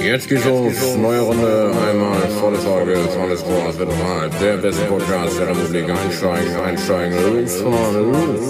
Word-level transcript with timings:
Jetzt 0.00 0.28
geht's 0.28 0.44
los. 0.44 0.96
Neue 0.96 1.20
Runde. 1.20 1.72
Einmal 1.88 2.20
volle 2.40 2.58
Folge. 2.58 2.96
Volles 2.96 3.44
Rohr. 3.44 3.68
Es 3.68 3.78
wird 3.78 3.90
normal. 3.90 4.30
Der 4.40 4.56
beste 4.56 4.84
Podcast 4.84 5.38
der 5.38 5.48
Republik. 5.48 5.84
Einsteigen, 5.90 6.56
einsteigen. 6.56 7.44
Los, 7.44 7.60
los. 7.60 8.40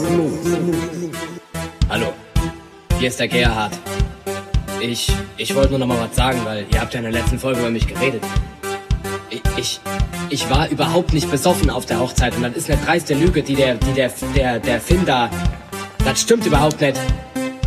Hallo, 1.89 2.13
hier 2.99 3.09
ist 3.09 3.19
der 3.19 3.29
Gerhard. 3.29 3.73
Ich, 4.81 5.13
ich 5.37 5.55
wollte 5.55 5.71
nur 5.71 5.81
noch 5.81 5.87
mal 5.87 5.99
was 6.01 6.17
sagen, 6.17 6.41
weil 6.45 6.65
ihr 6.73 6.81
habt 6.81 6.95
ja 6.95 7.01
in 7.01 7.05
der 7.05 7.13
letzten 7.13 7.39
Folge 7.39 7.61
über 7.61 7.71
mich 7.71 7.87
geredet. 7.87 8.23
Ich, 9.57 9.81
ich, 10.31 10.51
war 10.51 10.69
überhaupt 10.69 11.13
nicht 11.13 11.31
besoffen 11.31 11.71
auf 11.71 11.87
der 11.87 12.01
Hochzeit 12.01 12.37
und 12.37 12.43
das 12.43 12.57
ist 12.57 12.71
eine 12.71 12.81
dreiste 12.83 13.15
Lüge, 13.15 13.43
die 13.43 13.55
der, 13.55 13.75
die 13.75 13.93
der, 13.93 14.11
der, 14.35 14.59
der 14.59 14.81
Finn 14.81 15.05
da, 15.05 15.31
das 16.05 16.21
stimmt 16.21 16.47
überhaupt 16.47 16.81
nicht. 16.81 16.99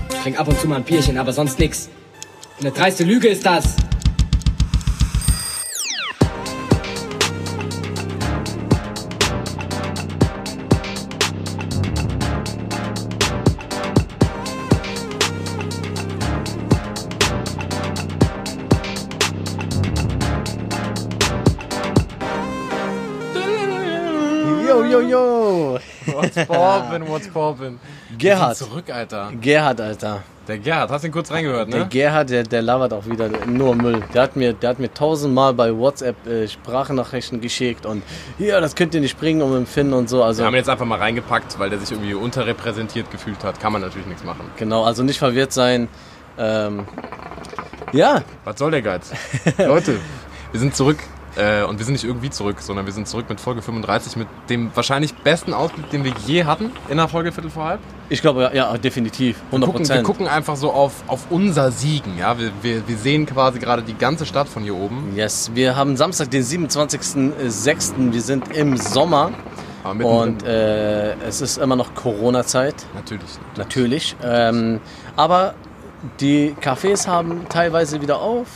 Ich 0.10 0.20
trink 0.22 0.40
ab 0.40 0.48
und 0.48 0.60
zu 0.60 0.68
mal 0.68 0.78
ein 0.78 0.84
Bierchen, 0.84 1.18
aber 1.18 1.34
sonst 1.34 1.60
nix. 1.60 1.90
Eine 2.58 2.72
dreiste 2.72 3.04
Lüge 3.04 3.28
ist 3.28 3.46
das. 3.46 3.76
Yo, 24.66 24.84
yo, 24.86 25.02
yo. 25.02 25.80
What's 26.06 26.36
poppin', 26.48 27.08
what's 27.08 27.28
poppin'? 27.28 27.80
Gerhard. 28.18 28.56
Zurück, 28.58 28.90
Alter. 28.90 29.32
Gerhard, 29.42 29.82
Alter. 29.82 30.24
Der 30.48 30.60
Gerhard, 30.60 30.92
hast 30.92 31.02
du 31.04 31.08
ihn 31.08 31.12
kurz 31.12 31.32
reingehört, 31.32 31.74
Der 31.74 31.80
ne? 31.82 31.88
Gerhard, 31.90 32.30
der, 32.30 32.44
der 32.44 32.62
labert 32.62 32.94
auch 32.94 33.08
wieder 33.08 33.30
nur 33.48 33.76
Müll. 33.76 34.04
Der 34.14 34.22
hat 34.22 34.36
mir, 34.36 34.54
der 34.54 34.70
hat 34.70 34.80
mir 34.80 34.94
tausendmal 34.94 35.56
bei 35.56 35.76
WhatsApp 35.76 36.28
äh, 36.28 36.48
Sprachnachrichten 36.48 37.42
geschickt 37.42 37.88
und 37.88 38.04
ja, 38.38 38.60
das 38.62 38.76
könnt 38.76 38.94
ihr 38.94 39.02
nicht 39.02 39.20
bringen 39.20 39.42
um 39.42 39.56
empfinden 39.58 39.94
und 39.94 40.08
so. 40.08 40.24
Also 40.24 40.42
Wir 40.42 40.46
haben 40.46 40.54
ihn 40.54 40.58
jetzt 40.58 40.70
einfach 40.70 40.86
mal 40.86 41.00
reingepackt, 41.00 41.58
weil 41.58 41.72
der 41.72 41.80
sich 41.80 41.92
irgendwie 41.92 42.14
unterrepräsentiert 42.14 43.10
gefühlt 43.10 43.44
hat. 43.44 43.60
Kann 43.60 43.74
man 43.74 43.82
natürlich 43.82 44.06
nichts 44.06 44.24
machen. 44.24 44.42
genau, 44.56 44.84
also 44.84 45.02
nicht 45.02 45.18
verwirrt 45.18 45.52
sein. 45.52 45.88
Ähm, 46.38 46.86
ja, 47.92 48.22
Was 48.44 48.60
soll 48.60 48.70
der 48.70 48.84
Geiz? 48.84 49.12
Leute, 49.58 49.96
wir 50.52 50.60
sind 50.60 50.76
zurück. 50.76 50.98
Äh, 51.36 51.64
und 51.64 51.80
wir 51.80 51.86
sind 51.86 51.94
nicht 51.94 52.06
irgendwie 52.06 52.30
zurück, 52.30 52.62
sondern 52.62 52.86
wir 52.86 52.94
sind 52.94 53.08
zurück 53.08 53.26
mit 53.28 53.40
Folge 53.42 53.62
35 53.62 54.16
mit 54.16 54.28
dem 54.50 54.72
wahrscheinlich 54.74 55.14
besten 55.16 55.54
Ausblick, 55.54 55.90
den 55.90 56.04
wir 56.04 56.14
je 56.26 56.46
hatten 56.46 56.72
in 56.90 56.98
der 56.98 57.08
Folge 57.08 57.32
Viertel 57.32 57.52
vor 57.52 57.66
halb. 57.66 57.80
ich 58.10 58.22
glaube, 58.22 58.44
ja, 58.44 58.54
ja, 58.54 58.78
definitiv. 58.78 59.38
100 59.48 59.68
Gucken, 59.68 59.80
wir 59.80 59.96
Prozent. 59.96 60.04
gucken 60.06 60.28
einfach 60.28 60.56
so 60.56 60.72
auf, 60.72 61.04
auf 61.08 61.28
unser 61.30 61.72
Siegen. 61.72 62.18
Ja? 62.18 62.38
Wir, 62.40 62.52
wir, 62.62 62.88
wir 62.88 62.98
sehen 62.98 63.26
quasi 63.26 63.60
gerade 63.60 63.82
die 63.84 63.98
ganze 63.98 64.26
Stadt 64.26 64.48
von 64.48 64.64
hier 64.64 64.76
oben. 64.76 65.14
Yes, 65.16 65.52
wir 65.54 65.76
haben 65.76 65.98
Samstag, 65.98 66.32
den 66.32 66.44
27.06. 66.44 68.14
Wir 68.14 68.22
sind 68.22 68.56
im 68.56 68.78
Sommer 68.78 69.32
und 69.84 70.44
äh, 70.44 71.14
es 71.28 71.42
ist 71.42 71.58
immer 71.58 71.76
noch 71.76 71.94
Corona-Zeit. 71.96 72.76
natürlich. 72.94 73.30
Natürlich. 73.58 74.16
Ähm, 74.24 74.80
aber 75.16 75.54
die 76.20 76.56
Cafés 76.62 77.08
haben 77.08 77.48
teilweise 77.50 78.02
wieder 78.02 78.20
auf, 78.20 78.48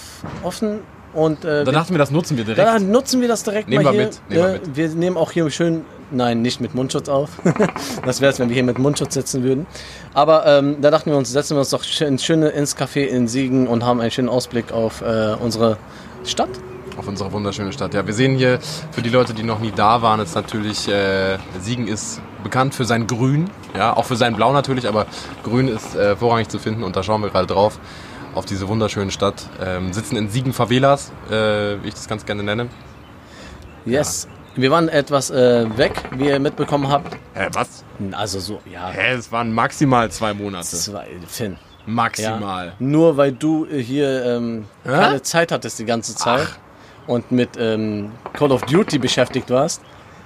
offen 0.44 0.80
und 1.14 1.44
äh, 1.46 1.64
Da 1.64 1.66
wir, 1.68 1.74
dachten 1.74 1.94
wir, 1.94 1.98
das 1.98 2.12
nutzen 2.12 2.38
wir 2.38 2.44
direkt. 2.44 2.68
da 2.68 2.80
nutzen 2.80 3.22
wir 3.22 3.28
das 3.28 3.44
direkt 3.44 3.68
Nehmen 3.70 3.84
mal 3.84 3.94
wir 3.94 4.00
hier. 4.00 4.08
mit, 4.10 4.22
nehmen 4.30 4.44
wir 4.44 4.50
Äh, 4.50 4.60
mit. 4.68 4.76
wir 4.76 4.90
nehmen 4.90 5.18
auch 5.18 5.32
hier 5.32 5.50
schön, 5.50 5.86
nein, 6.12 6.42
nicht 6.42 6.62
mit 6.62 6.76
Mundschutz 6.76 7.10
auf. 7.10 7.30
das 8.06 8.22
wäre 8.22 8.32
es, 8.32 8.40
wenn 8.40 8.50
wir 8.50 8.54
hier 8.56 8.64
mit 8.64 8.78
Mundschutz 8.80 9.14
sitzen 9.14 9.44
würden. 9.44 9.66
Aber 10.14 10.46
ähm, 10.46 10.78
da 10.82 10.92
dachten 10.92 11.10
wir 11.12 11.18
uns, 11.18 11.32
setzen 11.32 11.56
wir 11.56 11.60
uns 11.60 11.70
doch 11.72 11.84
schön, 11.84 12.18
schön 12.20 12.44
ins 12.44 12.78
Café 12.78 13.06
in 13.06 13.28
Siegen 13.28 13.68
und 13.68 13.84
haben 13.86 14.02
einen 14.02 14.12
schönen 14.12 14.30
Ausblick 14.30 14.72
auf 14.72 15.02
äh, 15.02 15.36
unsere 15.40 15.78
Stadt. 16.26 16.50
auf 16.98 17.08
unsere 17.08 17.32
wunderschöne 17.32 17.72
Stadt. 17.72 17.94
Ja, 17.94 18.06
wir 18.06 18.14
sehen 18.14 18.36
hier, 18.36 18.60
für 18.92 19.02
die 19.02 19.10
Leute, 19.10 19.34
die 19.34 19.44
noch 19.44 19.60
nie 19.60 19.72
da 19.76 20.02
waren, 20.02 20.20
ist 20.20 20.36
natürlich, 20.36 20.88
äh, 20.90 21.38
Siegen 21.62 21.88
ist 21.88 22.22
bekannt 22.44 22.76
für 22.76 22.86
sein 22.86 23.08
Grün, 23.08 23.50
ja, 23.76 23.96
auch 23.96 24.06
für 24.06 24.16
sein 24.18 24.36
Blau 24.36 24.52
natürlich, 24.54 24.88
aber 24.88 25.06
Grün 25.44 25.68
ist 25.70 25.96
äh, 25.96 26.16
vorrangig 26.18 26.50
zu 26.50 26.60
finden 26.60 26.84
und 26.84 26.96
da 26.96 27.04
schauen 27.04 27.22
wir 27.22 27.30
gerade 27.30 27.48
drauf, 27.48 27.80
auf 28.40 28.46
diese 28.46 28.68
wunderschöne 28.68 29.12
Stadt. 29.12 29.48
Ähm, 29.62 29.94
sitzen 29.94 30.16
in 30.16 30.30
Siegen 30.30 30.54
Favelas, 30.54 31.12
äh, 31.30 31.34
wie 31.84 31.90
ich 31.90 31.94
das 31.94 32.08
ganz 32.08 32.26
gerne 32.26 32.42
nenne. 32.42 32.70
Yes. 33.86 34.28
Wir 34.56 34.72
waren 34.72 34.90
etwas 34.90 35.30
äh, 35.30 35.66
weg, 35.78 35.94
wie 36.12 36.28
ihr 36.28 36.40
mitbekommen 36.40 36.88
habt. 36.90 37.16
Hä, 37.34 37.48
was? 37.54 37.84
Also 38.14 38.40
so, 38.40 38.60
ja, 38.72 38.90
Hä, 38.90 39.14
es 39.14 39.32
waren 39.32 39.54
maximal 39.54 40.10
zwei 40.10 40.34
Monate. 40.34 40.66
zwei, 40.68 41.08
Finn. 41.28 41.54
Ja. 41.54 41.58
Maximal. 41.86 42.74
Nur 42.80 43.18
weil 43.18 43.32
du 43.34 43.66
äh, 43.66 43.82
hier 43.82 44.26
ähm, 44.26 44.66
keine 44.84 45.22
Zeit 45.22 45.52
hattest 45.52 45.80
die 45.80 45.86
ganze 45.86 46.16
Zeit 46.16 46.48
und 47.08 47.32
mit 47.32 47.52
ähm, 47.58 48.12
Call 48.34 48.52
of 48.52 48.62
Duty 48.64 49.00
beschäftigt 49.00 49.50
warst. 49.50 49.82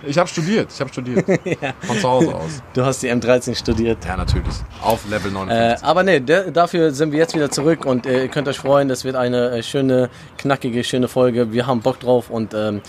Ich 0.05 0.17
habe 0.17 0.27
studiert, 0.27 0.69
ich 0.73 0.79
habe 0.79 0.91
studiert. 0.91 1.25
Von 1.81 1.97
zu 1.97 2.09
Hause 2.09 2.35
aus. 2.35 2.61
Du 2.73 2.83
hast 2.83 3.01
die 3.03 3.09
M13 3.11 3.55
studiert. 3.55 4.03
Ja, 4.05 4.17
natürlich. 4.17 4.53
Auf 4.81 5.07
Level 5.09 5.31
Äh, 5.31 5.33
59. 5.33 5.83
aber 5.87 6.03
nee, 6.03 6.19
dafür 6.19 6.91
sind 6.91 7.11
wir 7.11 7.19
jetzt 7.19 7.35
wieder 7.35 7.49
zurück 7.49 7.85
und 7.85 8.05
äh, 8.05 8.23
ihr 8.23 8.27
könnt 8.27 8.47
euch 8.47 8.57
freuen, 8.57 8.87
das 8.89 9.05
wird 9.05 9.15
eine 9.15 9.51
äh, 9.51 9.63
schöne, 9.63 10.09
knackige, 10.37 10.83
schöne 10.83 11.07
Folge. 11.07 11.51
Wir 11.53 11.67
haben 11.67 11.81
Bock 11.81 11.99
drauf 11.99 12.29
und 12.29 12.53
ähm, 12.53 12.81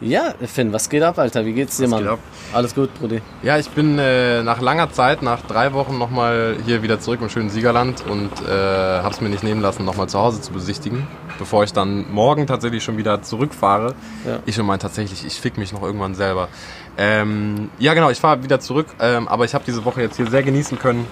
ja, 0.00 0.34
Finn, 0.46 0.72
was 0.72 0.88
geht 0.88 1.02
ab, 1.02 1.18
Alter? 1.18 1.44
Wie 1.44 1.52
geht's 1.52 1.76
dir, 1.76 1.84
Was 1.84 1.90
Mann? 1.90 2.02
geht 2.02 2.08
ab? 2.12 2.18
Alles 2.52 2.74
gut, 2.74 2.92
Brudi. 2.98 3.20
Ja, 3.42 3.58
ich 3.58 3.68
bin 3.70 3.98
äh, 3.98 4.42
nach 4.42 4.60
langer 4.60 4.90
Zeit, 4.92 5.22
nach 5.22 5.42
drei 5.42 5.72
Wochen 5.74 5.98
nochmal 5.98 6.56
hier 6.64 6.82
wieder 6.82 7.00
zurück 7.00 7.20
im 7.20 7.28
schönen 7.28 7.50
Siegerland 7.50 8.04
und 8.08 8.30
äh, 8.48 8.50
habe 8.50 9.10
es 9.10 9.20
mir 9.20 9.28
nicht 9.28 9.42
nehmen 9.42 9.60
lassen, 9.60 9.84
nochmal 9.84 10.08
zu 10.08 10.18
Hause 10.18 10.40
zu 10.40 10.52
besichtigen, 10.52 11.06
bevor 11.38 11.64
ich 11.64 11.72
dann 11.72 12.10
morgen 12.10 12.46
tatsächlich 12.46 12.82
schon 12.82 12.96
wieder 12.96 13.22
zurückfahre. 13.22 13.94
Ja. 14.26 14.38
Ich 14.46 14.54
schon 14.54 14.66
meine 14.66 14.78
tatsächlich, 14.78 15.24
ich 15.26 15.40
fick 15.40 15.58
mich 15.58 15.72
noch 15.72 15.82
irgendwann 15.82 16.14
selber. 16.14 16.48
Ähm, 16.96 17.70
ja 17.78 17.94
genau, 17.94 18.10
ich 18.10 18.18
fahre 18.18 18.42
wieder 18.42 18.58
zurück, 18.60 18.86
ähm, 19.00 19.28
aber 19.28 19.44
ich 19.44 19.54
habe 19.54 19.64
diese 19.66 19.84
Woche 19.84 20.00
jetzt 20.00 20.16
hier 20.16 20.28
sehr 20.30 20.42
genießen 20.42 20.78
können, 20.78 21.06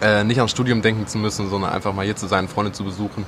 äh, 0.00 0.22
nicht 0.24 0.38
ans 0.38 0.52
Studium 0.52 0.80
denken 0.80 1.06
zu 1.06 1.18
müssen, 1.18 1.50
sondern 1.50 1.72
einfach 1.72 1.92
mal 1.92 2.04
hier 2.04 2.16
zu 2.16 2.26
sein, 2.26 2.48
Freunde 2.48 2.72
zu 2.72 2.84
besuchen, 2.84 3.26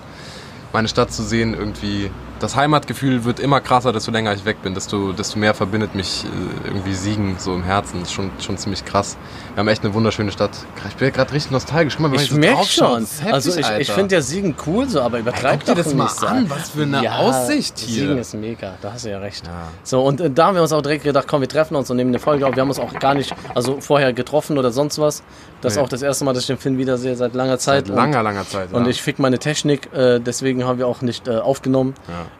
meine 0.73 0.87
Stadt 0.89 1.13
zu 1.13 1.23
sehen, 1.23 1.55
irgendwie. 1.55 2.11
Das 2.41 2.55
Heimatgefühl 2.55 3.25
wird 3.25 3.41
immer 3.41 3.61
krasser, 3.61 3.93
desto 3.93 4.13
länger 4.13 4.33
ich 4.33 4.45
weg 4.45 4.63
bin, 4.63 4.73
desto, 4.73 5.13
desto 5.13 5.41
mehr 5.41 5.55
verbindet 5.55 5.97
mich 5.97 6.25
äh, 6.25 6.69
irgendwie 6.69 6.95
Siegen 6.95 7.35
so 7.39 7.53
im 7.53 7.65
Herzen. 7.65 7.99
Das 7.99 8.11
ist 8.11 8.15
schon, 8.15 8.31
schon 8.39 8.57
ziemlich 8.57 8.85
krass. 8.85 9.17
Wir 9.55 9.61
haben 9.61 9.67
echt 9.69 9.83
eine 9.85 9.93
wunderschöne 9.93 10.31
Stadt. 10.31 10.53
Ich 10.89 10.95
bin 10.95 11.13
gerade 11.13 11.33
richtig 11.33 11.51
nostalgisch. 11.51 11.95
Guck 11.97 12.03
mal, 12.07 12.13
wenn 12.13 12.21
Ich 12.21 12.31
so 12.31 12.37
merke 12.37 12.65
schon. 12.65 13.03
ist 13.03 13.19
heftig, 13.23 13.33
also 13.35 13.59
ich, 13.59 13.69
ich 13.81 13.91
finde 13.91 14.15
ja 14.15 14.21
Siegen 14.23 14.55
cool, 14.67 14.89
so, 14.89 15.01
aber 15.01 15.19
übertreib 15.19 15.65
dir 15.65 15.75
das 15.75 15.93
mal 15.95 16.05
nicht 16.05 16.23
an, 16.23 16.49
was 16.49 16.71
für 16.71 16.83
eine 16.83 17.13
Aussicht 17.19 17.79
hier. 17.81 18.03
Siegen 18.03 18.19
ist 18.19 18.35
mega, 18.35 18.75
da 18.83 18.93
hast 18.93 19.05
du 19.05 19.11
ja 19.11 19.19
recht. 19.19 19.45
Ja. 19.45 19.53
So, 19.83 20.03
und 20.03 20.21
äh, 20.21 20.31
da 20.31 20.47
haben 20.47 20.55
wir 20.55 20.63
uns 20.63 20.73
auch 20.73 20.83
direkt 20.83 21.03
gedacht, 21.03 21.27
komm, 21.29 21.41
wir 21.41 21.49
treffen 21.49 21.75
uns 21.75 21.91
und 21.91 21.97
nehmen 21.97 22.11
eine 22.11 22.21
Folge 22.21 22.47
auf. 22.47 22.55
Wir 22.55 22.61
haben 22.61 22.69
uns 22.69 22.79
auch 22.79 22.95
gar 23.01 23.15
nicht, 23.15 23.35
also 23.57 23.81
vorher 23.81 24.13
getroffen 24.13 24.59
oder 24.59 24.71
sonst 24.71 25.01
was. 25.01 25.25
Das 25.61 25.73
ist 25.73 25.77
Nee. 25.79 25.83
auch 25.85 25.89
das 25.89 26.03
erste 26.03 26.25
Mal, 26.25 26.35
dass 26.35 26.45
ich 26.45 26.47
den 26.47 26.59
Finn 26.59 26.79
wiedersehe 26.79 27.17
seit 27.17 27.35
langer 27.35 27.59
Zeit. 27.59 27.89
Seit 27.89 27.97
langer, 27.97 28.23
langer 28.23 28.47
Zeit. 28.47 28.69
Und, 28.69 28.77
und 28.77 28.85
ja. 28.85 28.91
ich 28.91 29.03
fick 29.03 29.19
meine 29.19 29.41
Technik, 29.41 29.93
äh, 29.93 30.21
deswegen 30.21 30.65
haben 30.65 30.79
wir 30.79 30.87
auch 30.87 31.03
nicht 31.03 31.29
aufgenommen, 31.29 31.95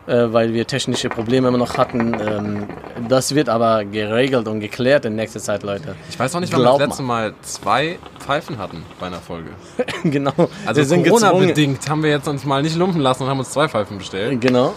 äh, 0.07 0.33
weil 0.33 0.53
wir 0.55 0.67
technische 0.67 1.09
Probleme 1.09 1.49
immer 1.49 1.59
noch 1.59 1.77
hatten. 1.77 2.15
Ähm, 2.15 2.67
das 3.09 3.35
wird 3.35 3.49
aber 3.49 3.85
geregelt 3.85 4.49
und 4.49 4.61
geklärt 4.61 5.05
in 5.05 5.17
nächster 5.17 5.41
Zeit, 5.41 5.63
Leute. 5.63 5.95
ich 6.09 6.19
weiß 6.19 6.35
auch 6.35 6.41
nicht, 6.41 6.53
wann 6.53 6.61
wir 6.63 6.71
das 6.71 6.79
letzte 6.89 7.03
Mal 7.03 7.35
zwei 7.43 7.99
Pfeifen 8.19 8.59
hatten 8.59 8.83
bei 9.01 9.07
einer 9.07 9.19
Folge. 9.21 9.51
genau. 10.05 10.33
Also. 10.67 10.97
Corona-bedingt 10.97 11.89
haben 11.89 12.03
wir 12.03 12.11
jetzt 12.11 12.29
uns 12.29 12.45
mal 12.45 12.63
nicht 12.63 12.77
lumpen 12.77 13.01
lassen 13.01 13.25
und 13.25 13.29
haben 13.29 13.39
uns 13.39 13.51
zwei 13.51 13.69
Pfeifen 13.69 13.99
bestellt. 13.99 14.41
Genau. 14.41 14.75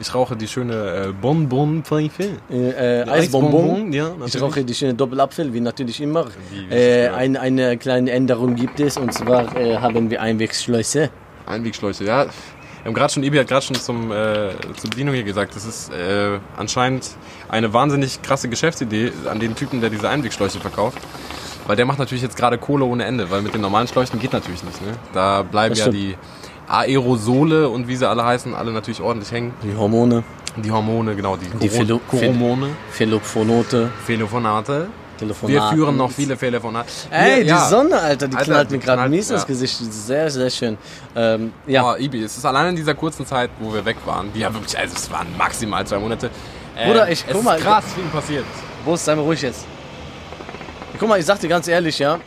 Ich 0.00 0.12
rauche 0.12 0.36
die 0.36 0.48
schöne 0.48 0.74
äh, 1.08 1.12
Bonbon-Pfeife. 1.12 2.30
Äh, 2.50 3.02
äh, 3.02 3.08
Eisbonbon. 3.08 3.92
ja, 3.92 4.10
Ich 4.26 4.40
rauche 4.40 4.64
die 4.64 4.74
schöne 4.74 4.94
Doppelapfel, 4.94 5.52
wie 5.52 5.60
natürlich 5.60 6.00
immer. 6.00 6.26
Wie- 6.50 6.74
Äh, 6.74 7.08
ein, 7.10 7.36
eine 7.36 7.76
kleine 7.76 8.10
Änderung 8.10 8.56
gibt 8.56 8.80
es 8.80 8.96
und 8.96 9.12
zwar 9.14 9.54
äh, 9.56 9.76
haben 9.76 10.10
wir 10.10 10.20
Einwegschleuse. 10.20 11.10
Einwegschläuche, 11.46 12.04
ja. 12.04 12.26
Wir 12.84 12.88
haben 12.90 12.94
gerade 12.96 13.14
schon, 13.14 13.22
Ibi 13.22 13.38
hat 13.38 13.48
gerade 13.48 13.64
schon 13.64 13.76
zum, 13.76 14.12
äh, 14.12 14.50
zur 14.76 14.90
Bedienung 14.90 15.14
hier 15.14 15.24
gesagt, 15.24 15.56
das 15.56 15.64
ist 15.64 15.90
äh, 15.90 16.38
anscheinend 16.54 17.12
eine 17.48 17.72
wahnsinnig 17.72 18.20
krasse 18.20 18.50
Geschäftsidee 18.50 19.10
an 19.30 19.40
den 19.40 19.54
Typen, 19.54 19.80
der 19.80 19.88
diese 19.88 20.06
Einwegschläuche 20.10 20.60
verkauft. 20.60 20.98
Weil 21.66 21.76
der 21.76 21.86
macht 21.86 21.98
natürlich 21.98 22.20
jetzt 22.22 22.36
gerade 22.36 22.58
Kohle 22.58 22.84
ohne 22.84 23.04
Ende, 23.06 23.30
weil 23.30 23.40
mit 23.40 23.54
den 23.54 23.62
normalen 23.62 23.88
Schläuchen 23.88 24.20
geht 24.20 24.34
natürlich 24.34 24.62
nicht. 24.64 24.82
Ne? 24.82 24.88
Da 25.14 25.40
bleiben 25.42 25.74
ja 25.74 25.84
die 25.88 26.14
Aerosole 26.68 27.70
und 27.70 27.88
wie 27.88 27.96
sie 27.96 28.06
alle 28.06 28.22
heißen, 28.22 28.54
alle 28.54 28.70
natürlich 28.70 29.00
ordentlich 29.00 29.32
hängen. 29.32 29.54
Die 29.62 29.74
Hormone, 29.74 30.22
Die 30.58 30.70
Hormone, 30.70 31.16
genau, 31.16 31.36
die, 31.38 31.46
Die 31.58 31.68
Philo- 31.70 32.00
Hormone, 32.26 32.68
Philophonote, 34.04 34.88
Telefonate. 35.14 35.52
Wir 35.52 35.62
führen 35.76 35.96
noch 35.96 36.10
viele 36.10 36.36
Telefonate. 36.36 36.88
Ey, 37.10 37.42
die 37.42 37.48
ja. 37.50 37.66
Sonne, 37.68 37.98
Alter, 38.00 38.28
die 38.28 38.36
Alter, 38.36 38.52
knallt 38.52 38.70
mir 38.70 38.78
gerade 38.78 39.08
mies 39.08 39.30
ins 39.30 39.42
ja. 39.42 39.46
Gesicht. 39.46 39.76
Sehr, 39.92 40.30
sehr 40.30 40.50
schön. 40.50 40.76
Ähm, 41.16 41.52
ja, 41.66 41.82
Ja, 41.82 41.96
Ibi, 41.96 42.22
es 42.22 42.36
ist 42.36 42.44
allein 42.44 42.68
in 42.70 42.76
dieser 42.76 42.94
kurzen 42.94 43.24
Zeit, 43.26 43.50
wo 43.60 43.72
wir 43.72 43.84
weg 43.84 43.96
waren, 44.04 44.32
die 44.32 44.40
ja 44.40 44.52
wirklich, 44.52 44.78
also 44.78 44.94
es 44.96 45.10
waren 45.10 45.26
maximal 45.36 45.86
zwei 45.86 45.98
Monate. 45.98 46.30
äh, 46.76 46.86
Bruder, 46.88 47.08
ich- 47.10 47.24
es 47.26 47.32
guck 47.32 47.42
mal, 47.44 47.56
ist 47.56 47.64
krass, 47.64 47.84
viel 47.94 48.04
passiert. 48.04 48.44
Wo 48.84 48.94
ist, 48.94 49.04
sei 49.04 49.14
mal 49.14 49.22
ruhig 49.22 49.40
jetzt. 49.42 49.64
Guck 50.98 51.08
mal, 51.08 51.18
ich 51.18 51.26
sag 51.26 51.40
dir 51.40 51.48
ganz 51.48 51.66
ehrlich, 51.68 51.98
ja. 51.98 52.18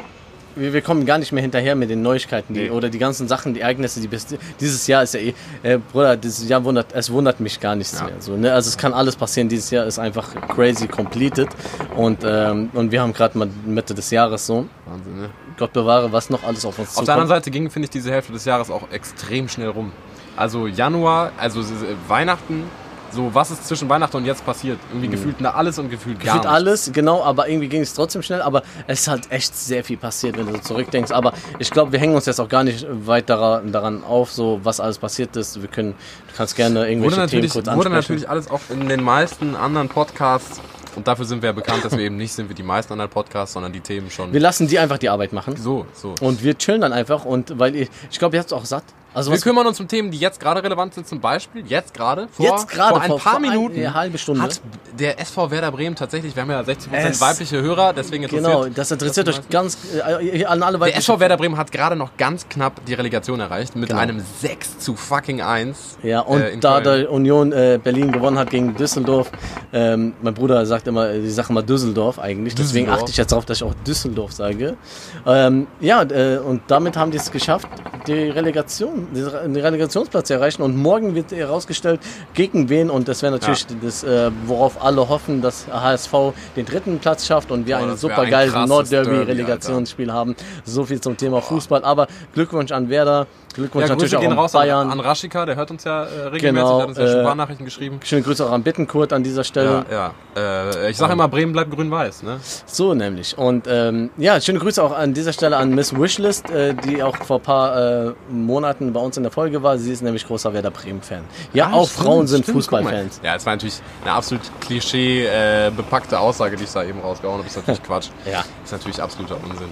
Wir, 0.60 0.74
wir 0.74 0.82
kommen 0.82 1.06
gar 1.06 1.18
nicht 1.18 1.32
mehr 1.32 1.42
hinterher 1.42 1.76
mit 1.76 1.90
den 1.90 2.02
Neuigkeiten 2.02 2.54
die, 2.54 2.62
Nee. 2.64 2.70
oder 2.72 2.90
die 2.90 2.98
ganzen 3.00 3.28
Sachen, 3.28 3.54
die 3.54 3.62
Ereignisse, 3.62 4.00
die 4.02 4.08
bis 4.08 4.28
dieses 4.60 4.88
Jahr 4.88 5.04
ist 5.04 5.14
ja 5.14 5.20
eh, 5.20 5.34
äh, 5.64 5.78
Bruder, 5.78 6.18
dieses 6.18 6.48
Jahr 6.50 6.64
wundert, 6.64 6.88
es 6.94 7.12
wundert 7.12 7.40
mich 7.40 7.60
gar 7.60 7.76
nichts 7.76 8.00
Ja. 8.00 8.06
mehr. 8.06 8.16
So, 8.20 8.36
ne? 8.36 8.52
Also 8.54 8.70
es 8.70 8.78
kann 8.78 8.94
alles 8.94 9.16
passieren. 9.16 9.50
Dieses 9.50 9.70
Jahr 9.72 9.86
ist 9.86 10.00
einfach 10.00 10.30
crazy 10.50 10.88
completed 10.88 11.50
und 11.96 12.20
ähm, 12.26 12.70
und 12.74 12.92
wir 12.92 13.02
haben 13.02 13.14
gerade 13.14 13.38
mal 13.38 13.48
Mitte 13.66 13.94
des 13.94 14.12
Jahres 14.12 14.46
so. 14.46 14.66
Wahnsinn, 14.86 15.22
ne? 15.22 15.30
Gott 15.58 15.74
bewahre, 15.74 16.12
was 16.12 16.30
noch 16.30 16.44
alles 16.44 16.66
auf 16.66 16.78
uns 16.80 16.98
Auf 16.98 17.06
der 17.06 17.14
anderen 17.16 17.28
zukommt. 17.28 17.46
Seite 17.46 17.52
ging, 17.52 17.70
finde 17.70 17.86
ich, 17.86 17.90
diese 17.90 18.12
Hälfte 18.12 18.32
des 18.34 18.46
Jahres 18.46 18.70
auch 18.70 18.92
extrem 18.92 19.48
schnell 19.50 19.70
rum. 19.70 19.92
Also 20.36 20.68
Januar, 20.68 21.32
also 21.38 21.62
Weihnachten, 22.08 22.64
so 23.12 23.34
was 23.34 23.52
ist 23.52 23.68
zwischen 23.68 23.90
Weihnachten 23.90 24.18
und 24.18 24.26
jetzt 24.26 24.46
passiert? 24.46 24.80
Irgendwie 24.92 25.10
gefühlt 25.10 25.38
na 25.40 25.54
alles 25.54 25.80
und 25.80 25.90
gefühlt 25.90 26.20
gar 26.20 26.38
Gefühlt 26.38 26.54
alles, 26.54 26.92
genau, 26.94 27.24
aber 27.24 27.48
irgendwie 27.48 27.68
ging 27.68 27.82
es 27.82 27.94
trotzdem 27.94 28.22
schnell. 28.22 28.42
Aber 28.42 28.64
es 28.88 29.02
ist 29.02 29.08
halt 29.08 29.32
echt 29.32 29.56
sehr 29.56 29.84
viel 29.84 29.98
passiert, 29.98 30.38
wenn 30.38 30.48
du 30.48 30.54
so 30.54 30.60
zurückdenkst. 30.60 31.12
Aber 31.12 31.34
ich 31.60 31.72
glaube, 31.72 31.92
wir 31.92 32.00
hängen 32.00 32.16
uns 32.16 32.26
jetzt 32.26 32.40
auch 32.40 32.50
gar 32.50 32.64
nicht 32.64 32.86
weiter 32.90 33.62
daran, 33.66 34.04
auf, 34.04 34.32
so 34.32 34.60
was 34.64 34.80
alles 34.80 34.98
passiert 34.98 35.36
ist. 35.36 35.62
Wir 35.62 35.70
können, 35.70 35.92
du 35.92 36.36
kannst 36.36 36.56
gerne 36.56 36.88
irgendwelche 36.88 37.18
Wurde 37.18 37.28
Themen 37.28 37.50
kurz 37.50 37.56
wurde 37.56 37.72
ansprechen. 37.72 37.94
natürlich 37.94 38.30
alles 38.30 38.50
auch 38.50 38.62
in 38.70 38.88
den 38.88 39.04
meisten 39.04 39.56
anderen 39.56 39.90
Podcasts, 39.90 40.62
und 40.98 41.08
dafür 41.08 41.26
sind 41.26 41.44
wir 41.44 41.50
ja 41.50 41.54
bekannt, 41.54 41.86
dass 41.86 41.96
wir 41.96 42.04
eben 42.04 42.18
nicht 42.18 42.34
sind 42.34 42.50
wie 42.50 42.56
die 42.56 42.64
meisten 42.64 42.92
anderen 42.92 43.12
Podcasts, 43.12 43.54
sondern 43.54 43.72
die 43.72 43.82
Themen 43.82 44.10
schon 44.10 44.34
Wir 44.34 44.40
lassen 44.40 44.68
die 44.68 44.80
einfach 44.80 44.98
die 44.98 45.10
Arbeit 45.10 45.32
machen. 45.32 45.56
so, 45.56 45.86
so. 45.94 46.16
Und 46.22 46.44
wir 46.44 46.58
chillen 46.58 46.82
dann 46.82 46.92
einfach 46.92 47.24
und 47.24 47.60
weil 47.60 47.76
ihr, 47.76 47.88
ich 48.10 48.18
glaube, 48.18 48.36
ihr 48.36 48.40
habt 48.40 48.52
es 48.52 48.54
auch 48.54 48.66
satt. 48.66 48.84
Also 49.18 49.32
Wir 49.32 49.40
kümmern 49.40 49.66
uns 49.66 49.80
um 49.80 49.88
Themen, 49.88 50.12
die 50.12 50.20
jetzt 50.20 50.40
gerade 50.40 50.64
relevant 50.64 50.94
sind. 50.94 51.08
Zum 51.08 51.20
Beispiel, 51.20 51.66
jetzt 51.66 51.92
gerade, 51.96 52.28
vor, 52.32 52.46
Jetzt 52.46 52.68
gerade, 52.68 52.90
vor 52.94 53.02
ein 53.02 53.08
vor- 53.10 53.18
paar 53.20 53.34
vor 53.34 53.42
ein- 53.44 53.50
Minuten, 53.50 53.78
eine 53.80 53.94
halbe 53.96 54.20
Stunde. 54.20 54.44
hat 54.44 54.62
der 55.00 55.20
SV 55.20 55.50
Werder 55.50 55.72
Bremen 55.72 55.96
tatsächlich, 55.96 56.36
wir 56.36 56.44
haben 56.44 56.52
ja 56.52 56.62
60% 56.64 57.10
Es- 57.14 57.20
weibliche 57.22 57.60
Hörer, 57.60 57.94
deswegen 57.94 58.24
interessiert 58.26 58.52
genau, 58.52 58.66
das 58.68 58.92
interessiert 58.92 59.28
euch 59.28 59.50
ganz 59.50 59.76
äh, 59.98 60.46
an 60.46 60.62
alle 60.62 60.74
Der 60.74 60.82
weiblichen- 60.82 61.00
SV 61.00 61.20
Werder 61.20 61.38
Bremen 61.38 61.58
hat 61.58 61.72
gerade 61.72 61.96
noch 61.96 62.16
ganz 62.18 62.48
knapp 62.48 62.86
die 62.86 62.94
Relegation 62.94 63.40
erreicht 63.40 63.76
mit 63.76 63.90
Genau. 63.90 64.02
einem 64.02 64.22
6 64.40 64.78
zu 64.78 64.96
fucking 64.96 65.42
1. 65.42 65.98
Ja, 66.04 66.20
und 66.20 66.40
äh, 66.42 66.58
da 66.60 66.80
der 66.80 67.12
Union 67.12 67.52
äh, 67.54 67.80
Berlin 67.84 68.12
gewonnen 68.12 68.38
hat 68.38 68.52
gegen 68.52 68.76
Düsseldorf, 68.76 69.32
ähm, 69.74 70.14
mein 70.22 70.36
Bruder 70.36 70.64
sagt 70.68 70.88
immer, 70.88 71.12
die 71.14 71.30
sagen 71.32 71.48
immer 71.54 71.64
Düsseldorf 71.64 72.20
eigentlich, 72.20 72.54
deswegen 72.54 72.86
Düsseldorf. 72.86 73.02
achte 73.02 73.12
ich 73.12 73.18
jetzt 73.18 73.32
darauf, 73.32 73.46
dass 73.46 73.58
ich 73.58 73.64
auch 73.64 73.74
Düsseldorf 73.88 74.32
sage. 74.32 74.78
Ähm, 75.26 75.66
ja, 75.80 76.04
äh, 76.04 76.38
und 76.38 76.62
damit 76.68 76.96
haben 76.98 77.10
die 77.10 77.18
es 77.18 77.32
geschafft, 77.32 77.68
die 78.06 78.14
Relegation, 78.30 79.07
den 79.14 79.56
Relegationsplatz 79.56 80.30
erreichen 80.30 80.62
und 80.62 80.76
morgen 80.76 81.16
wird 81.16 81.32
herausgestellt, 81.32 82.00
gegen 82.34 82.70
wen 82.70 82.90
und 82.90 83.08
das 83.08 83.22
wäre 83.22 83.34
natürlich 83.34 83.66
das, 83.82 84.04
äh, 84.04 84.32
worauf 84.46 84.84
alle 84.84 85.08
hoffen, 85.08 85.42
dass 85.42 85.68
HSV 85.68 86.34
den 86.56 86.66
dritten 86.66 87.00
Platz 87.00 87.26
schafft 87.26 87.52
und 87.52 87.66
wir 87.68 87.78
ein 87.78 87.88
das 87.88 88.04
wär 88.04 88.10
super 88.10 88.22
ein 88.24 88.32
geiles 88.32 88.54
krasses 88.54 88.70
Nordderby-Relegationsspiel 88.70 90.12
haben. 90.12 90.36
So 90.66 90.86
viel 90.86 91.02
zum 91.02 91.18
Thema 91.18 91.42
Fußball, 91.42 91.84
aber 91.84 92.08
Glückwunsch 92.34 92.72
an 92.72 92.90
Werder, 92.90 93.28
Glückwunsch 93.58 93.88
Ja, 93.88 93.90
natürlich 93.94 94.16
auch 94.16 94.22
gehen 94.22 94.32
raus 94.32 94.52
Bayern. 94.54 94.88
an, 94.88 94.92
an 94.92 95.00
Rashika, 95.00 95.46
der 95.46 95.56
hört 95.56 95.72
uns 95.72 95.84
ja 95.84 96.04
äh, 96.04 96.28
regelmäßig, 96.28 96.42
Genau, 96.42 96.82
hat 96.82 96.88
uns 96.90 96.98
ja 96.98 97.06
äh, 97.06 97.24
paar 97.24 97.36
Nachrichten 97.36 97.66
geschrieben. 97.66 98.00
Schöne 98.04 98.22
Grüße 98.22 98.46
auch 98.46 98.52
an 98.52 98.64
Bittenkurt 98.64 99.12
an 99.14 99.24
dieser 99.24 99.44
Stelle. 99.44 99.84
Ja, 99.92 100.14
ja. 100.36 100.72
Äh, 100.82 100.92
ich 100.92 100.98
sage 100.98 101.14
immer, 101.14 101.28
Bremen 101.28 101.52
bleibt 101.54 101.72
grün-weiß. 101.72 102.24
Ne? 102.24 102.40
So 102.66 102.94
nämlich. 102.94 103.38
Und 103.38 103.68
ähm, 103.68 104.12
ja, 104.18 104.40
schöne 104.40 104.60
Grüße 104.60 104.82
auch 104.82 104.96
an 104.96 105.14
dieser 105.14 105.34
Stelle 105.34 105.58
an 105.58 105.74
Miss 105.76 105.94
Wishlist, 106.00 106.50
äh, 106.52 106.74
die 106.76 107.02
auch 107.04 107.18
vor 107.18 107.38
ein 107.40 107.44
paar 107.44 108.08
äh, 108.08 108.14
Monaten 108.30 108.94
bei 108.94 109.00
uns 109.00 109.18
in 109.18 109.24
der 109.24 109.32
Folge 109.32 109.64
war. 109.64 109.78
Sie 109.78 109.92
ist 109.92 110.02
nämlich 110.04 110.26
großer 110.26 110.54
Werder 110.54 110.72
Bremen-Fan. 110.72 111.24
Ja, 111.54 111.68
Ah, 111.68 111.74
auch 111.74 111.90
stimmt, 111.90 112.06
Frauen 112.06 112.28
sind. 112.28 112.46
Fußballfans. 112.46 113.22
Ja, 113.24 113.36
es 113.36 113.46
war 113.46 113.54
natürlich 113.54 113.80
eine 114.04 114.14
absolut 114.14 114.44
klischee 114.62 115.26
äh, 115.26 115.72
Aussage, 116.12 116.56
die 116.56 116.64
ich 116.64 116.72
da 116.72 116.84
eben 116.84 117.00
rausgehauen 117.00 117.40
habe. 117.40 117.48
Ist 117.48 117.58
natürlich 117.58 117.84
Quatsch. 117.88 118.10
Ja. 118.32 118.44
Ist 118.64 118.72
natürlich 118.72 119.02
absoluter 119.02 119.38
Unsinn. 119.44 119.70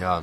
Ja. 0.00 0.22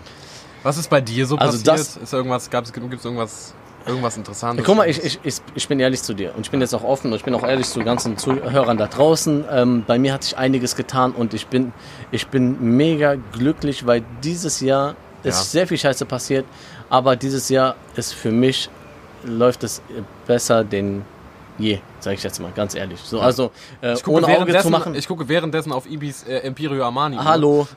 Was 0.66 0.78
ist 0.78 0.90
bei 0.90 1.00
dir 1.00 1.28
so 1.28 1.36
Also 1.38 1.60
passiert? 1.60 1.68
das- 1.80 1.98
ist 1.98 2.12
irgendwas, 2.12 2.50
gab's, 2.50 2.74
gibt's 2.74 3.06
irgendwas, 3.06 3.54
irgendwas 3.86 4.18
Interessantes? 4.18 4.66
Guck 4.66 4.76
mal, 4.76 4.90
ich, 4.90 4.98
ich, 5.04 5.20
ich, 5.22 5.36
ich 5.54 5.68
bin 5.68 5.80
ehrlich 5.80 6.02
zu 6.02 6.16
dir 6.16 6.34
und 6.36 6.42
ich 6.44 6.50
bin 6.50 6.60
jetzt 6.60 6.74
auch 6.74 6.84
offen 6.84 7.12
und 7.12 7.18
ich 7.18 7.24
bin 7.24 7.36
auch 7.36 7.44
ehrlich 7.44 7.68
zu 7.70 7.84
ganzen 7.84 8.18
Zuhörern 8.18 8.76
da 8.78 8.88
draußen. 8.88 9.46
Ähm, 9.52 9.84
bei 9.86 10.00
mir 10.00 10.12
hat 10.12 10.24
sich 10.24 10.36
einiges 10.38 10.76
getan 10.76 11.12
und 11.12 11.36
ich 11.36 11.46
bin, 11.46 11.72
ich 12.10 12.26
bin 12.30 12.76
mega 12.78 13.14
glücklich, 13.32 13.86
weil 13.86 14.04
dieses 14.24 14.60
Jahr 14.60 14.96
ist 15.22 15.38
Ja. 15.38 15.44
sehr 15.44 15.68
viel 15.68 15.78
Scheiße 15.78 16.06
passiert, 16.08 16.46
aber 16.90 17.16
dieses 17.16 17.48
Jahr 17.50 17.76
ist 17.96 18.16
für 18.16 18.32
mich, 18.32 18.68
läuft 19.24 19.64
es 19.64 19.84
besser 20.26 20.64
denn 20.64 21.04
je, 21.60 21.78
sage 22.00 22.16
ich 22.16 22.24
jetzt 22.24 22.40
mal, 22.42 22.52
ganz 22.56 22.74
ehrlich. 22.74 23.00
So, 23.02 23.20
also 23.22 23.52
äh, 23.82 23.94
Ich 23.94 24.04
gucke, 24.04 24.18
ohne 24.18 24.26
Auge 24.26 24.34
zu 24.34 24.40
währenddessen, 24.40 24.72
machen. 24.72 24.96
ich 24.96 25.08
gucke 25.08 25.28
währenddessen 25.30 25.72
auf 25.72 25.86
Ibis 25.90 26.24
äh, 26.24 26.40
Empirio 26.40 26.84
Armani. 26.84 27.18
Hallo. 27.18 27.68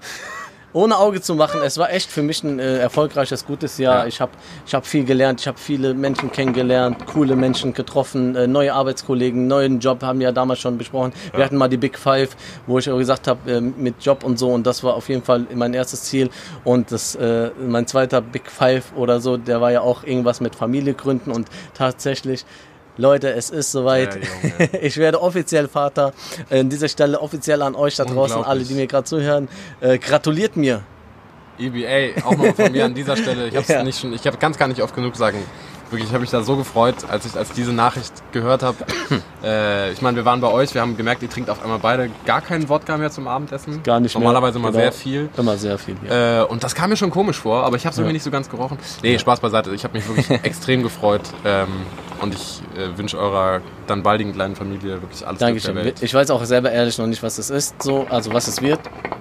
Ohne 0.75 0.99
Auge 0.99 1.23
zu 1.23 1.35
machen, 1.35 1.63
es 1.65 1.79
war 1.79 1.91
echt 1.91 2.11
für 2.11 2.23
mich 2.23 2.45
ein 2.45 2.59
äh, 2.59 2.77
erfolgreiches, 2.79 3.47
gutes 3.47 3.79
Jahr. 3.79 4.01
Ja. 4.01 4.07
Ich 4.07 4.21
habe 4.21 4.33
ich 4.67 4.75
hab 4.75 4.87
viel 4.87 5.05
gelernt, 5.05 5.41
ich 5.41 5.49
habe 5.49 5.59
viele 5.59 5.95
Menschen 5.95 6.31
kennengelernt, 6.31 7.07
coole 7.07 7.37
Menschen 7.37 7.73
getroffen, 7.73 8.37
äh, 8.37 8.47
neue 8.47 8.75
Arbeitskollegen, 8.75 9.47
neuen 9.47 9.81
Job 9.81 10.03
haben 10.03 10.19
wir 10.19 10.27
ja 10.27 10.33
damals 10.33 10.59
schon 10.59 10.77
besprochen. 10.77 11.15
Wir 11.35 11.43
hatten 11.43 11.57
mal 11.57 11.69
die 11.69 11.79
Big 11.79 11.99
Five, 11.99 12.37
wo 12.67 12.79
ich 12.79 12.91
auch 12.91 12.99
gesagt 12.99 13.29
habe, 13.29 13.51
äh, 13.51 13.61
mit 13.63 13.95
Job 14.05 14.25
und 14.25 14.39
so 14.39 14.51
und 14.51 14.67
das 14.67 14.85
war 14.85 14.95
auf 14.95 15.09
jeden 15.09 15.23
Fall 15.23 15.47
mein 15.55 15.73
erstes 15.73 16.05
Ziel. 16.05 16.29
Und 16.65 16.93
das, 16.93 17.15
äh, 17.15 17.51
mein 17.59 17.87
zweiter 17.87 18.21
Big 18.21 18.51
Five 18.51 18.93
oder 18.95 19.21
so, 19.21 19.39
der 19.39 19.63
war 19.63 19.73
ja 19.73 19.81
auch 19.81 20.05
irgendwas 20.05 20.41
mit 20.43 20.55
Familie 20.55 20.93
gründen 20.93 21.31
und 21.31 21.49
tatsächlich 21.73 22.45
Leute, 22.99 23.33
es 23.33 23.51
ist 23.51 23.73
soweit. 23.73 24.19
Ich 24.83 24.97
werde 24.97 25.23
offiziell 25.23 25.69
Vater. 25.69 26.13
An 26.51 26.69
dieser 26.69 26.89
Stelle 26.89 27.21
offiziell 27.21 27.63
an 27.63 27.75
euch 27.75 27.97
da 27.97 28.05
draußen, 28.05 28.43
alle, 28.45 28.65
die 28.65 28.75
mir 28.75 28.87
gerade 28.87 29.05
zuhören. 29.05 29.49
Äh, 29.81 29.99
gratuliert 29.99 30.57
mir. 30.57 30.83
Ey, 31.59 32.15
auch 32.25 32.37
noch 32.37 32.55
von 32.55 32.71
mir 32.73 32.85
an 32.85 32.95
dieser 32.95 33.17
Stelle. 33.17 33.49
Ich 33.49 33.55
Ja. 33.69 33.83
nicht 33.83 34.01
schon, 34.01 34.13
ich 34.13 34.23
kann 34.23 34.53
es 34.53 34.59
gar 34.59 34.69
nicht 34.69 34.83
oft 34.83 34.95
genug 34.95 35.17
sagen. 35.17 35.39
Wirklich, 35.91 36.09
ich 36.09 36.13
habe 36.13 36.21
mich 36.21 36.31
da 36.31 36.43
so 36.43 36.57
gefreut, 36.57 36.97
als 37.09 37.25
ich 37.25 37.35
als 37.35 37.53
diese 37.53 37.73
Nachricht 37.73 38.13
gehört 38.33 38.63
habe. 38.63 38.77
äh, 39.43 39.91
ich 39.93 40.03
meine, 40.03 40.17
wir 40.17 40.25
waren 40.27 40.41
bei 40.41 40.49
euch, 40.49 40.75
wir 40.75 40.83
haben 40.83 40.97
gemerkt, 40.99 41.23
ihr 41.23 41.31
trinkt 41.31 41.49
auf 41.49 41.63
einmal 41.63 41.79
beide 41.79 42.11
gar 42.27 42.43
keinen 42.43 42.69
Wodka 42.69 42.99
mehr 42.99 43.11
zum 43.11 43.27
Abendessen. 43.27 43.83
Gar 43.83 44.01
nicht 44.01 44.15
mehr. 44.15 44.23
Normalerweise 44.23 44.59
immer 44.59 44.69
Genau. 44.71 44.81
sehr 44.83 44.93
viel. 44.93 45.29
Immer 45.37 45.57
sehr 45.57 45.79
viel. 45.79 45.97
Ja. 46.07 46.43
Äh, 46.43 46.45
und 46.45 46.63
das 46.63 46.75
kam 46.75 46.91
mir 46.91 46.97
schon 46.97 47.11
komisch 47.11 47.39
vor, 47.39 47.65
aber 47.65 47.77
ich 47.77 47.87
habe 47.87 47.93
es 47.93 47.99
irgendwie 47.99 48.13
nicht 48.13 48.23
so 48.23 48.31
ganz 48.31 48.51
gerochen. 48.51 48.77
Nee, 49.03 49.19
Spaß 49.19 49.41
beiseite. 49.41 49.75
Ich 49.75 49.85
habe 49.85 49.97
mich 49.97 50.07
wirklich 50.07 50.29
extrem 50.45 50.83
gefreut. 50.83 51.23
Ähm, 51.45 51.69
und 52.21 52.35
ich 52.35 52.61
äh, 52.77 52.99
wünsche 52.99 53.19
eurer 53.19 53.61
dann 53.87 54.03
baldigen 54.03 54.33
kleinen 54.35 54.57
Familie 54.57 55.01
wirklich 55.01 55.27
alles 55.27 55.39
Glück 55.39 55.39
der 55.39 55.47
Dankeschön. 55.49 55.75
Welt. 55.77 56.03
Ich 56.03 56.13
weiß 56.13 56.31
auch 56.31 56.45
selber 56.45 56.71
ehrlich 56.71 56.99
noch 56.99 57.07
nicht, 57.07 57.23
was 57.23 57.39
es 57.39 57.49
ist, 57.49 57.83
so, 57.83 58.07
also 58.11 58.33
was 58.35 58.49
es 58.49 58.61
wird. 58.61 58.81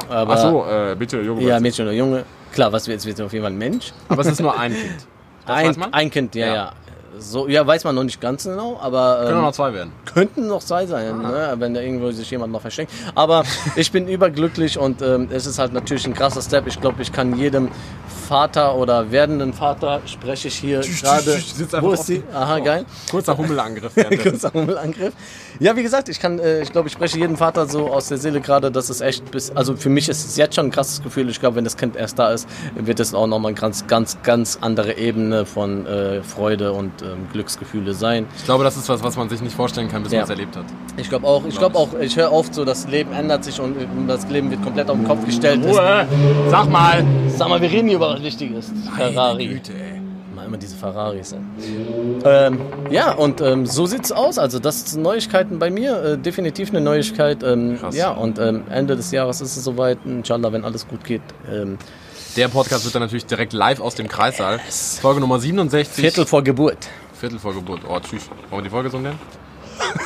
Aber 0.09 0.33
Ach 0.33 0.37
so, 0.37 0.65
äh, 0.65 0.95
bitte, 0.97 1.21
Junge. 1.21 1.43
ja, 1.43 1.59
Mädchen 1.59 1.85
oder 1.85 1.93
Junge. 1.95 2.25
Klar, 2.53 2.71
was 2.73 2.87
wird 2.87 2.99
es 2.99 3.05
wird 3.05 3.21
auf 3.21 3.31
jeden 3.31 3.43
Fall 3.43 3.51
ein 3.51 3.57
Mensch. 3.57 3.93
aber 4.09 4.21
es 4.21 4.27
ist 4.27 4.41
nur 4.41 4.57
ein 4.57 4.73
Kind. 4.73 5.07
Das 5.47 5.77
ein, 5.77 5.93
ein 5.93 6.11
Kind, 6.11 6.35
ja, 6.35 6.45
Ja. 6.47 6.53
ja. 6.55 6.73
So, 7.19 7.47
ja, 7.47 7.65
weiß 7.65 7.83
man 7.83 7.95
noch 7.95 8.03
nicht 8.03 8.19
ganz 8.21 8.43
genau, 8.43 8.77
aber 8.81 9.21
Können 9.25 9.37
ähm, 9.37 9.41
noch 9.43 9.51
zwei 9.53 9.73
werden. 9.73 9.91
könnten 10.05 10.47
noch 10.47 10.61
zwei 10.63 10.85
sein, 10.85 11.19
ne, 11.21 11.55
wenn 11.57 11.73
da 11.73 11.81
irgendwo 11.81 12.11
sich 12.11 12.29
jemand 12.31 12.51
noch 12.53 12.61
versteckt. 12.61 12.91
Aber 13.15 13.43
ich 13.75 13.91
bin 13.91 14.07
überglücklich 14.07 14.77
und 14.77 15.01
ähm, 15.01 15.27
es 15.31 15.45
ist 15.45 15.59
halt 15.59 15.73
natürlich 15.73 16.05
ein 16.05 16.13
krasser 16.13 16.41
Step. 16.41 16.67
Ich 16.67 16.79
glaube, 16.79 17.01
ich 17.01 17.11
kann 17.11 17.37
jedem 17.37 17.69
Vater 18.27 18.75
oder 18.75 19.09
werdenden 19.11 19.53
Vater 19.53 20.01
spreche 20.05 20.49
ich 20.49 20.55
hier 20.55 20.81
gerade. 20.81 21.39
Wo 21.81 21.91
ist 21.91 22.05
sie? 22.07 22.23
Aha, 22.33 22.57
Oh. 22.59 22.63
geil. 22.63 22.85
Kurzer 23.09 23.37
Hummelangriff. 23.37 23.93
Kurzer 24.23 24.51
Hummelangriff. 24.53 25.13
Ja, 25.59 25.75
wie 25.75 25.83
gesagt, 25.83 26.09
ich 26.09 26.19
kann, 26.19 26.37
äh, 26.39 26.61
ich 26.61 26.71
glaube, 26.71 26.87
ich 26.87 26.93
spreche 26.93 27.17
jedem 27.17 27.37
Vater 27.37 27.67
so 27.67 27.87
aus 27.87 28.09
der 28.09 28.17
Seele 28.17 28.41
gerade, 28.41 28.69
dass 28.69 28.89
es 28.89 28.99
echt 29.01 29.31
bis, 29.31 29.51
also 29.51 29.75
für 29.75 29.89
mich 29.89 30.09
ist 30.09 30.25
es 30.25 30.35
jetzt 30.37 30.55
schon 30.55 30.65
ein 30.67 30.71
krasses 30.71 31.01
Gefühl. 31.01 31.29
Ich 31.29 31.39
glaube, 31.39 31.55
wenn 31.55 31.63
das 31.63 31.77
Kind 31.77 31.95
erst 31.95 32.19
da 32.19 32.31
ist, 32.31 32.47
wird 32.75 32.99
es 32.99 33.13
auch 33.13 33.27
nochmal 33.27 33.51
eine 33.51 33.59
ganz, 33.59 33.87
ganz, 33.87 34.17
ganz 34.23 34.57
andere 34.61 34.97
Ebene 34.97 35.45
von 35.45 35.85
äh, 35.87 36.21
Freude 36.21 36.73
und 36.73 37.01
ähm, 37.13 37.27
Glücksgefühle 37.31 37.93
sein. 37.93 38.25
Ich 38.37 38.45
glaube, 38.45 38.63
das 38.63 38.77
ist 38.77 38.89
was, 38.89 39.03
was 39.03 39.15
man 39.17 39.29
sich 39.29 39.41
nicht 39.41 39.55
vorstellen 39.55 39.87
kann, 39.89 40.03
bis 40.03 40.11
Ja. 40.11 40.19
man 40.19 40.23
es 40.25 40.29
erlebt 40.29 40.55
hat. 40.55 40.65
Ich 40.97 41.09
glaube 41.09 41.25
auch, 41.27 41.45
ich 41.45 41.57
glaube 41.57 41.75
auch, 41.77 41.89
ich 41.99 42.15
höre 42.17 42.31
oft 42.31 42.53
so, 42.53 42.65
das 42.65 42.87
Leben 42.87 43.11
ändert 43.13 43.43
sich 43.43 43.59
und 43.59 43.77
äh, 43.77 43.85
das 44.07 44.27
Leben 44.29 44.49
wird 44.51 44.61
komplett 44.63 44.89
auf 44.89 44.97
den 44.97 45.07
Kopf 45.07 45.25
gestellt. 45.25 45.63
Es- 45.65 45.75
Sag 46.49 46.69
mal! 46.69 47.03
Sag 47.29 47.49
mal, 47.49 47.61
wir 47.61 47.71
reden 47.71 47.87
hier 47.87 47.97
über 47.97 48.09
was 48.13 48.23
Wichtiges. 48.23 48.71
Ferrari. 48.95 49.47
Güte, 49.47 49.73
ey. 49.73 50.01
Mal 50.35 50.45
immer 50.45 50.57
diese 50.57 50.75
Ferraris. 50.75 51.33
ey. 51.33 51.39
Ähm, 52.25 52.59
ja, 52.91 53.11
und 53.13 53.41
ähm, 53.41 53.65
so 53.65 53.85
sieht's 53.85 54.11
aus. 54.11 54.37
Also 54.37 54.59
das 54.59 54.91
sind 54.91 55.01
Neuigkeiten 55.01 55.59
bei 55.59 55.69
mir. 55.69 56.03
Äh, 56.03 56.17
definitiv 56.17 56.69
eine 56.69 56.81
Neuigkeit. 56.81 57.43
Ähm, 57.43 57.77
Krass. 57.79 57.95
ja, 57.95 58.11
und 58.11 58.37
ähm, 58.39 58.63
Ende 58.69 58.95
des 58.95 59.11
Jahres 59.11 59.41
ist 59.41 59.57
es 59.57 59.63
soweit. 59.63 59.97
Inshallah, 60.05 60.51
wenn 60.51 60.63
alles 60.63 60.87
gut 60.87 61.03
geht. 61.03 61.21
Ähm, 61.51 61.77
Der 62.37 62.49
Podcast 62.49 62.85
wird 62.85 62.93
dann 62.93 63.01
natürlich 63.01 63.25
direkt 63.25 63.51
live 63.51 63.79
aus 63.79 63.95
dem 63.95 64.07
Kreissaal. 64.07 64.59
Folge 65.01 65.19
Nummer 65.21 65.39
67. 65.39 65.95
Viertel 66.03 66.23
vor 66.27 66.43
Geburt. 66.43 66.87
Viertel 67.19 67.39
vor 67.39 67.51
Geburt. 67.51 67.81
Oh, 67.89 67.99
tschüss. 67.99 68.29
Wollen 68.51 68.59
wir 68.59 68.61
die 68.61 68.69
Folge 68.69 68.91
so 68.91 68.99
nennen? 68.99 69.17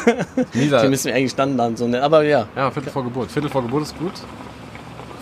Die 0.54 0.60
Nisa, 0.60 0.88
müssen 0.88 1.08
wir 1.08 1.16
eigentlich 1.16 1.36
dann 1.36 1.76
so 1.76 1.88
nennen. 1.90 2.02
Aber 2.02 2.24
ja, 2.24 2.48
ja, 2.56 2.72
Viertel 2.72 2.90
vor 2.90 3.04
Geburt. 3.04 3.30
Viertel 3.30 3.50
vor 3.50 3.62
Geburt 3.64 3.84
ist 3.84 3.98
gut. 4.00 4.14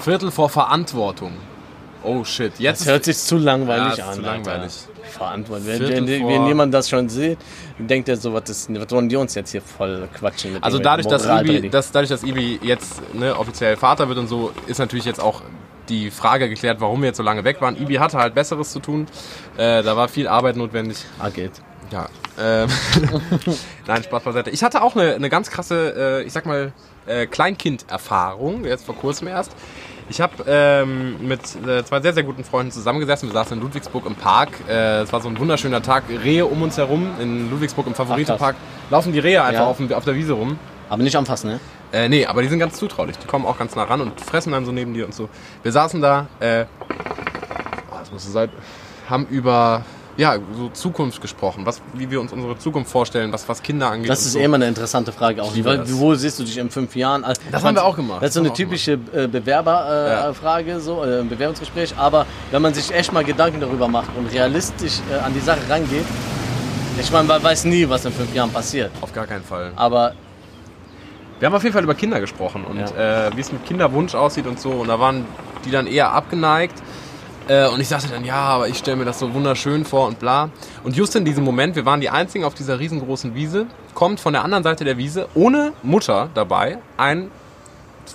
Viertel 0.02 0.30
vor 0.30 0.50
Verantwortung. 0.50 1.34
Oh 2.04 2.24
shit. 2.24 2.54
Jetzt 2.60 2.82
das 2.82 2.88
hört 2.88 3.06
sich 3.06 3.18
zu 3.18 3.38
langweilig 3.38 3.98
Ja, 3.98 4.10
an. 4.10 4.14
zu 4.14 4.20
Alter. 4.20 4.32
langweilig. 4.32 4.74
Verantwortung. 5.10 5.66
Wenn, 5.66 6.08
wenn, 6.08 6.28
wenn 6.28 6.46
jemand 6.46 6.72
das 6.76 6.90
schon 6.90 7.10
sieht, 7.10 7.40
denkt 7.80 8.08
er 8.08 8.18
so, 8.18 8.34
was, 8.36 8.48
ist, 8.52 8.70
was 8.72 8.92
wollen 8.92 9.10
die 9.10 9.16
uns 9.16 9.34
jetzt 9.34 9.50
hier 9.50 9.64
voll 9.64 10.08
quatschen? 10.14 10.54
Mit 10.54 10.64
Also 10.64 10.78
dadurch, 10.78 11.08
dass 11.08 11.26
Ibi, 11.26 11.72
dass, 11.72 11.92
dadurch, 11.92 12.10
dass 12.10 12.22
Ibi 12.22 12.60
jetzt 12.62 13.02
ne, 13.16 13.36
offiziell 13.36 13.78
Vater 13.78 14.08
wird 14.08 14.20
und 14.20 14.28
so, 14.28 14.52
ist 14.68 14.78
natürlich 14.78 15.06
jetzt 15.06 15.20
auch 15.20 15.42
die 15.90 16.12
Frage 16.12 16.48
geklärt, 16.50 16.80
warum 16.82 17.02
wir 17.02 17.08
jetzt 17.08 17.18
so 17.18 17.24
lange 17.24 17.44
weg 17.44 17.62
waren. 17.62 17.76
Ibi 17.76 17.96
hatte 17.96 18.18
halt 18.18 18.36
Besseres 18.36 18.72
zu 18.72 18.80
tun. 18.80 19.08
Äh, 19.58 19.84
da 19.84 19.98
war 19.98 20.08
viel 20.08 20.28
Arbeit 20.28 20.56
notwendig. 20.56 20.98
Ah, 21.20 21.30
geht. 21.30 21.52
Ja. 21.92 22.08
Ähm, 22.40 22.70
Nein, 23.88 24.04
Spaß 24.04 24.24
beiseite. 24.24 24.50
Ich 24.52 24.64
hatte 24.64 24.82
auch 24.82 24.96
eine, 24.96 25.16
eine 25.16 25.30
ganz 25.30 25.50
krasse, 25.50 26.22
äh, 26.22 26.24
ich 26.24 26.34
sag 26.34 26.46
mal, 26.46 26.72
äh, 27.08 27.26
Kleinkind-Erfahrung, 27.26 28.66
jetzt 28.66 28.86
vor 28.86 28.96
kurzem 28.96 29.28
erst. 29.28 29.52
Ich 30.12 30.22
habe 30.22 30.44
ähm, 30.48 31.28
mit 31.28 31.42
äh, 31.68 31.84
zwei 31.84 32.02
sehr, 32.02 32.14
sehr 32.14 32.24
guten 32.24 32.44
Freunden 32.44 32.72
zusammengesessen. 32.72 33.30
Wir 33.30 33.34
saßen 33.34 33.58
in 33.58 33.64
Ludwigsburg 33.64 34.06
im 34.08 34.16
Park. 34.16 34.50
Äh, 34.68 35.02
es 35.02 35.14
war 35.14 35.22
so 35.22 35.30
ein 35.30 35.38
wunderschöner 35.38 35.84
Tag. 35.84 36.04
Rehe 36.10 36.46
um 36.48 36.62
uns 36.64 36.78
herum. 36.78 37.12
In 37.20 37.50
Ludwigsburg 37.52 37.86
im 37.86 37.94
Favoritenpark 37.94 38.56
laufen 38.90 39.14
die 39.14 39.20
Rehe 39.20 39.44
einfach 39.44 39.62
Ja. 39.62 39.68
auf, 39.68 39.80
auf 39.92 40.06
der 40.06 40.16
Wiese 40.16 40.34
rum. 40.34 40.58
Aber 40.90 41.04
nicht 41.04 41.16
anfassen, 41.16 41.52
ne? 41.52 41.60
Äh, 41.92 42.10
nee, 42.10 42.26
aber 42.26 42.42
die 42.42 42.48
sind 42.48 42.60
ganz 42.60 42.78
zutraulich. 42.78 43.18
Die 43.18 43.28
kommen 43.28 43.46
auch 43.46 43.58
ganz 43.58 43.76
nah 43.76 43.84
ran 43.84 44.02
und 44.02 44.20
fressen 44.22 44.52
dann 44.52 44.66
so 44.66 44.72
neben 44.72 44.94
dir 44.94 45.06
und 45.06 45.14
so. 45.14 45.30
Wir 45.64 45.72
saßen 45.72 46.02
da, 46.02 46.28
äh, 46.40 46.66
oh, 46.90 47.96
das 48.00 48.12
muss 48.12 48.32
sein, 48.32 48.50
haben 49.10 49.26
über 49.28 49.84
ja, 50.18 50.38
so 50.54 50.68
Zukunft 50.70 51.22
gesprochen, 51.22 51.66
was, 51.66 51.82
wie 51.94 52.12
wir 52.12 52.20
uns 52.20 52.34
unsere 52.34 52.58
Zukunft 52.58 52.92
vorstellen, 52.92 53.32
was, 53.32 53.48
was 53.48 53.64
Kinder 53.64 53.90
angeht. 53.90 54.10
Das 54.10 54.26
ist 54.26 54.34
so. 54.34 54.40
immer 54.40 54.56
eine 54.56 54.68
interessante 54.68 55.14
Frage 55.14 55.42
auch. 55.42 55.54
das. 55.56 55.98
wo 55.98 56.14
siehst 56.14 56.38
du 56.40 56.44
dich 56.44 56.58
in 56.58 56.70
fünf 56.70 56.94
Jahren? 56.96 57.24
Also, 57.24 57.42
Das 57.50 57.64
haben 57.64 57.76
wir 57.76 57.86
auch 57.86 57.96
gemacht. 57.96 58.22
Das 58.22 58.30
ist 58.30 58.34
so 58.34 58.42
eine 58.42 58.52
typische 58.52 59.00
äh, 59.14 59.28
Bewerberfrage, 59.28 60.10
Ja. 60.10 60.30
äh, 60.30 60.34
Frage, 60.34 60.80
so, 60.82 61.06
äh, 61.06 61.24
Bewerbungsgespräch. 61.24 61.94
Aber 61.98 62.26
wenn 62.52 62.62
man 62.62 62.74
sich 62.74 62.94
echt 62.94 63.14
mal 63.14 63.24
Gedanken 63.24 63.62
darüber 63.62 63.88
macht 63.88 64.10
und 64.18 64.28
realistisch 64.28 65.00
äh, 65.10 65.20
an 65.20 65.34
die 65.34 65.40
Sache 65.40 65.62
rangeht, 65.70 66.06
ich 67.00 67.12
meine, 67.12 67.26
man 67.26 67.42
weiß 67.42 67.64
nie, 67.64 67.88
was 67.88 68.04
in 68.04 68.12
fünf 68.12 68.36
Jahren 68.36 68.52
passiert. 68.52 68.92
Auf 69.00 69.14
gar 69.14 69.26
keinen 69.26 69.44
Fall. 69.44 69.72
Aber 69.78 70.16
Wir 71.40 71.46
haben 71.46 71.56
auf 71.56 71.64
jeden 71.64 71.74
Fall 71.74 71.84
über 71.84 71.96
Kinder 71.96 72.20
gesprochen 72.20 72.66
und 72.66 72.80
äh, 72.80 73.32
wie 73.34 73.40
es 73.40 73.52
mit 73.52 73.66
Kinderwunsch 73.66 74.14
aussieht 74.14 74.46
und 74.46 74.60
so. 74.60 74.72
Und 74.72 74.90
da 74.90 75.00
waren 75.00 75.26
die 75.64 75.72
dann 75.72 75.88
eher 75.88 76.12
abgeneigt. 76.12 76.82
Äh, 77.48 77.68
und 77.70 77.80
ich 77.80 77.88
sagte 77.88 78.10
dann, 78.10 78.26
ja, 78.26 78.36
aber 78.36 78.68
ich 78.68 78.78
stelle 78.78 78.98
mir 78.98 79.06
das 79.06 79.20
so 79.20 79.34
wunderschön 79.34 79.86
vor 79.86 80.08
und 80.08 80.20
bla. 80.20 80.50
Und 80.84 80.98
just 80.98 81.16
in 81.16 81.24
diesem 81.24 81.46
Moment, 81.46 81.76
wir 81.76 81.86
waren 81.86 82.02
die 82.02 82.10
Einzigen 82.10 82.44
auf 82.44 82.54
dieser 82.54 82.80
riesengroßen 82.80 83.34
Wiese, 83.36 83.68
kommt 83.96 84.20
von 84.20 84.34
der 84.34 84.44
anderen 84.44 84.64
Seite 84.64 84.84
der 84.84 84.98
Wiese, 84.98 85.30
ohne 85.34 85.74
Mutter 85.82 86.30
dabei, 86.34 86.78
ein, 86.98 87.32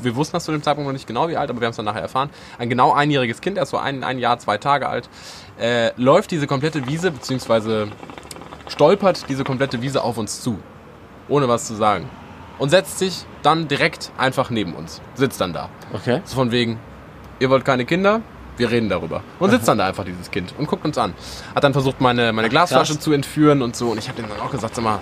wir 0.03 0.15
wussten 0.15 0.35
das 0.35 0.45
zu 0.45 0.53
dem 0.53 0.63
Zeitpunkt 0.63 0.87
noch 0.87 0.93
nicht 0.93 1.07
genau 1.07 1.29
wie 1.29 1.37
alt, 1.37 1.51
aber 1.51 1.61
wir 1.61 1.67
haben 1.67 1.71
es 1.71 1.77
dann 1.77 1.85
nachher 1.85 2.03
erfahren, 2.03 2.31
ein 2.59 2.69
genau 2.69 2.93
einjähriges 2.93 3.41
Kind, 3.41 3.59
erst 3.59 3.73
so 3.73 3.79
ein, 3.79 4.05
ein 4.05 4.19
Jahr, 4.19 4.39
zwei 4.39 4.59
Tage 4.59 4.89
alt, 4.89 5.09
äh, 5.59 5.91
läuft 5.97 6.31
diese 6.31 6.47
komplette 6.47 6.87
Wiese, 6.87 7.11
beziehungsweise 7.11 7.89
stolpert 8.69 9.29
diese 9.29 9.43
komplette 9.45 9.83
Wiese 9.83 10.03
auf 10.03 10.17
uns 10.17 10.43
zu, 10.43 10.59
ohne 11.29 11.49
was 11.49 11.65
zu 11.65 11.75
sagen. 11.75 12.09
Und 12.59 12.71
setzt 12.71 12.99
sich 12.99 13.25
dann 13.43 13.69
direkt 13.69 14.13
einfach 14.17 14.51
neben 14.51 14.75
uns. 14.75 15.01
Sitzt 15.15 15.41
dann 15.41 15.53
da. 15.53 15.69
okay. 15.93 16.21
So 16.25 16.37
von 16.37 16.51
wegen, 16.51 16.79
ihr 17.41 17.51
wollt 17.51 17.65
keine 17.65 17.85
Kinder? 17.85 18.21
Wir 18.57 18.71
reden 18.71 18.89
darüber. 18.89 19.23
Und 19.41 19.51
sitzt 19.51 19.67
dann 19.67 19.79
da 19.79 19.89
einfach 19.89 20.05
dieses 20.05 20.31
Kind 20.31 20.55
und 20.57 20.67
guckt 20.69 20.85
uns 20.85 20.97
an. 20.97 21.15
Hat 21.55 21.65
dann 21.65 21.73
versucht, 21.73 22.01
meine, 22.01 22.33
meine 22.33 22.49
Glasflasche 22.49 22.93
krass. 22.95 23.03
zu 23.03 23.13
entführen 23.13 23.63
und 23.63 23.75
so. 23.75 23.91
Und 23.91 23.99
ich 23.99 24.09
habe 24.09 24.23
ihm 24.23 24.29
dann 24.29 24.41
auch 24.41 24.51
gesagt, 24.53 24.77
sag 24.77 24.85
mal, 24.85 25.01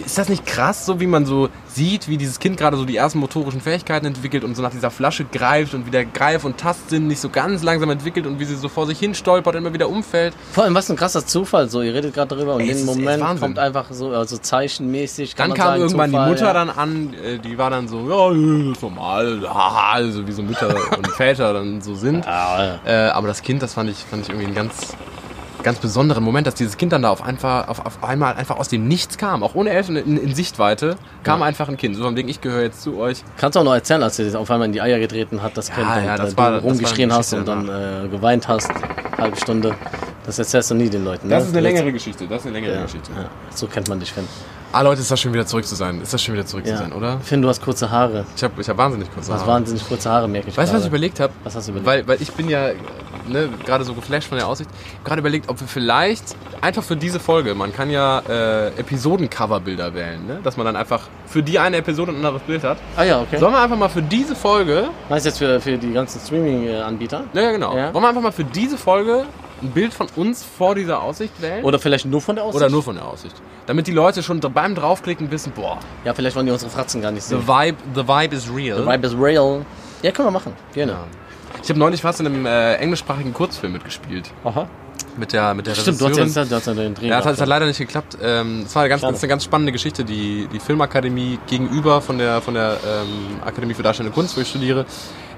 ist 0.00 0.18
das 0.18 0.28
nicht 0.28 0.46
krass, 0.46 0.86
so 0.86 1.00
wie 1.00 1.06
man 1.06 1.26
so 1.26 1.48
sieht, 1.66 2.08
wie 2.08 2.16
dieses 2.16 2.38
Kind 2.38 2.56
gerade 2.56 2.76
so 2.76 2.84
die 2.84 2.96
ersten 2.96 3.18
motorischen 3.18 3.60
Fähigkeiten 3.60 4.06
entwickelt 4.06 4.44
und 4.44 4.56
so 4.56 4.62
nach 4.62 4.70
dieser 4.70 4.90
Flasche 4.90 5.24
greift 5.24 5.74
und 5.74 5.86
wie 5.86 5.90
der 5.90 6.04
Greif- 6.04 6.44
und 6.44 6.58
Tastsinn 6.58 7.06
nicht 7.06 7.20
so 7.20 7.28
ganz 7.28 7.62
langsam 7.62 7.90
entwickelt 7.90 8.26
und 8.26 8.40
wie 8.40 8.44
sie 8.44 8.56
so 8.56 8.68
vor 8.68 8.86
sich 8.86 8.98
hin 8.98 9.14
stolpert 9.14 9.54
und 9.54 9.62
immer 9.62 9.72
wieder 9.72 9.88
umfällt. 9.88 10.34
Vor 10.52 10.64
allem, 10.64 10.74
was 10.74 10.90
ein 10.90 10.96
krasser 10.96 11.24
Zufall. 11.24 11.68
So, 11.68 11.82
ihr 11.82 11.94
redet 11.94 12.14
gerade 12.14 12.34
darüber 12.34 12.54
und 12.54 12.60
in 12.60 12.76
dem 12.76 12.86
Moment 12.86 13.40
kommt 13.40 13.58
einfach 13.58 13.86
so, 13.90 14.10
also 14.10 14.38
zeichenmäßig. 14.38 15.34
Dann 15.34 15.50
man 15.50 15.58
kam 15.58 15.66
sagen, 15.66 15.82
irgendwann 15.82 16.10
Zufall, 16.10 16.26
die 16.26 16.30
Mutter 16.32 16.46
ja. 16.46 16.52
dann 16.52 16.70
an, 16.70 17.14
äh, 17.14 17.38
die 17.38 17.58
war 17.58 17.70
dann 17.70 17.88
so, 17.88 18.08
ja, 18.08 18.28
das 18.28 18.76
ist 18.76 18.82
normal, 18.82 19.42
haha, 19.48 19.92
also 19.92 20.26
wie 20.26 20.32
so 20.32 20.42
Mütter 20.42 20.74
und 20.96 21.08
Väter 21.08 21.52
dann 21.52 21.80
so 21.80 21.94
sind. 21.94 22.24
Ja, 22.24 22.64
ja. 22.64 23.08
Äh, 23.08 23.10
aber 23.10 23.28
das 23.28 23.42
Kind, 23.42 23.62
das 23.62 23.74
fand 23.74 23.90
ich, 23.90 23.98
fand 23.98 24.22
ich 24.24 24.28
irgendwie 24.28 24.46
einen 24.46 24.54
ganz, 24.54 24.96
ganz 25.62 25.78
besonderen 25.78 26.22
Moment, 26.24 26.46
dass 26.46 26.54
dieses 26.54 26.76
Kind 26.76 26.92
dann 26.92 27.02
da 27.02 27.10
auf, 27.10 27.22
einfach, 27.22 27.68
auf, 27.68 27.84
auf 27.84 28.02
einmal 28.04 28.34
einfach 28.34 28.56
aus 28.58 28.68
dem 28.68 28.88
Nichts 28.88 29.18
kam, 29.18 29.42
auch 29.42 29.54
ohne 29.54 29.70
Eltern 29.70 29.96
in, 29.96 30.16
in 30.16 30.34
Sichtweite, 30.34 30.96
kam 31.22 31.40
Ja. 31.40 31.46
einfach 31.46 31.68
ein 31.68 31.76
Kind. 31.76 31.96
So 31.96 32.04
von 32.04 32.16
wegen, 32.16 32.28
ich 32.28 32.40
gehöre 32.40 32.62
jetzt 32.62 32.82
zu 32.82 32.96
euch. 32.98 33.22
Kannst 33.36 33.56
du 33.56 33.60
auch 33.60 33.64
noch 33.64 33.74
erzählen, 33.74 34.02
als 34.02 34.16
du 34.16 34.24
das 34.24 34.34
auf 34.34 34.50
einmal 34.50 34.66
in 34.66 34.72
die 34.72 34.80
Eier 34.80 34.98
getreten 34.98 35.42
hat, 35.42 35.56
das 35.56 35.68
Ja, 35.68 35.74
Kind 35.74 35.86
ja, 35.88 36.12
und 36.12 36.18
das 36.18 36.36
war- 36.36 36.50
das 36.52 36.62
rumgeschrien 36.64 37.10
eine 37.10 37.18
hast 37.18 37.32
und 37.34 37.44
Geschichte, 37.44 37.66
dann 37.72 38.06
äh, 38.06 38.08
geweint 38.08 38.48
hast, 38.48 38.70
halbe 39.18 39.36
Stunde. 39.36 39.74
Das 40.26 40.38
erzählst 40.38 40.70
du 40.70 40.74
nie 40.74 40.88
den 40.88 41.04
Leuten. 41.04 41.28
ne? 41.28 41.34
Geschichte, 41.92 42.26
das 42.26 42.40
ist 42.40 42.46
eine 42.46 42.54
längere 42.58 42.74
Ja, 42.74 42.80
ja, 42.80 42.86
so 43.54 43.66
kennt 43.66 43.88
man 43.88 43.98
dich, 44.00 44.12
Finn. 44.12 44.28
Ah, 44.72 44.82
Leute, 44.82 45.00
ist 45.00 45.10
das 45.10 45.20
schon 45.20 45.32
wieder 45.32 45.46
zurück 45.46 45.66
zu 45.66 45.74
sein? 45.74 46.00
Ist 46.00 46.14
das 46.14 46.22
schon 46.22 46.32
wieder 46.34 46.46
zurück 46.46 46.64
zu 46.64 46.70
Ja. 46.70 46.78
sein, 46.78 46.92
oder? 46.92 47.18
Finn, 47.20 47.42
du 47.42 47.48
hast 47.48 47.60
kurze 47.60 47.90
Haare. 47.90 48.24
Ich 48.36 48.44
habe 48.44 48.60
ich 48.60 48.68
hab 48.68 48.76
wahnsinnig 48.76 49.12
kurze 49.12 49.28
Du 49.28 49.34
hast 49.34 49.40
Haare. 49.40 49.50
wahnsinnig 49.52 49.84
kurze 49.88 50.08
Haare, 50.08 50.28
merke 50.28 50.48
ich 50.48 50.56
Weißt 50.56 50.70
du, 50.72 50.76
was 50.76 50.82
ich 50.84 50.88
überlegt 50.88 51.18
habe? 51.18 51.32
Was 51.42 51.56
hast 51.56 51.66
du 51.66 51.72
überlegt? 51.72 51.86
Weil, 51.88 52.06
weil 52.06 52.22
ich 52.22 52.30
bin 52.34 52.48
ja 52.48 52.68
ne, 53.26 53.48
gerade 53.66 53.82
so 53.82 53.94
geflasht 53.94 54.28
von 54.28 54.38
der 54.38 54.46
Aussicht. 54.46 54.70
Ich 54.72 54.94
habe 54.94 55.04
gerade 55.04 55.20
überlegt, 55.20 55.48
ob 55.48 55.60
wir 55.60 55.66
vielleicht 55.66 56.36
einfach 56.60 56.84
für 56.84 56.94
diese 56.96 57.18
Folge, 57.18 57.56
man 57.56 57.72
kann 57.72 57.90
ja 57.90 58.20
äh, 58.28 58.68
Episoden-Coverbilder 58.78 59.92
wählen, 59.92 60.24
ne? 60.28 60.38
dass 60.44 60.56
man 60.56 60.66
dann 60.66 60.76
einfach 60.76 61.00
für 61.26 61.42
die 61.42 61.58
eine 61.58 61.78
Episode 61.78 62.12
ein 62.12 62.16
anderes 62.16 62.42
Bild 62.42 62.62
hat. 62.62 62.78
ah 62.96 63.02
ja, 63.02 63.20
okay. 63.20 63.38
Sollen 63.38 63.52
wir 63.52 63.60
einfach 63.60 63.76
mal 63.76 63.88
für 63.88 64.02
diese 64.02 64.36
Folge, 64.36 64.88
Meinst 65.08 65.26
du 65.26 65.30
jetzt 65.30 65.38
für, 65.38 65.60
für 65.60 65.78
die 65.78 65.92
ganzen 65.92 66.20
Streaming-Anbieter? 66.20 67.24
ja, 67.32 67.42
ja 67.42 67.50
genau, 67.50 67.76
Ja. 67.76 67.92
wollen 67.92 68.04
wir 68.04 68.08
einfach 68.08 68.22
mal 68.22 68.30
für 68.32 68.44
diese 68.44 68.76
Folge 68.78 69.24
ein 69.62 69.70
Bild 69.70 69.92
von 69.94 70.06
uns 70.16 70.44
vor 70.44 70.74
dieser 70.74 71.02
Aussicht 71.02 71.40
wählen? 71.40 71.64
Oder 71.64 71.78
vielleicht 71.78 72.06
nur 72.06 72.20
von 72.20 72.36
der 72.36 72.44
Aussicht? 72.44 72.62
Oder 72.62 72.70
nur 72.70 72.82
von 72.82 72.94
der 72.96 73.04
Aussicht. 73.06 73.34
Damit 73.66 73.86
die 73.86 73.92
Leute 73.92 74.22
schon 74.22 74.40
beim 74.40 74.74
draufklicken 74.74 75.30
wissen, 75.30 75.52
boah, 75.54 75.78
Ja, 76.04 76.14
vielleicht 76.14 76.36
wollen 76.36 76.46
die 76.46 76.52
unsere 76.52 76.70
Fratzen 76.70 77.00
gar 77.02 77.10
nicht 77.12 77.24
the 77.24 77.36
sehen. 77.36 77.46
vibe, 77.46 77.76
the 77.94 78.06
vibe 78.06 78.34
is 78.34 78.48
real. 78.54 78.78
The 78.78 78.86
vibe 78.86 79.06
is 79.06 79.14
real. 79.16 79.64
Ja, 80.02 80.10
können 80.12 80.28
wir 80.28 80.32
machen. 80.32 80.52
Gerne. 80.72 80.92
Ja. 80.92 81.04
Ich 81.62 81.68
habe 81.68 81.78
neulich 81.78 82.00
fast 82.00 82.20
in 82.20 82.26
einem 82.26 82.46
äh, 82.46 82.76
englischsprachigen 82.76 83.34
Kurzfilm 83.34 83.72
mitgespielt. 83.72 84.30
Aha. 84.44 84.66
Mit 85.16 85.32
der, 85.32 85.54
mit 85.54 85.66
der 85.66 85.74
Stimmt, 85.74 86.00
du 86.00 86.06
hast 86.08 86.16
ja 86.16 86.22
Regisseurin. 86.22 86.48
du 86.48 86.54
hast 86.54 86.66
ja 86.66 86.74
den 86.74 86.94
Dreh 86.94 87.08
Ja, 87.08 87.16
hat, 87.24 87.38
hat 87.38 87.46
leider 87.48 87.66
nicht 87.66 87.78
geklappt. 87.78 88.16
Ähm, 88.22 88.62
es 88.64 88.74
war 88.74 88.82
eine 88.82 88.88
ganz, 88.88 89.02
ist 89.02 89.22
eine 89.22 89.28
ganz 89.28 89.44
spannende 89.44 89.72
Geschichte. 89.72 90.04
Die, 90.04 90.48
die 90.52 90.60
Filmakademie 90.60 91.38
gegenüber 91.48 92.00
von 92.00 92.16
der, 92.18 92.40
von 92.40 92.54
der 92.54 92.76
ähm, 92.86 93.40
Akademie 93.44 93.74
für 93.74 93.82
Darstellende 93.82 94.14
Kunst, 94.14 94.36
wo 94.36 94.40
ich 94.40 94.48
studiere, 94.48 94.86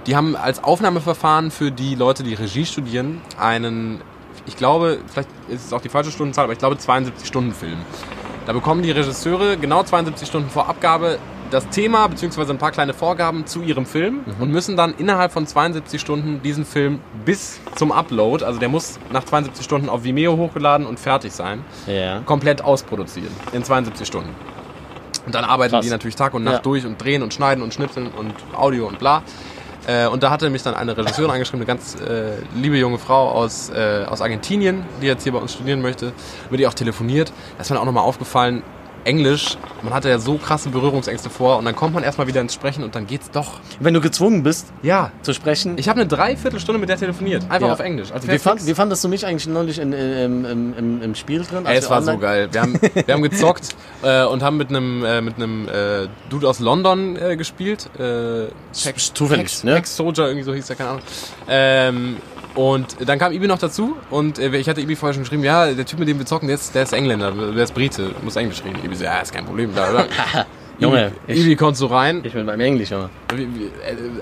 die 0.07 0.14
haben 0.14 0.37
als 0.37 0.62
Aufnahmeverfahren 0.62 1.50
für 1.50 1.71
die 1.71 1.95
Leute, 1.95 2.23
die 2.23 2.35
Regie 2.35 2.67
studieren, 2.67 3.21
einen, 3.38 4.00
ich 4.47 4.57
glaube, 4.57 4.99
vielleicht 5.13 5.29
ist 5.49 5.67
es 5.67 5.73
auch 5.73 5.81
die 5.81 5.89
falsche 5.89 6.11
Stundenzahl, 6.11 6.45
aber 6.45 6.53
ich 6.53 6.59
glaube 6.59 6.77
72-Stunden-Film. 6.77 7.79
Da 8.47 8.53
bekommen 8.53 8.83
die 8.83 8.91
Regisseure 8.91 9.57
genau 9.57 9.83
72 9.85 10.27
Stunden 10.27 10.51
vor 10.51 10.69
Abgabe 10.69 11.19
das 11.51 11.69
Thema 11.69 12.07
bzw. 12.09 12.51
ein 12.51 12.59
paar 12.59 12.73
kleine 12.73 12.95
Vorgaben 12.95 13.47
zu 13.47 13.61
ihrem 13.63 13.85
Film 13.85 14.21
und 14.41 14.51
müssen 14.51 14.75
dann 14.77 14.95
innerhalb 14.97 15.33
von 15.33 15.47
72 15.47 16.01
Stunden 16.01 16.41
diesen 16.43 16.65
Film 16.65 16.99
bis 17.27 17.61
zum 17.77 17.93
Upload, 17.93 18.43
also 18.45 18.59
der 18.59 18.71
muss 18.71 18.99
nach 19.13 19.23
72 19.25 19.63
Stunden 19.65 19.89
auf 19.91 20.03
Vimeo 20.03 20.37
hochgeladen 20.39 20.87
und 20.87 20.99
fertig 20.99 21.33
sein, 21.33 21.63
Ja. 21.87 22.21
komplett 22.21 22.65
ausproduzieren 22.65 23.31
in 23.53 23.63
72 23.65 24.07
Stunden. 24.07 24.31
Und 25.27 25.35
dann 25.35 25.45
arbeiten 25.45 25.73
Krass. 25.75 25.85
die 25.85 25.91
natürlich 25.91 26.17
Tag 26.17 26.35
und 26.35 26.43
Nacht 26.43 26.55
Ja. 26.57 26.61
durch 26.63 26.85
und 26.87 27.01
drehen 27.01 27.23
und 27.23 27.33
schneiden 27.35 27.63
und 27.63 27.73
schnipseln 27.75 28.09
und 28.09 28.33
Audio 28.57 28.89
und 28.89 28.99
bla. 28.99 29.23
Äh, 29.87 30.07
und 30.07 30.23
da 30.23 30.31
hatte 30.31 30.49
mich 30.51 30.62
dann 30.62 30.75
eine 30.75 30.97
Regisseurin 30.97 31.31
angeschrieben, 31.31 31.61
eine 31.61 31.67
ganz 31.67 31.97
äh, 31.97 32.33
liebe 32.55 32.77
junge 32.77 32.99
Frau 32.99 33.31
aus, 33.31 33.71
äh, 33.71 34.05
aus 34.09 34.21
Argentinien, 34.21 34.85
die 35.01 35.07
jetzt 35.07 35.25
hier 35.25 35.33
bei 35.33 35.39
uns 35.39 35.55
studieren 35.55 35.83
möchte, 35.83 36.12
mit 36.51 36.61
ihr 36.61 36.69
auch 36.69 36.75
telefoniert. 36.75 37.33
Da 37.57 37.62
ist 37.62 37.71
mir 37.71 37.81
auch 37.81 37.85
nochmal 37.85 38.05
aufgefallen, 38.05 38.62
Englisch, 39.04 39.56
man 39.82 39.92
hatte 39.92 40.09
ja 40.09 40.18
so 40.18 40.37
krasse 40.38 40.68
Berührungsängste 40.68 41.28
vor 41.30 41.59
und 41.59 41.64
dann 41.64 41.75
kommt 41.75 41.94
man 41.94 42.02
erstmal 42.04 42.26
wieder 42.26 42.40
ins 42.40 42.54
Sprechen 42.54 42.85
und 42.85 42.94
dann 42.94 43.06
geht's 43.06 43.30
doch. 43.30 43.61
Wenn 43.80 43.94
du 43.94 44.00
gezwungen 44.00 44.42
bist 44.42 44.68
Ja, 44.82 45.11
zu 45.23 45.32
sprechen. 45.35 45.75
ich 45.76 45.88
habe 45.88 46.00
eine 46.00 46.09
Dreiviertelstunde 46.09 46.78
mit 46.78 46.88
der 46.88 46.97
telefoniert, 46.99 47.42
einfach 47.50 47.66
Ja. 47.68 47.73
auf 47.73 47.80
Englisch. 47.80 48.12
Als 48.12 48.26
wie, 48.28 48.38
fand, 48.38 48.66
wie 48.66 48.75
fandest 48.75 49.02
du 49.04 49.09
mich 49.09 49.26
eigentlich 49.26 49.47
neulich 49.49 49.78
in, 49.78 49.92
im, 49.92 50.44
im, 50.44 50.75
im, 50.78 51.02
im 51.02 51.14
Spiel 51.14 51.42
drin? 51.42 51.66
Ey, 51.66 51.76
es 51.78 51.90
war 51.90 52.02
so 52.02 52.12
online- 52.12 52.23
geil. 52.23 52.49
Wir 52.52 52.61
haben, 52.62 52.80
wir 53.06 53.14
haben 53.14 53.23
gezockt 53.23 53.68
äh, 54.02 54.25
und 54.25 54.42
haben 54.42 54.56
mit 54.56 54.68
einem 54.71 55.04
äh, 55.04 55.21
mit 55.21 55.37
einem 55.37 55.68
äh, 55.68 56.09
Dude 56.30 56.49
aus 56.49 56.61
London 56.61 57.16
äh, 57.16 57.37
gespielt. 57.37 57.90
Äh, 57.99 58.47
Pax- 58.85 59.12
zufällig, 59.14 59.44
Pax, 59.47 59.64
ne? 59.64 59.75
Pax 59.75 59.97
Soldier, 59.97 60.26
irgendwie 60.26 60.44
so 60.44 60.54
hieß 60.54 60.66
der, 60.68 60.76
keine 60.76 60.90
Ahnung. 60.90 61.02
Ähm, 61.49 62.16
und 62.54 62.97
dann 63.09 63.18
kam 63.18 63.32
Ibi 63.32 63.47
noch 63.47 63.59
dazu 63.59 63.97
und 64.11 64.38
äh, 64.38 64.54
ich 64.56 64.68
hatte 64.68 64.80
Ibi 64.80 64.97
vorher 64.97 65.14
schon 65.14 65.23
geschrieben, 65.23 65.44
ja, 65.44 65.73
der 65.73 65.85
Typ, 65.87 65.99
mit 65.99 66.09
dem 66.09 66.18
wir 66.18 66.26
zocken, 66.26 66.49
der 66.49 66.56
ist, 66.56 66.75
der 66.75 66.82
ist 66.85 66.92
Engländer, 66.92 67.32
der 67.32 67.64
ist 67.64 67.75
Brite, 67.75 68.11
muss 68.23 68.37
Englisch 68.37 68.62
reden. 68.64 68.78
Ibi 68.85 68.94
so, 68.94 69.04
ja, 69.04 69.18
ist 69.21 69.32
kein 69.32 69.44
Problem. 69.44 69.75
Da, 69.75 69.92
da. 69.92 70.47
Junge, 70.78 71.12
Ibi, 71.28 71.40
Ibi 71.42 71.56
kommst 71.56 71.80
du 71.80 71.87
rein. 71.87 72.23
Ich 72.25 72.32
bin 72.32 72.44
beim 72.47 72.59
Englisch, 72.61 72.90
Junge. 72.90 73.09
Äh, 73.32 73.47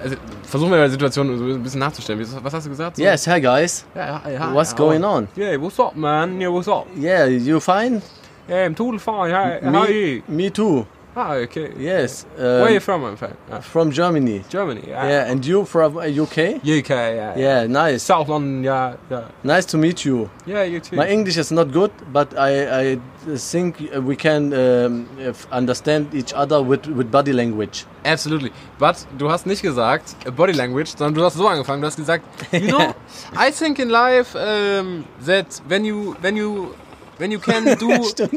Also, 0.03 0.17
versuchen 0.43 0.73
wir 0.73 0.85
die 0.85 0.91
Situation 0.91 1.39
so 1.39 1.45
ein 1.45 1.63
bisschen 1.63 1.81
nachzustellen. 1.81 2.25
Was 2.43 2.53
hast 2.53 2.67
du 2.67 2.71
gesagt? 2.71 2.97
So? 2.97 3.03
Yes, 3.03 3.27
hi 3.27 3.41
guys. 3.41 3.85
Ja, 3.95 4.21
ja, 4.27 4.31
ja, 4.31 4.55
What's 4.55 4.73
ja. 4.73 4.77
going 4.77 5.03
on? 5.05 5.29
Yeah, 5.37 5.61
what's 5.61 5.79
up, 5.81 5.97
man? 5.97 6.41
Yeah, 6.41 6.51
what's 6.53 6.69
up? 6.69 6.87
Yeah, 6.97 7.27
you 7.27 7.61
fine? 7.61 8.03
Yeah, 8.49 8.67
I'm 8.67 8.75
totally 8.75 8.99
fine. 8.99 9.31
Hey, 9.31 9.61
how 9.63 9.83
are 9.83 9.89
Me, 9.89 10.15
you? 10.17 10.23
me 10.29 10.51
too. 10.51 10.87
Ah, 11.17 11.35
okay. 11.35 11.73
Yes. 11.77 12.25
Where 12.37 12.63
are 12.63 12.69
Um, 12.69 12.75
you 12.75 12.81
from, 12.81 13.01
my 13.03 13.17
friend? 13.17 13.35
Ah, 13.51 13.59
from 13.61 13.91
Germany. 13.91 14.45
Germany. 14.49 14.83
Yeah. 14.87 15.09
Yeah, 15.09 15.31
and 15.31 15.45
you 15.45 15.65
from 15.65 15.97
uh, 15.97 16.03
UK? 16.03 16.63
UK, 16.63 16.89
yeah. 16.91 17.37
Yeah, 17.37 17.67
nice. 17.67 18.05
South 18.05 18.29
London, 18.29 18.63
yeah, 18.63 18.95
yeah. 19.11 19.25
Nice 19.43 19.65
to 19.67 19.77
meet 19.79 20.05
you. 20.05 20.31
Yeah, 20.47 20.63
you 20.63 20.79
too. 20.79 20.95
My 20.97 21.09
English 21.09 21.37
is 21.37 21.51
not 21.51 21.73
good, 21.73 21.91
but 22.13 22.33
I, 22.39 22.93
I 22.93 22.99
think 23.37 23.79
we 24.07 24.15
can 24.15 24.53
um, 24.55 25.09
understand 25.51 26.15
each 26.15 26.33
other 26.33 26.63
with, 26.63 26.87
with 26.87 27.11
body 27.11 27.33
language. 27.33 27.87
Absolutely. 28.05 28.53
But 28.79 29.05
du 29.19 29.29
hast 29.29 29.47
nicht 29.47 29.63
gesagt 29.63 30.15
äh, 30.25 30.31
Body 30.31 30.53
Language, 30.53 30.91
sondern 30.97 31.15
du 31.15 31.25
hast 31.25 31.35
so 31.37 31.47
angefangen. 31.49 31.81
Du 31.83 31.87
hast 31.89 31.97
gesagt, 31.97 32.25
you 32.53 32.69
know, 32.69 32.95
I 33.37 33.51
think 33.51 33.79
in 33.81 33.91
life 33.91 34.37
um, 34.37 35.05
that 35.27 35.61
when 35.69 35.85
you 35.85 36.17
when 36.23 36.37
you 36.37 36.75
when 37.19 37.31
you 37.33 37.41
can 37.41 37.65
do 37.79 37.89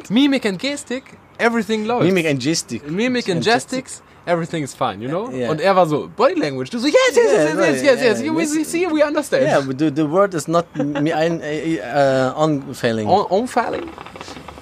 mimic 0.09 0.45
and 0.45 0.59
gestic, 0.59 1.03
everything 1.37 1.85
läuft. 1.85 2.03
Mimic 2.05 2.25
and 2.27 2.39
Gestik. 2.41 2.87
Mimic 2.89 3.29
and 3.29 3.43
gestics, 3.43 4.01
everything 4.25 4.63
is 4.63 4.73
fine, 4.73 5.01
you 5.01 5.09
know? 5.09 5.29
Yeah. 5.31 5.51
Und 5.51 5.61
er 5.61 5.75
war 5.75 5.85
so, 5.85 6.09
Body 6.15 6.35
Language. 6.35 6.69
Du 6.69 6.79
so, 6.79 6.87
yes, 6.87 6.95
yes, 7.15 7.31
yes, 7.31 7.55
yes, 7.55 7.57
yes, 7.57 7.83
yes, 7.83 8.01
yes. 8.01 8.21
You, 8.21 8.33
we 8.33 8.45
see, 8.63 8.87
we 8.87 9.03
understand. 9.03 9.43
Yeah, 9.43 9.61
but 9.61 9.77
the, 9.77 9.91
the 9.91 10.05
word 10.05 10.33
is 10.33 10.47
not 10.47 10.65
ein 10.75 11.07
uh, 11.07 12.33
unfailing. 12.37 13.07
On, 13.07 13.25
Onfalling? 13.29 13.89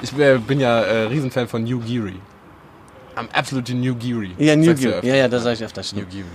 Ich 0.01 0.17
äh, 0.17 0.37
bin 0.39 0.59
ja 0.59 0.81
äh, 0.81 1.07
Riesenfan 1.07 1.47
von 1.47 1.63
New 1.63 1.79
Geary. 1.79 2.19
I'm 3.15 3.27
absolutely 3.33 3.75
New 3.75 3.95
Geary. 3.95 4.31
Ja, 4.39 4.55
New 4.55 4.65
Sagst 4.65 4.83
du 4.83 4.87
Gear. 4.87 4.97
öfter. 4.97 5.07
Ja, 5.07 5.15
ja, 5.15 5.27
das 5.27 5.43
sag 5.43 5.53
ich 5.53 5.63
öfter. 5.63 5.83
New. 5.93 6.05
Geary. 6.05 6.25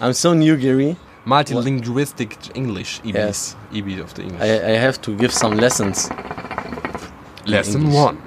I'm 0.00 0.12
so 0.12 0.34
New 0.34 0.56
Geary. 0.56 0.96
Multilinguistic 1.24 2.36
English, 2.54 3.00
EB. 3.04 3.14
Yes. 3.14 3.56
EB 3.72 4.02
of 4.02 4.12
the 4.14 4.22
English. 4.22 4.42
I, 4.42 4.74
I 4.74 4.78
have 4.78 5.00
to 5.02 5.16
give 5.16 5.32
some 5.32 5.56
lessons. 5.56 6.10
Lesson 7.46 7.92
one. 7.92 8.18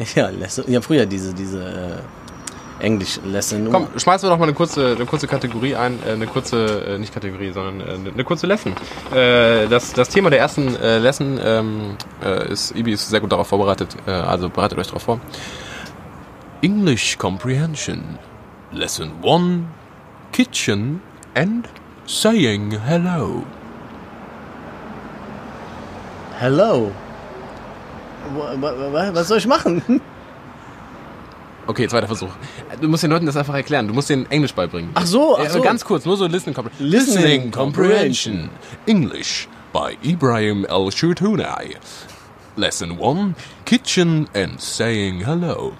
Ja, 0.14 0.28
Lesson. 0.28 0.64
Ja, 0.68 0.80
früher 0.80 1.06
diese, 1.06 1.34
diese 1.34 1.62
äh, 1.62 2.84
Englisch-Lesson. 2.84 3.70
Komm, 3.70 3.88
schmeißen 3.96 4.26
wir 4.26 4.30
doch 4.32 4.38
mal 4.38 4.44
eine 4.46 4.54
kurze, 4.54 4.94
eine 4.96 5.06
kurze 5.06 5.26
Kategorie 5.26 5.76
ein, 5.76 5.98
äh, 6.06 6.12
eine 6.12 6.26
kurze, 6.26 6.84
äh, 6.86 6.98
nicht 6.98 7.12
Kategorie, 7.12 7.52
sondern 7.52 8.06
äh, 8.06 8.10
eine 8.10 8.24
kurze 8.24 8.46
Lesson. 8.46 8.72
Äh, 9.12 9.68
das, 9.68 9.92
das 9.92 10.08
Thema 10.08 10.30
der 10.30 10.38
ersten 10.38 10.74
äh, 10.76 10.98
Lesson 10.98 11.38
ähm, 11.42 11.96
äh, 12.22 12.50
ist, 12.50 12.74
Ibi 12.74 12.92
ist 12.92 13.08
sehr 13.08 13.20
gut 13.20 13.32
darauf 13.32 13.48
vorbereitet, 13.48 13.94
äh, 14.06 14.10
also 14.10 14.48
bereitet 14.48 14.78
euch 14.78 14.86
darauf 14.86 15.02
vor. 15.02 15.20
English 16.62 17.18
Comprehension. 17.18 18.18
Lesson 18.72 19.10
1. 19.22 19.64
Kitchen 20.32 21.00
and 21.34 21.68
saying 22.06 22.70
hello. 22.86 23.44
Hello. 26.38 26.92
Wa- 28.36 28.54
wa- 28.60 28.92
wa- 28.92 29.14
Was 29.14 29.28
soll 29.28 29.38
ich 29.38 29.46
machen? 29.46 30.00
Okay, 31.66 31.86
zweiter 31.88 32.06
Versuch. 32.06 32.30
Du 32.80 32.88
musst 32.88 33.02
den 33.02 33.10
Leuten 33.10 33.26
das 33.26 33.36
einfach 33.36 33.54
erklären. 33.54 33.86
Du 33.86 33.94
musst 33.94 34.10
denen 34.10 34.28
Englisch 34.30 34.54
beibringen. 34.54 34.90
Ach 34.94 35.06
so, 35.06 35.38
ach 35.38 35.48
so. 35.50 35.62
Ganz 35.62 35.84
kurz, 35.84 36.04
nur 36.04 36.16
so 36.16 36.26
Listening 36.26 36.54
Comprehension. 36.54 36.90
Listening 36.90 37.50
Comprehension. 37.52 38.50
English 38.86 39.48
by 39.72 39.96
Ibrahim 40.02 40.64
El 40.64 40.90
Shurtunai. 40.90 41.76
Lesson 42.56 42.98
1. 42.98 43.34
Kitchen 43.64 44.28
and 44.34 44.60
saying 44.60 45.20
hello. 45.24 45.72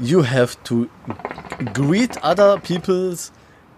You 0.00 0.22
have 0.22 0.56
to 0.64 0.88
greet 1.72 2.16
other 2.22 2.58
people's 2.60 3.30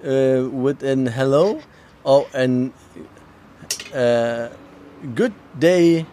uh, 0.04 0.48
with 0.50 0.82
an 0.82 1.06
hello 1.06 1.60
or 2.04 2.26
an 2.34 2.72
uh, 3.94 4.48
good 5.14 5.32
day. 5.58 6.06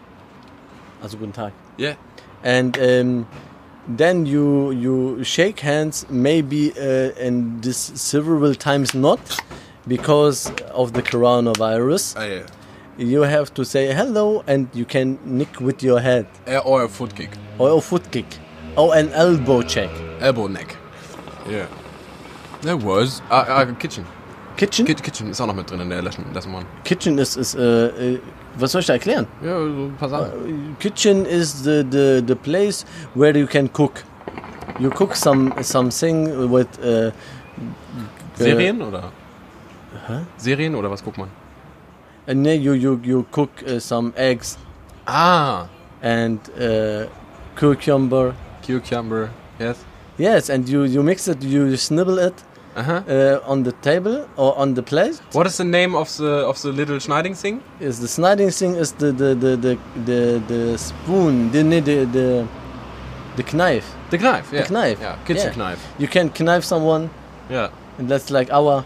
Also 1.02 1.16
guten 1.18 1.32
Tag. 1.32 1.52
Yeah. 1.78 1.94
and 2.42 2.76
um, 2.78 3.26
then 3.98 4.26
you 4.26 4.70
you 4.72 5.24
shake 5.24 5.60
hands 5.60 6.06
maybe 6.10 6.72
uh, 6.78 7.26
and 7.26 7.62
this 7.62 7.92
several 7.94 8.54
times 8.54 8.94
not 8.94 9.20
because 9.86 10.50
of 10.72 10.92
the 10.92 11.02
coronavirus 11.02 12.14
Ah, 12.16 12.24
yeah. 12.24 12.46
you 12.98 13.22
have 13.22 13.52
to 13.54 13.64
say 13.64 13.92
hello 13.94 14.42
and 14.46 14.68
you 14.74 14.84
can 14.84 15.18
nick 15.24 15.60
with 15.60 15.82
your 15.82 16.00
head 16.00 16.26
Or 16.64 16.82
a 16.84 16.88
foot 16.88 17.14
kick. 17.14 17.30
or 17.58 17.70
a 17.78 17.80
foot 17.80 18.10
kick 18.10 18.26
or 18.76 18.94
an 18.96 19.08
elbow 19.12 19.62
check 19.62 19.90
Elbow 20.20 20.46
neck. 20.48 20.76
Yeah. 21.48 21.66
There 22.62 22.76
was. 22.76 23.22
Ah, 23.30 23.44
ah, 23.48 23.64
Kitchen. 23.78 24.04
kitchen 24.56 24.84
Ki- 24.86 24.94
Kitchen 24.94 25.30
ist 25.30 25.40
auch 25.40 25.46
noch 25.46 25.54
mit 25.56 25.70
drin 25.70 25.80
in 25.80 25.88
der 25.88 26.02
Lesson 26.02 26.24
1. 26.34 26.66
kitchen 26.84 27.18
is 27.18 27.36
is 27.36 27.54
uh, 27.54 27.60
uh, 27.60 28.18
was 28.58 28.72
soll 28.72 28.80
ich 28.80 28.86
da 28.86 28.94
erklären 28.94 29.26
Ja, 29.42 29.56
so 29.58 29.64
ein 29.64 29.94
paar 29.98 30.08
Sachen. 30.08 30.76
kitchen 30.80 31.24
is 31.26 31.62
the, 31.62 31.84
the 31.90 32.22
the 32.26 32.34
place 32.34 32.84
where 33.14 33.36
you 33.38 33.46
can 33.46 33.68
cook 33.72 34.02
you 34.78 34.90
cook 34.90 35.14
some 35.16 35.52
something 35.62 36.50
with 36.50 36.66
uh, 36.82 37.10
Serien 38.36 38.80
oder? 38.82 39.12
Serien 40.36 40.74
oder 40.74 40.90
was 40.90 41.02
guckt 41.04 41.18
man? 41.18 41.28
and 42.26 42.44
then 42.46 42.60
you 42.62 42.72
you 42.74 42.98
you 43.02 43.24
cook 43.30 43.50
uh, 43.66 43.78
some 43.80 44.12
eggs 44.16 44.56
Ah. 45.06 45.66
and 46.02 46.38
uh, 46.58 47.06
cucumber. 47.56 48.34
Cucumber. 48.62 49.30
Yes. 49.58 49.84
Yes, 50.18 50.50
and 50.50 50.68
you, 50.68 50.84
you 50.84 51.02
mix 51.02 51.26
it, 51.28 51.42
you 51.42 51.76
snibble 51.76 52.18
it 52.18 52.34
Uh-huh. 52.76 53.02
uh, 53.08 53.40
on 53.50 53.64
the 53.64 53.72
table 53.82 54.28
or 54.36 54.56
on 54.56 54.74
the 54.74 54.82
plate. 54.82 55.20
What 55.32 55.46
is 55.46 55.56
the 55.56 55.64
name 55.64 55.96
of 55.96 56.16
the 56.16 56.46
of 56.46 56.62
the 56.62 56.70
little 56.72 56.98
schneiding 56.98 57.36
thing? 57.36 57.62
Is 57.80 57.98
the 57.98 58.06
sniding 58.08 58.50
thing 58.50 58.76
is 58.76 58.92
the 58.92 59.10
the 59.12 59.34
the 59.34 59.56
the 59.56 59.78
the, 60.06 60.42
the 60.46 60.78
spoon, 60.78 61.50
the 61.50 61.62
the 61.62 61.80
the 61.80 62.04
the, 62.06 62.48
the 63.36 63.56
knife. 63.56 63.92
The 64.10 64.18
knife. 64.18 64.52
Yeah. 64.52 64.68
knife, 64.70 64.98
Yeah. 65.00 65.16
Kitchen 65.26 65.52
yeah. 65.52 65.58
knife. 65.58 65.80
You 65.98 66.08
can 66.08 66.30
knife 66.40 66.64
someone, 66.64 67.10
Yeah. 67.50 67.70
and 67.98 68.08
that's 68.08 68.30
like 68.30 68.50
our. 68.52 68.84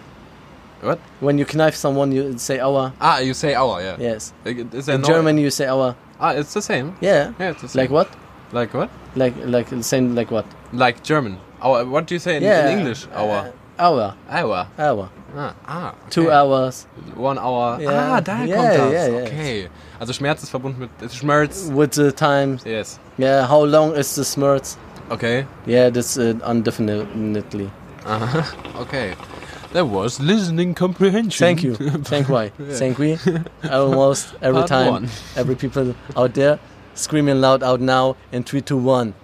What? 0.80 0.98
When 1.20 1.38
you 1.38 1.46
knife 1.54 1.76
someone, 1.76 2.12
you 2.12 2.38
say 2.38 2.58
our. 2.60 2.92
Ah, 3.00 3.18
you 3.18 3.34
say 3.34 3.54
our. 3.54 3.80
Yeah. 3.82 3.96
Yes. 3.98 4.32
Is 4.44 4.86
there 4.86 4.96
In 4.96 5.00
no? 5.02 5.08
German, 5.08 5.38
you 5.38 5.50
say 5.50 5.66
our. 5.66 5.94
Ah, 6.20 6.32
it's 6.32 6.52
the 6.54 6.62
same. 6.62 6.96
Yeah. 7.00 7.32
Yeah, 7.38 7.50
it's 7.50 7.62
the 7.62 7.68
same. 7.68 7.80
Like 7.80 7.90
what? 7.90 8.08
Like 8.52 8.72
what? 8.74 8.90
Like 9.16 9.34
like 9.44 9.68
saying 9.82 10.14
like 10.14 10.30
what? 10.30 10.46
Like 10.72 11.02
German. 11.02 11.38
Our. 11.60 11.84
What 11.84 12.06
do 12.06 12.14
you 12.14 12.18
say 12.18 12.36
in, 12.36 12.42
yeah. 12.42 12.68
in 12.68 12.78
English? 12.78 13.06
Our. 13.14 13.52
Hour. 13.78 14.14
Hour. 14.30 14.66
Hour. 14.78 15.08
Ah. 15.36 15.54
ah 15.66 15.88
okay. 15.88 16.10
Two 16.10 16.30
hours 16.30 16.86
One 17.16 17.38
hour. 17.38 17.80
Ja. 17.80 17.90
Ah, 17.90 18.20
daher 18.20 18.46
Ja, 18.46 18.56
kommt 18.56 18.92
das. 18.94 19.08
ja. 19.08 19.22
Okay. 19.22 19.68
Also 19.98 20.12
Schmerz 20.12 20.42
ist 20.42 20.50
verbunden 20.50 20.80
mit 20.80 20.90
äh, 21.02 21.08
Schmerz. 21.12 21.70
with 21.74 21.94
the 21.94 22.12
time. 22.12 22.58
Yes. 22.64 22.98
Yeah. 23.18 23.48
How 23.48 23.64
long 23.64 23.94
is 23.94 24.14
the 24.14 24.24
smirts? 24.24 24.78
Okay. 25.10 25.44
Yeah, 25.66 25.90
that's 25.90 26.16
uh, 26.16 26.34
indefinitely. 26.48 27.70
Aha. 28.06 28.44
Okay. 28.80 29.14
That 29.72 29.86
was 29.88 30.20
listening 30.20 30.74
comprehension. 30.74 31.44
Thank 31.44 31.62
you. 31.64 31.74
Thank 32.04 32.28
why. 32.28 32.50
Thank 32.78 32.98
we. 32.98 33.18
Almost 33.70 34.34
every 34.40 34.60
Part 34.60 34.68
time. 34.68 34.92
one. 34.92 35.08
Every 35.36 35.56
people 35.56 35.94
out 36.16 36.34
there 36.34 36.58
screaming 36.94 37.40
loud 37.40 37.62
out 37.64 37.80
now 37.80 38.14
in 38.30 38.44
three, 38.44 38.60
two, 38.62 38.76
one. 38.76 39.14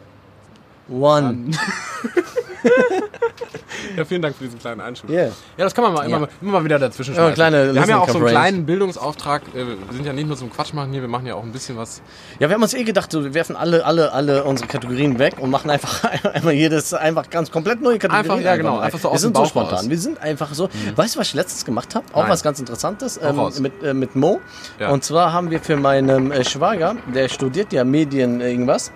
One. 0.88 1.52
Ja, 3.96 4.05
vielen 4.05 4.23
Dank 4.23 4.37
für 4.37 4.44
diesen 4.44 4.59
kleinen 4.59 4.81
Einschub. 4.81 5.09
Yeah. 5.11 5.27
Ja, 5.57 5.64
das 5.64 5.75
kann 5.75 5.85
man 5.85 5.94
mal, 5.94 6.03
immer, 6.03 6.12
Ja. 6.12 6.18
mal, 6.20 6.29
immer 6.42 6.53
mal 6.53 6.64
wieder 6.64 6.79
dazwischen 6.79 7.14
schmeißen. 7.14 7.35
kleine 7.35 7.75
Wir 7.75 7.81
haben 7.81 7.88
ja 7.88 7.99
auch 7.99 8.09
so 8.09 8.18
einen 8.18 8.25
Listening 8.25 8.42
kleinen 8.42 8.66
Bildungsauftrag. 8.66 9.42
Äh, 9.55 9.66
Wir 9.66 9.77
sind 9.92 10.07
ja 10.07 10.12
nicht 10.12 10.29
nur 10.29 10.37
zum 10.37 10.53
Quatsch 10.53 10.73
machen 10.75 10.92
hier, 10.92 11.01
wir 11.01 11.09
machen 11.09 11.27
ja 11.27 11.35
auch 11.35 11.42
ein 11.42 11.53
bisschen 11.53 11.77
was. 11.77 12.03
Ja, 12.38 12.49
wir 12.49 12.55
haben 12.55 12.62
uns 12.62 12.75
eh 12.75 12.85
gedacht, 12.85 13.12
wir 13.12 13.35
werfen 13.35 13.57
alle, 13.57 13.85
alle, 13.85 14.12
alle 14.12 14.44
unsere 14.44 14.68
Kategorien 14.68 15.18
weg 15.18 15.37
und 15.38 15.51
machen 15.51 15.70
einfach 15.70 16.05
einmal 16.35 16.53
jedes 16.53 16.92
einfach 16.94 17.31
ganz 17.31 17.51
komplett 17.51 17.81
neue 17.81 17.99
Kategorien. 17.99 18.31
Einfach, 18.31 18.44
ja, 18.44 18.57
genau, 18.57 18.79
einfach 18.79 18.99
so 18.99 19.09
wir 19.09 19.12
aus 19.12 19.20
sind 19.23 19.37
so 19.37 19.44
spontan. 19.46 19.88
Wir 19.88 19.99
sind 19.99 20.20
einfach 20.20 20.53
so. 20.53 20.68
Weißt 20.96 21.16
du, 21.16 21.20
was 21.20 21.29
ich 21.29 21.35
letztens 21.35 21.64
gemacht 21.64 21.94
habe? 21.94 22.05
Auch 22.12 22.23
Nein. 22.23 22.31
was 22.31 22.42
ganz 22.42 22.61
Interessantes 22.61 23.18
ähm, 23.23 23.40
mit, 23.61 23.83
äh, 23.83 23.94
mit 23.94 24.14
Mo. 24.14 24.40
Ja. 24.79 24.90
Und 24.90 25.05
zwar 25.05 25.33
haben 25.33 25.51
wir 25.51 25.61
für 25.61 25.77
meinen 25.77 26.31
äh, 26.33 26.44
Schwager, 26.44 26.96
der 27.14 27.29
studiert 27.29 27.73
ja 27.73 27.85
Medien 27.85 28.40
äh, 28.40 28.51
irgendwas 28.51 28.92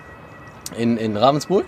in, 0.76 0.96
in 0.96 1.16
Ravensburg. 1.16 1.64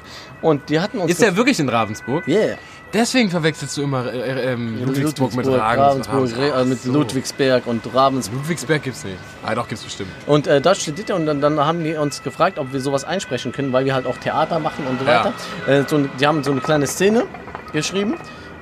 Und 0.47 0.69
die 0.69 0.81
hatten 0.81 0.99
uns. 0.99 1.11
Ist 1.11 1.21
der 1.23 1.37
wirklich 1.37 1.59
in 1.61 1.69
Ravensburg? 1.69 2.27
Yeah. 2.29 2.57
Deswegen 2.93 3.31
verwechselst 3.31 3.77
du 3.77 3.83
immer 3.83 4.13
äh, 4.13 4.19
äh, 4.19 4.53
ähm, 4.53 4.79
Ludwigsburg, 4.85 5.35
mit 5.35 5.47
Ravensburg, 5.47 6.37
Re- 6.39 6.53
äh, 6.61 6.65
mit 6.65 6.81
so. 6.81 6.93
Ludwigsberg 6.93 7.67
und 7.67 7.83
Ravensburg. 7.93 8.39
Ludwigsberg 8.43 8.83
gibt's 8.83 9.05
nicht. 9.05 9.19
Ah, 9.45 9.55
doch, 9.57 9.67
gibt's 9.67 9.83
bestimmt. 9.83 10.11
Und 10.27 10.47
äh, 10.47 10.61
dort 10.61 10.77
studiert 10.77 11.11
er 11.11 11.17
und 11.17 11.27
dann, 11.27 11.41
dann 11.41 11.59
haben 11.59 11.83
die 11.83 11.95
uns 11.97 12.23
gefragt, 12.23 12.59
ob 12.61 12.73
wir 12.73 12.81
sowas 12.81 13.03
einsprechen 13.05 13.51
können, 13.51 13.73
weil 13.73 13.85
wir 13.85 13.95
halt 13.95 14.07
auch 14.07 14.17
Theater 14.19 14.61
machen 14.61 14.87
und 14.87 15.01
so 15.01 15.05
Ja. 15.05 15.25
weiter. 15.25 15.33
Äh, 15.67 15.85
so, 15.89 15.99
die 15.99 16.27
haben 16.27 16.45
so 16.45 16.53
eine 16.53 16.61
kleine 16.61 16.87
Szene 16.87 17.25
geschrieben 17.73 18.15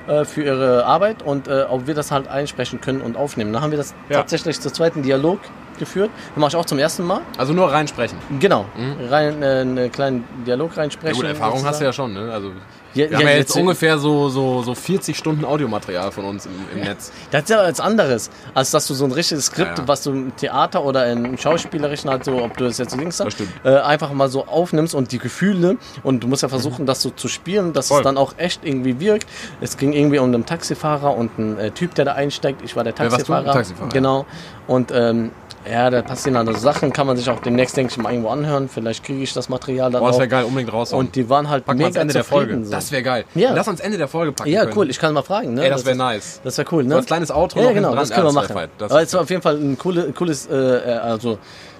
äh, 0.07 0.25
für 0.25 0.41
ihre 0.43 0.85
Arbeit 0.85 1.21
und 1.21 1.47
ob 1.47 1.85
wir 1.85 1.93
das 1.93 2.09
halt 2.11 2.27
einsprechen 2.27 2.81
können 2.81 3.01
und 3.01 3.15
aufnehmen. 3.17 3.53
Dann 3.53 3.61
haben 3.61 3.71
wir 3.71 3.77
das 3.77 3.93
Ja. 4.09 4.17
tatsächlich 4.17 4.59
zur 4.59 4.73
zweiten 4.73 5.03
Dialog 5.03 5.39
geführt. 5.77 6.09
Das 6.33 6.39
mache 6.41 6.49
ich 6.49 6.55
auch 6.55 6.65
zum 6.65 6.79
ersten 6.79 7.03
Mal. 7.03 7.21
Also 7.37 7.53
nur 7.53 7.71
reinsprechen. 7.71 8.17
Genau. 8.39 8.65
Rein, 9.09 9.41
äh, 9.41 9.45
einen 9.61 9.91
kleinen 9.91 10.23
Dialog 10.45 10.71
Ja, 10.75 10.81
reinsprechen. 10.81 11.15
gut, 11.15 11.25
Erfahrung 11.25 11.63
hast 11.65 11.79
du 11.81 11.85
sozusagen. 11.85 11.85
ja 11.85 11.93
schon, 11.93 12.13
ne? 12.27 12.33
Also 12.33 12.51
Ja, 12.93 13.09
wir 13.09 13.17
haben 13.17 13.23
ja 13.25 13.31
jetzt 13.33 13.49
jetzt- 13.49 13.57
ungefähr 13.57 13.97
so, 13.97 14.29
so, 14.29 14.63
so 14.63 14.73
40 14.73 15.17
Stunden 15.17 15.43
Audiomaterial 15.43 16.11
von 16.13 16.23
uns 16.23 16.45
im, 16.45 16.53
im 16.73 16.79
Netz. 16.87 17.11
Das 17.29 17.43
ist 17.43 17.49
ja 17.49 17.57
als 17.59 17.81
anderes, 17.81 18.29
als 18.53 18.71
dass 18.71 18.87
du 18.87 18.93
so 18.93 19.03
ein 19.03 19.11
richtiges 19.11 19.47
Skript, 19.47 19.77
Ja, 19.77 19.83
ja. 19.83 19.87
was 19.87 20.03
du 20.03 20.11
im 20.11 20.35
Theater 20.37 20.83
oder 20.85 21.05
im 21.11 21.37
Schauspielerischen 21.37 22.09
halt 22.09 22.23
so, 22.23 22.41
ob 22.41 22.55
du 22.55 22.63
das 22.63 22.77
jetzt 22.77 22.91
so 22.91 22.97
links 22.97 23.21
stimmt. 23.27 23.49
äh, 23.65 23.75
einfach 23.79 24.13
mal 24.13 24.29
so 24.29 24.45
aufnimmst 24.47 24.95
und 24.95 25.11
die 25.11 25.19
Gefühle 25.19 25.75
und 26.03 26.23
du 26.23 26.27
musst 26.29 26.43
ja 26.43 26.47
versuchen, 26.47 26.85
das 26.85 27.01
so 27.01 27.09
zu 27.09 27.27
spielen, 27.27 27.73
dass 27.73 27.89
Voll. 27.89 27.99
es 27.99 28.03
dann 28.05 28.17
auch 28.17 28.33
echt 28.37 28.63
irgendwie 28.63 28.97
wirkt. 29.01 29.27
Es 29.59 29.75
ging 29.77 29.91
irgendwie 29.91 30.19
um 30.19 30.33
einen 30.33 30.45
Taxifahrer 30.45 31.17
und 31.17 31.31
einen 31.37 31.57
äh, 31.57 31.71
Typ, 31.71 31.95
der 31.95 32.05
da 32.05 32.13
einsteigt. 32.13 32.61
Ich 32.63 32.77
war 32.77 32.85
der 32.85 32.93
Wer 32.97 33.11
warst 33.11 33.27
du? 33.27 33.33
Taxifahrer. 33.33 33.53
Taxifahrer, 33.53 33.87
ja. 33.89 33.93
Genau. 33.93 34.25
Und 34.67 34.91
ähm, 34.95 35.31
ja, 35.69 35.89
da 35.89 36.01
passieren 36.01 36.37
andere 36.37 36.57
Sachen, 36.57 36.93
kann 36.93 37.07
man 37.07 37.17
sich 37.17 37.29
auch 37.29 37.39
demnächst, 37.39 37.75
denke 37.75 37.91
ich, 37.91 37.97
mal 37.97 38.11
irgendwo 38.11 38.29
anhören. 38.29 38.69
Vielleicht 38.69 39.03
kriege 39.03 39.21
ich 39.23 39.33
das 39.33 39.49
Material 39.49 39.91
dann 39.91 40.01
Boah, 40.01 40.09
das 40.09 40.17
wäre 40.19 40.27
geil, 40.27 40.43
unbedingt 40.45 40.71
raushauen. 40.71 41.07
Und 41.07 41.15
die 41.15 41.29
waren 41.29 41.49
halt 41.49 41.65
Packen 41.65 41.79
wir 41.79 41.85
ans 41.85 41.95
mega 41.95 42.01
Ende 42.01 42.13
der. 42.13 42.23
Folge. 42.23 42.63
so. 42.63 42.71
Das 42.71 42.91
wäre 42.91 43.03
geil. 43.03 43.25
Ja. 43.35 43.53
Lass 43.53 43.67
uns 43.67 43.79
Ende 43.79 43.97
der 43.97 44.07
Folge 44.07 44.31
packen 44.31 44.49
ja, 44.49 44.61
können. 44.65 44.77
cool. 44.77 44.89
Ich 44.89 44.99
kann 44.99 45.13
mal 45.13 45.23
fragen. 45.23 45.53
Ne? 45.53 45.63
Ey, 45.63 45.69
das 45.69 45.85
wäre 45.85 45.95
nice. 45.95 46.39
Das 46.43 46.57
wäre 46.57 46.67
cool, 46.71 46.83
ne? 46.83 46.91
So 46.91 46.95
als 46.97 47.05
kleines 47.07 47.31
Outro 47.31 47.61
Ja, 47.61 47.71
genau, 47.71 47.95
das 47.95 48.09
können 48.11 48.25
wir 48.27 48.33
Ja, 48.33 48.53
machen. 48.53 48.69
das 48.77 48.91
Aber 48.91 49.01
es 49.01 49.13
war 49.13 49.21
auf 49.21 49.29
jeden 49.29 49.41
Fall 49.41 49.55
ein 49.57 49.77
coole, 49.77 50.11
cooles, 50.13 50.47
äh, 50.47 50.55
äh, 50.55 50.97
also 50.97 51.37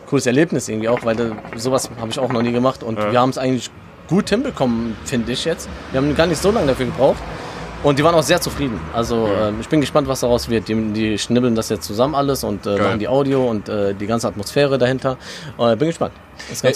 cooles 0.07 0.25
Erlebnis 0.25 0.67
irgendwie 0.69 0.89
auch, 0.89 1.03
weil 1.03 1.15
da, 1.15 1.25
sowas 1.55 1.89
habe 1.99 2.09
ich 2.09 2.19
auch 2.19 2.31
noch 2.31 2.41
nie 2.41 2.51
gemacht 2.51 2.83
und 2.83 2.97
wir 2.97 3.19
haben 3.19 3.29
es 3.31 3.37
eigentlich 3.37 3.69
gut 4.07 4.29
hinbekommen, 4.29 4.95
finde 5.03 5.31
ich 5.31 5.45
jetzt. 5.45 5.67
Wir 5.91 5.99
haben 6.01 6.15
gar 6.15 6.27
nicht 6.27 6.41
so 6.41 6.51
lange 6.51 6.67
dafür 6.67 6.85
gebraucht. 6.85 7.17
Und 7.85 7.99
die 7.99 8.03
waren 8.03 8.15
auch 8.15 8.23
sehr 8.23 8.41
zufrieden. 8.41 8.79
Also 8.93 9.27
ähm, 9.27 9.57
ich 9.61 9.69
bin 9.69 9.79
gespannt, 9.79 10.07
was 10.07 10.21
daraus 10.21 10.49
wird. 10.49 10.67
Die, 10.67 10.91
die 10.91 11.19
schnibbeln 11.19 11.53
das 11.53 11.69
jetzt 11.69 11.85
zusammen 11.85 12.15
alles 12.15 12.43
und 12.43 12.65
äh, 12.65 12.77
machen 12.79 12.97
die 12.97 13.07
Audio 13.07 13.47
und 13.47 13.69
äh, 13.69 13.93
die 13.93 14.07
ganze 14.07 14.27
Atmosphäre 14.27 14.79
dahinter. 14.79 15.17
Äh, 15.59 15.75
bin 15.75 15.89
gespannt. 15.89 16.13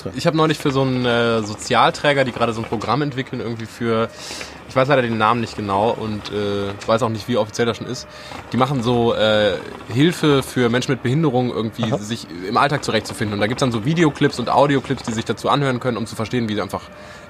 cool. 0.05 0.11
Ich 0.15 0.27
habe 0.27 0.37
neulich 0.37 0.59
für 0.59 0.69
so 0.69 0.83
einen 0.83 1.07
äh, 1.07 1.41
Sozialträger, 1.41 2.25
die 2.25 2.31
gerade 2.31 2.53
so 2.53 2.61
ein 2.61 2.67
Programm 2.67 3.01
entwickeln, 3.01 3.41
irgendwie 3.41 3.65
für, 3.65 4.07
ich 4.69 4.75
weiß 4.75 4.87
leider 4.87 5.01
den 5.01 5.17
Namen 5.17 5.41
nicht 5.41 5.57
genau 5.57 5.89
und 5.89 6.31
äh, 6.31 6.69
ich 6.79 6.87
weiß 6.87 7.01
auch 7.01 7.09
nicht, 7.09 7.27
wie 7.27 7.37
offiziell 7.37 7.65
das 7.65 7.77
schon 7.77 7.87
ist. 7.87 8.07
Die 8.53 8.57
machen 8.57 8.83
so 8.83 9.15
äh, 9.15 9.53
Hilfe 9.91 10.43
für 10.43 10.69
Menschen 10.69 10.91
mit 10.91 11.01
Behinderung, 11.01 11.49
irgendwie 11.49 11.91
sich 11.97 12.27
im 12.47 12.55
Alltag 12.55 12.83
zurechtzufinden. 12.83 13.33
Und 13.33 13.39
da 13.39 13.47
gibt's 13.47 13.61
dann 13.61 13.71
so 13.71 13.83
Videoclips 13.83 14.39
und 14.39 14.47
Audioclips, 14.49 15.01
die 15.01 15.13
sich 15.13 15.25
dazu 15.25 15.49
anhören 15.49 15.79
können, 15.79 15.97
um 15.97 16.05
zu 16.05 16.15
verstehen, 16.15 16.47
wie 16.49 16.61
einfach 16.61 16.83
äh, 16.83 17.28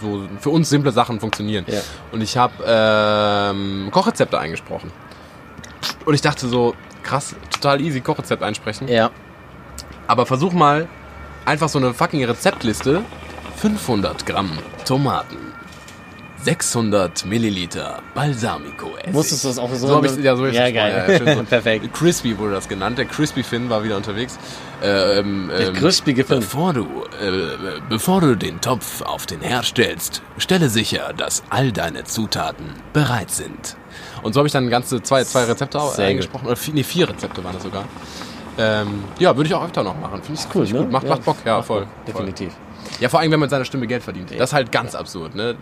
so 0.00 0.28
für 0.40 0.50
uns 0.50 0.68
simple 0.68 0.92
Sachen 0.92 1.20
funktionieren. 1.20 1.64
Ja. 1.68 1.80
Und 2.12 2.22
ich 2.22 2.36
habe 2.36 2.54
ähm, 2.66 3.88
Kochrezepte 3.90 4.38
eingesprochen. 4.38 4.92
Und 6.04 6.14
ich 6.14 6.20
dachte 6.20 6.48
so, 6.48 6.74
krass, 7.02 7.34
total 7.50 7.80
easy 7.80 8.00
Kochrezept 8.00 8.42
einsprechen. 8.42 8.88
Ja. 8.88 9.10
Aber 10.06 10.26
versuch 10.26 10.52
mal 10.52 10.88
einfach 11.44 11.68
so 11.68 11.78
eine 11.78 11.94
fucking 11.94 12.24
Rezeptliste. 12.24 13.02
500 13.56 14.26
Gramm 14.26 14.58
Tomaten. 14.84 15.38
600 16.42 17.24
Milliliter 17.24 18.02
Balsamico 18.14 18.96
Essig. 18.96 19.12
Musstest 19.12 19.44
du 19.44 19.48
das 19.48 19.58
auch 19.58 19.72
so? 19.74 19.86
So 19.88 20.04
ich 20.04 20.16
ja, 20.22 20.36
so 20.36 20.46
ja, 20.46 20.70
geil. 20.70 21.18
schön 21.18 21.36
so. 21.38 21.42
Perfekt. 21.48 21.92
Crispy 21.94 22.38
wurde 22.38 22.52
das 22.54 22.68
genannt. 22.68 22.98
Der 22.98 23.06
Crispy 23.06 23.42
Finn 23.42 23.68
war 23.70 23.82
wieder 23.82 23.96
unterwegs. 23.96 24.38
Ähm, 24.82 25.48
Der 25.48 25.68
ähm, 25.68 25.74
crispige 25.74 26.24
Finn. 26.24 26.40
Bevor 26.40 26.72
du, 26.72 26.82
äh, 26.84 27.80
bevor 27.88 28.20
du 28.20 28.36
den 28.36 28.60
Topf 28.60 29.02
auf 29.02 29.26
den 29.26 29.40
Herd 29.40 29.64
stellst, 29.64 30.22
stelle 30.38 30.68
sicher, 30.68 31.12
dass 31.16 31.42
all 31.50 31.72
deine 31.72 32.04
Zutaten 32.04 32.66
bereit 32.92 33.30
sind. 33.30 33.76
Und 34.22 34.32
so 34.34 34.40
habe 34.40 34.46
ich 34.46 34.52
dann 34.52 34.68
ganze 34.68 35.02
zwei, 35.02 35.24
zwei 35.24 35.44
Rezepte 35.44 35.78
Sehr 35.78 35.88
gut. 35.88 35.98
eingesprochen. 36.00 36.46
Oder 36.46 36.56
vier, 36.56 36.74
nee, 36.74 36.82
vier 36.82 37.08
Rezepte 37.08 37.42
waren 37.42 37.54
das 37.54 37.62
sogar. 37.62 37.84
Ähm, 38.58 39.04
ja, 39.18 39.36
würde 39.36 39.48
ich 39.48 39.54
auch 39.54 39.64
öfter 39.64 39.82
noch 39.82 39.98
machen. 39.98 40.22
Finde 40.22 40.40
ich 40.40 40.46
Cool, 40.46 40.66
find 40.66 40.66
ich 40.66 40.72
ne? 40.72 40.78
gut. 40.80 40.92
Macht, 40.92 41.08
macht 41.08 41.24
Bock, 41.24 41.36
ja, 41.44 41.58
Macht 41.58 41.66
voll. 41.66 41.86
Definitiv. 42.06 42.52
Voll. 42.52 42.65
Ja, 43.00 43.08
vor 43.08 43.20
allem, 43.20 43.30
wenn 43.30 43.38
man 43.40 43.46
mit 43.46 43.50
seiner 43.50 43.64
Stimme 43.64 43.86
Geld 43.86 44.02
verdient. 44.02 44.30
Das 44.30 44.50
ist 44.50 44.52
halt 44.54 44.72
ganz 44.72 44.94
absurd. 44.94 45.34
Ne? 45.34 45.54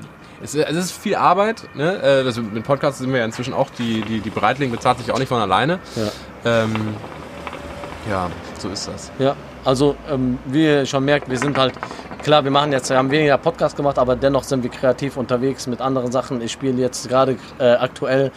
Es, 0.42 0.54
ist- 0.54 0.66
es 0.68 0.76
ist 0.76 0.92
viel 0.92 1.16
Arbeit. 1.16 1.64
Ne? 1.74 1.98
Also 2.02 2.42
mit 2.42 2.64
Podcasts 2.64 2.98
sind 3.00 3.10
wir 3.12 3.18
ja 3.20 3.24
inzwischen 3.24 3.54
auch, 3.54 3.70
die, 3.70 4.02
die, 4.02 4.20
die 4.20 4.30
Bereitlegen 4.30 4.72
bezahlt 4.74 4.98
sich 4.98 5.10
auch 5.10 5.18
nicht 5.18 5.28
von 5.28 5.40
alleine. 5.40 5.78
Ja. 5.96 6.62
Ähm, 6.64 6.74
ja, 8.08 8.30
so 8.58 8.68
ist 8.68 8.86
das. 8.88 9.10
Ja, 9.18 9.34
also 9.64 9.96
ähm, 10.10 10.38
wie 10.46 10.64
ihr 10.64 10.86
schon 10.86 11.04
merkt, 11.04 11.30
wir 11.30 11.38
sind 11.38 11.56
halt, 11.56 11.72
klar, 12.22 12.44
wir 12.44 12.50
machen 12.50 12.70
jetzt, 12.72 12.90
wir 12.90 12.98
haben 12.98 13.10
weniger 13.10 13.38
Podcast 13.38 13.76
gemacht, 13.76 13.98
aber 13.98 14.14
dennoch 14.14 14.44
sind 14.44 14.62
wir 14.62 14.70
kreativ 14.70 15.16
unterwegs 15.16 15.66
mit 15.66 15.80
anderen 15.80 16.12
Sachen. 16.12 16.42
Ich 16.42 16.52
spiele 16.52 16.80
jetzt 16.82 17.08
gerade 17.08 17.36
äh, 17.58 17.72
aktuell 17.72 18.30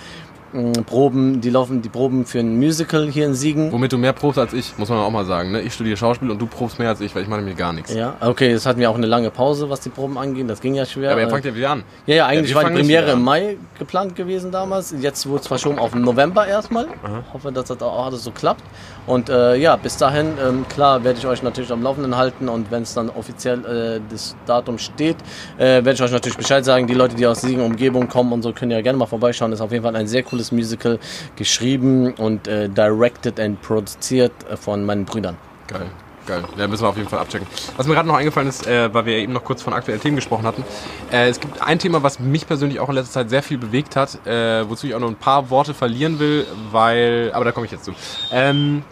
Proben, 0.86 1.42
die 1.42 1.50
laufen 1.50 1.82
die 1.82 1.90
Proben 1.90 2.26
für 2.26 2.40
ein 2.40 2.58
Musical 2.58 3.08
hier 3.08 3.26
in 3.26 3.34
Siegen. 3.34 3.72
Womit 3.72 3.92
du 3.92 3.98
mehr 3.98 4.14
probst 4.14 4.40
als 4.40 4.54
ich, 4.54 4.78
muss 4.78 4.90
man 4.90 5.00
auch 5.00 5.10
mal 5.12 5.26
sagen. 5.26 5.52
Ne? 5.52 5.62
Ich 5.62 5.74
studiere 5.74 5.98
Schauspiel 5.98 6.30
und 6.32 6.40
du 6.42 6.46
probst 6.46 6.80
mehr 6.80 6.90
als 6.90 7.02
ich, 7.02 7.14
weil 7.16 7.24
ich 7.24 7.28
mache 7.28 7.40
nämlich 7.40 7.58
gar 7.58 7.74
nichts. 7.74 7.94
Ja, 7.94 8.16
okay, 8.22 8.54
das 8.54 8.66
hatten 8.66 8.80
wir 8.80 8.90
auch 8.90 8.96
eine 8.96 9.08
lange 9.08 9.30
Pause, 9.30 9.70
was 9.70 9.82
die 9.82 9.90
Proben 9.90 10.18
angeht. 10.18 10.50
Das 10.50 10.62
ging 10.62 10.76
ja 10.76 10.86
schwer. 10.86 11.12
Aber 11.12 11.22
ihr 11.22 11.28
Äh, 11.28 11.30
fangt 11.30 11.46
ja 11.46 11.54
wieder 11.56 11.70
an. 11.72 11.84
ja, 12.06 12.16
ja, 12.16 12.26
eigentlich 12.28 12.50
wir 12.56 12.62
war 12.64 12.70
die 12.70 12.76
Premiere 12.76 13.12
im. 13.12 13.24
Mai 13.24 13.58
geplant 13.78 14.16
gewesen 14.16 14.52
damals. 14.52 14.94
Jetzt 15.00 15.28
wurde 15.28 15.42
es 15.42 15.48
verschoben 15.48 15.80
auf 15.80 15.94
November 15.94 16.48
erstmal. 16.48 16.88
Hoffe, 17.34 17.52
dass 17.52 17.66
das 17.66 17.82
auch 17.82 18.06
alles 18.06 18.24
so 18.24 18.32
klappt. 18.32 18.64
Und 19.08 19.30
äh, 19.30 19.56
ja, 19.56 19.78
bis 19.78 19.98
dahin, 19.98 20.34
ähm, 20.46 20.66
klar, 20.68 21.04
werde 21.04 21.18
ich 21.18 21.26
euch 21.26 21.42
natürlich 21.42 21.72
am 21.72 21.82
Laufenden 21.82 22.18
halten. 22.18 22.50
Und 22.50 22.70
wenn 22.72 22.84
es 22.84 22.94
dann 22.94 23.10
offiziell 23.10 23.66
äh, 23.66 24.02
das 24.10 24.36
Datum 24.46 24.78
steht, 24.78 25.16
äh, 25.58 25.66
werde 25.66 25.94
ich 25.94 26.02
euch 26.02 26.12
natürlich 26.12 26.38
Bescheid 26.38 26.66
sagen. 26.66 26.88
Die 26.88 26.94
Leute, 26.94 27.16
die 27.16 27.26
aus 27.26 27.42
Siegen 27.42 27.64
Umgebung 27.64 28.10
kommen 28.10 28.34
und 28.34 28.44
so, 28.44 28.52
können 28.52 28.72
ja 28.72 28.82
gerne 28.82 28.98
mal 28.98 29.06
vorbeischauen. 29.06 29.54
ist 29.54 29.62
auf 29.62 29.72
jeden 29.72 29.84
Fall 29.84 29.96
ein 29.96 30.08
sehr 30.08 30.24
cooles 30.24 30.52
Musical, 30.52 31.00
geschrieben 31.36 32.14
und 32.16 32.48
äh, 32.48 32.68
directed 32.68 33.40
and 33.40 33.62
produziert 33.62 34.34
äh, 34.50 34.58
von 34.58 34.84
meinen 34.84 35.06
Brüdern. 35.06 35.38
Geil, 35.68 35.86
geil. 36.26 36.44
Ja, 36.58 36.68
müssen 36.68 36.84
wir 36.84 36.90
auf 36.90 36.98
jeden 36.98 37.08
Fall 37.08 37.20
abchecken. 37.20 37.48
Was 37.78 37.88
mir 37.88 37.94
gerade 37.94 38.08
noch 38.08 38.16
eingefallen 38.16 38.50
ist, 38.50 38.68
äh, 38.68 38.94
weil 38.94 39.06
wir 39.06 39.16
eben 39.16 39.32
noch 39.32 39.44
kurz 39.46 39.62
von 39.62 39.72
aktuellen 39.72 40.02
Themen 40.02 40.18
gesprochen 40.18 40.46
hatten. 40.46 40.66
Äh, 41.12 41.30
es 41.30 41.40
gibt 41.40 41.62
ein 41.62 41.80
Thema, 41.80 42.04
was 42.04 42.20
mich 42.20 42.46
persönlich 42.46 42.82
auch 42.82 42.90
in 42.90 42.96
letzter 42.96 43.14
Zeit 43.14 43.30
sehr 43.30 43.44
viel 43.44 43.58
bewegt 43.58 43.96
hat, 43.96 44.26
äh, 44.28 44.70
wozu 44.70 44.88
ich 44.88 44.96
auch 44.96 45.00
noch 45.00 45.08
ein 45.08 45.16
paar 45.16 45.50
Worte 45.50 45.74
verlieren 45.74 46.20
will, 46.20 46.46
weil, 46.72 47.32
aber 47.34 47.46
da 47.46 47.54
komme 47.54 47.66
ich 47.66 47.72
jetzt 47.72 47.86
zu. 47.86 47.94
Ähm, 48.32 48.84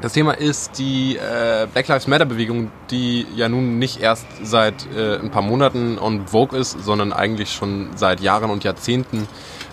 das 0.00 0.12
Thema 0.12 0.32
ist 0.32 0.78
die 0.78 1.16
äh, 1.16 1.66
Black 1.72 1.88
Lives 1.88 2.06
Matter 2.06 2.24
Bewegung, 2.24 2.70
die 2.90 3.26
ja 3.34 3.48
nun 3.48 3.78
nicht 3.78 4.00
erst 4.00 4.26
seit 4.42 4.86
äh, 4.96 5.16
ein 5.16 5.30
paar 5.30 5.42
Monaten 5.42 5.98
on 5.98 6.28
Vogue 6.28 6.58
ist, 6.58 6.82
sondern 6.84 7.12
eigentlich 7.12 7.52
schon 7.52 7.90
seit 7.96 8.20
Jahren 8.20 8.50
und 8.50 8.62
Jahrzehnten 8.62 9.26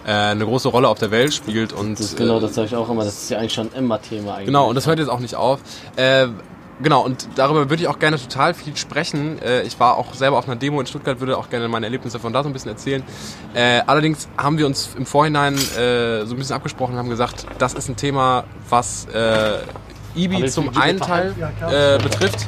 äh, 0.05 0.11
eine 0.11 0.45
große 0.45 0.69
Rolle 0.69 0.87
auf 0.87 0.97
der 0.97 1.11
Welt 1.11 1.33
spielt 1.33 1.73
und 1.73 1.99
Das 1.99 2.15
genau, 2.15 2.37
äh, 2.37 2.41
das 2.41 2.55
sage 2.55 2.67
ich 2.67 2.75
auch 2.75 2.89
immer. 2.89 3.03
Das 3.03 3.23
ist 3.23 3.29
ja 3.29 3.37
eigentlich 3.37 3.53
schon 3.53 3.71
immer 3.73 4.01
Thema 4.01 4.33
eigentlich. 4.33 4.47
Genau, 4.47 4.67
und 4.69 4.75
das 4.75 4.87
hört 4.87 4.97
jetzt 4.97 5.09
auch 5.09 5.19
nicht 5.19 5.35
auf. 5.35 5.59
Äh, 5.95 6.27
genau, 6.81 7.05
und 7.05 7.27
darüber 7.35 7.69
würde 7.69 7.83
ich 7.83 7.87
auch 7.87 7.99
gerne 7.99 8.17
total 8.17 8.55
viel 8.55 8.75
sprechen. 8.77 9.39
Äh, 9.43 9.61
ich 9.61 9.79
war 9.79 9.95
auch 9.95 10.15
selber 10.15 10.39
auf 10.39 10.47
einer 10.47 10.55
Demo 10.55 10.79
in 10.79 10.87
Stuttgart, 10.87 11.19
würde 11.19 11.37
auch 11.37 11.51
gerne 11.51 11.67
meine 11.67 11.85
Erlebnisse 11.85 12.19
von 12.19 12.33
da 12.33 12.41
so 12.41 12.49
ein 12.49 12.53
bisschen 12.53 12.71
erzählen. 12.71 13.03
Äh, 13.53 13.81
allerdings 13.85 14.27
haben 14.37 14.57
wir 14.57 14.65
uns 14.65 14.89
im 14.97 15.05
Vorhinein 15.05 15.55
so 15.55 15.71
ein 15.81 16.37
bisschen 16.37 16.55
abgesprochen 16.55 16.93
und 16.93 16.97
haben 16.97 17.09
gesagt, 17.09 17.45
das 17.59 17.75
ist 17.75 17.89
ein 17.89 17.95
Thema, 17.95 18.45
was 18.69 19.07
IBI 20.15 20.47
zum 20.47 20.75
einen 20.77 20.99
Teil 20.99 21.35
äh, 21.69 22.01
betrifft. 22.01 22.47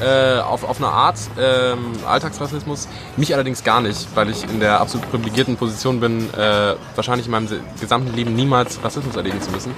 Äh, 0.00 0.40
auf, 0.40 0.64
auf 0.64 0.78
eine 0.78 0.88
Art 0.88 1.18
ähm, 1.38 1.92
Alltagsrassismus. 2.06 2.88
Mich 3.18 3.34
allerdings 3.34 3.62
gar 3.62 3.82
nicht, 3.82 4.08
weil 4.14 4.30
ich 4.30 4.44
in 4.44 4.58
der 4.58 4.80
absolut 4.80 5.10
privilegierten 5.10 5.56
Position 5.56 6.00
bin, 6.00 6.32
äh, 6.32 6.74
wahrscheinlich 6.94 7.26
in 7.26 7.32
meinem 7.32 7.48
gesamten 7.78 8.16
Leben 8.16 8.34
niemals 8.34 8.82
Rassismus 8.82 9.14
erleben 9.14 9.42
zu 9.42 9.50
müssen. 9.50 9.72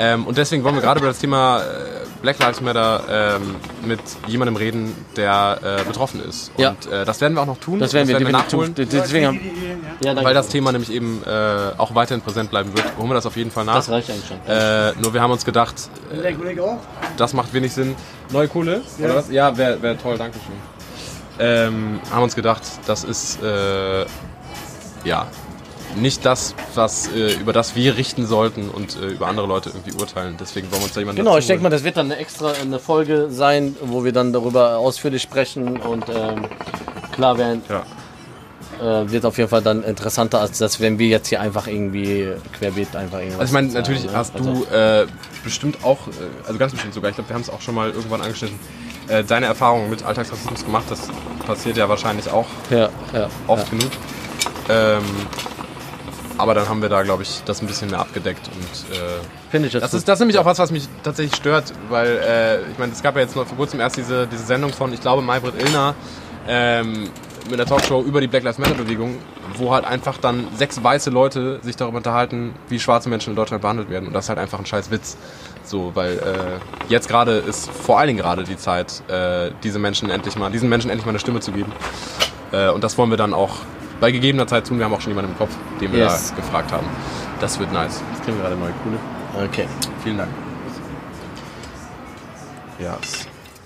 Ähm, 0.00 0.26
und 0.26 0.38
deswegen 0.38 0.64
wollen 0.64 0.76
wir 0.76 0.80
gerade 0.80 0.98
über 0.98 1.08
das 1.08 1.18
Thema 1.18 1.60
äh, 1.60 1.62
Black 2.22 2.38
Lives 2.38 2.62
Matter 2.62 3.36
ähm, 3.36 3.56
mit 3.84 4.00
jemandem 4.26 4.56
reden, 4.56 4.94
der 5.14 5.58
äh, 5.62 5.84
betroffen 5.84 6.24
ist. 6.26 6.50
Ja. 6.56 6.70
Und 6.70 6.90
äh, 6.90 7.04
das 7.04 7.20
werden 7.20 7.34
wir 7.34 7.42
auch 7.42 7.46
noch 7.46 7.60
tun. 7.60 7.78
Das 7.78 7.92
werden 7.92 8.08
wir 8.08 8.16
definitiv 8.16 8.46
nachholen. 8.46 8.74
Deswegen 8.74 9.26
haben, 9.26 9.40
ja. 10.02 10.16
Weil 10.16 10.32
das 10.32 10.48
Thema 10.48 10.72
nämlich 10.72 10.90
eben 10.90 11.22
äh, 11.26 11.72
auch 11.76 11.94
weiterhin 11.94 12.22
präsent 12.22 12.48
bleiben 12.48 12.74
wird, 12.74 12.86
holen 12.96 13.10
wir 13.10 13.14
das 13.14 13.26
auf 13.26 13.36
jeden 13.36 13.50
Fall 13.50 13.66
nach. 13.66 13.74
das 13.74 13.90
reicht 13.90 14.08
eigentlich 14.08 14.26
schon. 14.26 14.38
Äh, 14.46 14.94
nur 15.02 15.12
wir 15.12 15.20
haben 15.20 15.32
uns 15.32 15.44
gedacht, 15.44 15.74
äh, 16.10 16.34
das 17.18 17.34
macht 17.34 17.52
wenig 17.52 17.74
Sinn. 17.74 17.94
Neue 18.32 18.48
Kohle? 18.48 18.80
Oder 18.98 19.16
was? 19.16 19.30
Ja, 19.30 19.54
wäre 19.58 19.82
wär 19.82 19.98
toll, 19.98 20.16
danke 20.16 20.38
schön. 20.38 20.56
Ähm, 21.38 22.00
haben 22.10 22.22
uns 22.22 22.34
gedacht, 22.34 22.62
das 22.86 23.04
ist 23.04 23.42
äh, 23.42 24.06
ja 25.04 25.26
nicht 25.96 26.24
das, 26.24 26.54
was, 26.74 27.08
äh, 27.08 27.34
über 27.34 27.52
das 27.52 27.74
wir 27.74 27.96
richten 27.96 28.26
sollten 28.26 28.68
und 28.68 28.96
äh, 28.96 29.06
über 29.08 29.26
andere 29.28 29.46
Leute 29.46 29.70
irgendwie 29.70 29.92
urteilen. 30.00 30.36
Deswegen 30.38 30.70
wollen 30.70 30.82
wir 30.82 30.84
uns 30.86 30.94
da 30.94 31.00
jemanden 31.00 31.18
Genau, 31.18 31.32
dazu 31.32 31.40
ich 31.40 31.46
denke 31.48 31.62
mal, 31.62 31.70
das 31.70 31.84
wird 31.84 31.96
dann 31.96 32.06
eine 32.06 32.16
extra 32.20 32.52
eine 32.52 32.78
Folge 32.78 33.28
sein, 33.30 33.76
wo 33.82 34.04
wir 34.04 34.12
dann 34.12 34.32
darüber 34.32 34.76
ausführlich 34.78 35.22
sprechen 35.22 35.78
und 35.80 36.04
ähm, 36.08 36.46
klar 37.12 37.38
werden, 37.38 37.62
Ja. 37.68 39.02
äh, 39.02 39.10
wird 39.10 39.24
auf 39.24 39.36
jeden 39.38 39.50
Fall 39.50 39.62
dann 39.62 39.82
interessanter, 39.82 40.40
als 40.40 40.58
das, 40.58 40.80
wenn 40.80 40.98
wir 40.98 41.08
jetzt 41.08 41.28
hier 41.28 41.40
einfach 41.40 41.66
irgendwie 41.66 42.32
querbeet 42.58 42.94
einfach 42.96 43.18
irgendwas 43.18 43.40
Also 43.40 43.50
ich 43.50 43.52
meine, 43.54 43.70
sagen, 43.70 43.82
natürlich 43.82 44.04
ne? 44.04 44.12
hast 44.14 44.34
Also, 44.36 44.52
du 44.70 44.74
äh, 44.74 45.06
bestimmt 45.42 45.84
auch, 45.84 46.06
äh, 46.08 46.10
also 46.46 46.58
ganz 46.58 46.72
bestimmt 46.72 46.94
sogar, 46.94 47.10
ich 47.10 47.16
glaube, 47.16 47.28
wir 47.30 47.34
haben 47.34 47.42
es 47.42 47.50
auch 47.50 47.60
schon 47.60 47.74
mal 47.74 47.90
irgendwann 47.90 48.20
angeschnitten, 48.22 48.58
äh, 49.08 49.24
deine 49.24 49.46
Erfahrungen 49.46 49.90
mit 49.90 50.04
Alltagsrassismus 50.04 50.64
gemacht. 50.64 50.84
Das 50.88 51.08
passiert 51.46 51.76
ja 51.76 51.88
wahrscheinlich 51.88 52.30
auch 52.30 52.46
ja, 52.70 52.88
ja, 53.12 53.28
oft 53.48 53.68
genug. 53.70 53.90
Ähm, 54.68 55.02
aber 56.40 56.54
dann 56.54 56.68
haben 56.68 56.82
wir 56.82 56.88
da, 56.88 57.02
glaube 57.02 57.22
ich, 57.22 57.42
das 57.44 57.60
ein 57.62 57.66
bisschen 57.66 57.90
mehr 57.90 58.00
abgedeckt. 58.00 58.48
Und 58.48 58.96
äh, 58.96 58.98
Finde 59.50 59.68
ich 59.68 59.74
jetzt 59.74 59.82
das 59.82 59.90
gut. 59.92 59.98
ist, 59.98 60.08
das 60.08 60.16
ist 60.16 60.20
nämlich 60.20 60.38
auch 60.38 60.44
was, 60.44 60.58
was 60.58 60.70
mich 60.70 60.88
tatsächlich 61.02 61.36
stört, 61.36 61.72
weil 61.88 62.18
äh, 62.18 62.70
ich 62.70 62.78
meine, 62.78 62.92
es 62.92 63.02
gab 63.02 63.14
ja 63.16 63.22
jetzt 63.22 63.36
noch 63.36 63.46
vor 63.46 63.56
kurzem 63.56 63.80
erst 63.80 63.96
diese, 63.96 64.26
diese 64.26 64.44
Sendung 64.44 64.72
von, 64.72 64.92
ich 64.92 65.00
glaube, 65.00 65.22
Maybrit 65.22 65.60
Illner 65.62 65.94
ähm, 66.48 67.10
mit 67.44 67.54
einer 67.54 67.66
Talkshow 67.66 68.02
über 68.02 68.20
die 68.20 68.26
Black 68.26 68.42
Lives 68.42 68.58
Matter 68.58 68.74
Bewegung, 68.74 69.18
wo 69.56 69.72
halt 69.72 69.84
einfach 69.84 70.18
dann 70.18 70.46
sechs 70.56 70.82
weiße 70.82 71.10
Leute 71.10 71.58
sich 71.62 71.76
darüber 71.76 71.98
unterhalten, 71.98 72.54
wie 72.68 72.78
schwarze 72.78 73.08
Menschen 73.08 73.30
in 73.30 73.36
Deutschland 73.36 73.62
behandelt 73.62 73.90
werden. 73.90 74.06
Und 74.06 74.12
das 74.12 74.26
ist 74.26 74.28
halt 74.28 74.38
einfach 74.38 74.58
ein 74.58 74.66
scheiß 74.66 74.90
Witz. 74.90 75.16
So, 75.64 75.92
weil 75.94 76.18
äh, 76.18 76.88
jetzt 76.88 77.08
gerade 77.08 77.32
ist 77.38 77.70
vor 77.70 77.98
allen 77.98 78.08
Dingen 78.08 78.18
gerade 78.20 78.44
die 78.44 78.56
Zeit, 78.56 79.02
äh, 79.08 79.50
diese 79.62 79.78
Menschen 79.78 80.10
endlich 80.10 80.36
mal, 80.36 80.50
diesen 80.50 80.68
Menschen 80.68 80.90
endlich 80.90 81.06
mal 81.06 81.10
eine 81.10 81.18
Stimme 81.18 81.40
zu 81.40 81.52
geben. 81.52 81.72
Äh, 82.52 82.70
und 82.70 82.82
das 82.84 82.98
wollen 82.98 83.10
wir 83.10 83.16
dann 83.16 83.34
auch 83.34 83.56
bei 84.00 84.10
gegebener 84.10 84.46
Zeit 84.46 84.66
tun. 84.66 84.78
Wir 84.78 84.86
haben 84.86 84.94
auch 84.94 85.00
schon 85.00 85.10
jemanden 85.10 85.32
im 85.32 85.38
Kopf, 85.38 85.54
den 85.80 85.92
wir 85.92 86.00
Yes. 86.00 86.30
da 86.30 86.36
gefragt 86.36 86.72
haben. 86.72 86.86
Das 87.40 87.58
wird 87.58 87.72
nice. 87.72 88.02
Jetzt 88.12 88.24
kriegen 88.24 88.36
wir 88.38 88.44
gerade 88.44 88.56
neue 88.56 88.72
coole. 88.82 88.98
Okay. 89.46 89.66
Vielen 90.02 90.18
Dank. 90.18 90.30
Ja. 92.78 92.96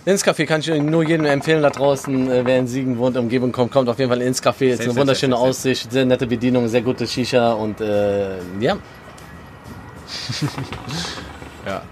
Ins 0.06 0.24
Café 0.24 0.44
kann 0.44 0.60
ich 0.60 0.68
nur 0.68 1.02
jedem 1.02 1.24
empfehlen 1.24 1.62
da 1.62 1.70
draußen, 1.70 2.30
äh, 2.30 2.42
wer 2.44 2.58
in 2.58 2.66
Siegen 2.66 2.98
wohnt, 2.98 3.16
Umgebung 3.16 3.52
kommt, 3.52 3.72
kommt 3.72 3.88
auf 3.88 3.98
jeden 3.98 4.10
Fall 4.10 4.20
ins 4.20 4.42
Café. 4.42 4.66
Ist 4.66 4.78
Safe, 4.78 4.90
eine 4.90 5.00
wunderschöne. 5.00 5.36
Aussicht, 5.36 5.90
sehr 5.90 6.04
nette 6.04 6.26
Bedienung, 6.26 6.68
sehr 6.68 6.82
gute 6.82 7.06
Shisha 7.06 7.52
und 7.52 7.80
äh, 7.80 8.36
ja. 8.60 8.76
ja. 11.66 11.82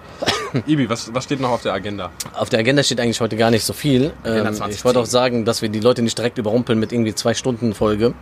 Ibi, 0.66 0.88
was, 0.88 1.12
was 1.14 1.24
steht 1.24 1.40
noch 1.40 1.50
auf 1.50 1.62
der 1.62 1.72
Agenda? 1.72 2.10
Auf 2.34 2.48
der 2.50 2.60
Agenda 2.60 2.82
steht 2.82 3.00
eigentlich 3.00 3.20
heute 3.20 3.36
gar 3.36 3.50
nicht 3.50 3.64
so 3.64 3.72
viel. 3.72 4.12
Ähm, 4.24 4.42
2010. 4.42 4.70
ich 4.70 4.84
wollte 4.84 5.00
auch 5.00 5.06
sagen, 5.06 5.44
dass 5.44 5.62
wir 5.62 5.68
die 5.68 5.80
Leute 5.80 6.02
nicht 6.02 6.16
direkt 6.16 6.38
überrumpeln 6.38 6.78
mit 6.78 6.92
irgendwie 6.92 7.14
zwei 7.14 7.34
Stunden 7.34 7.74
Folge. 7.74 8.14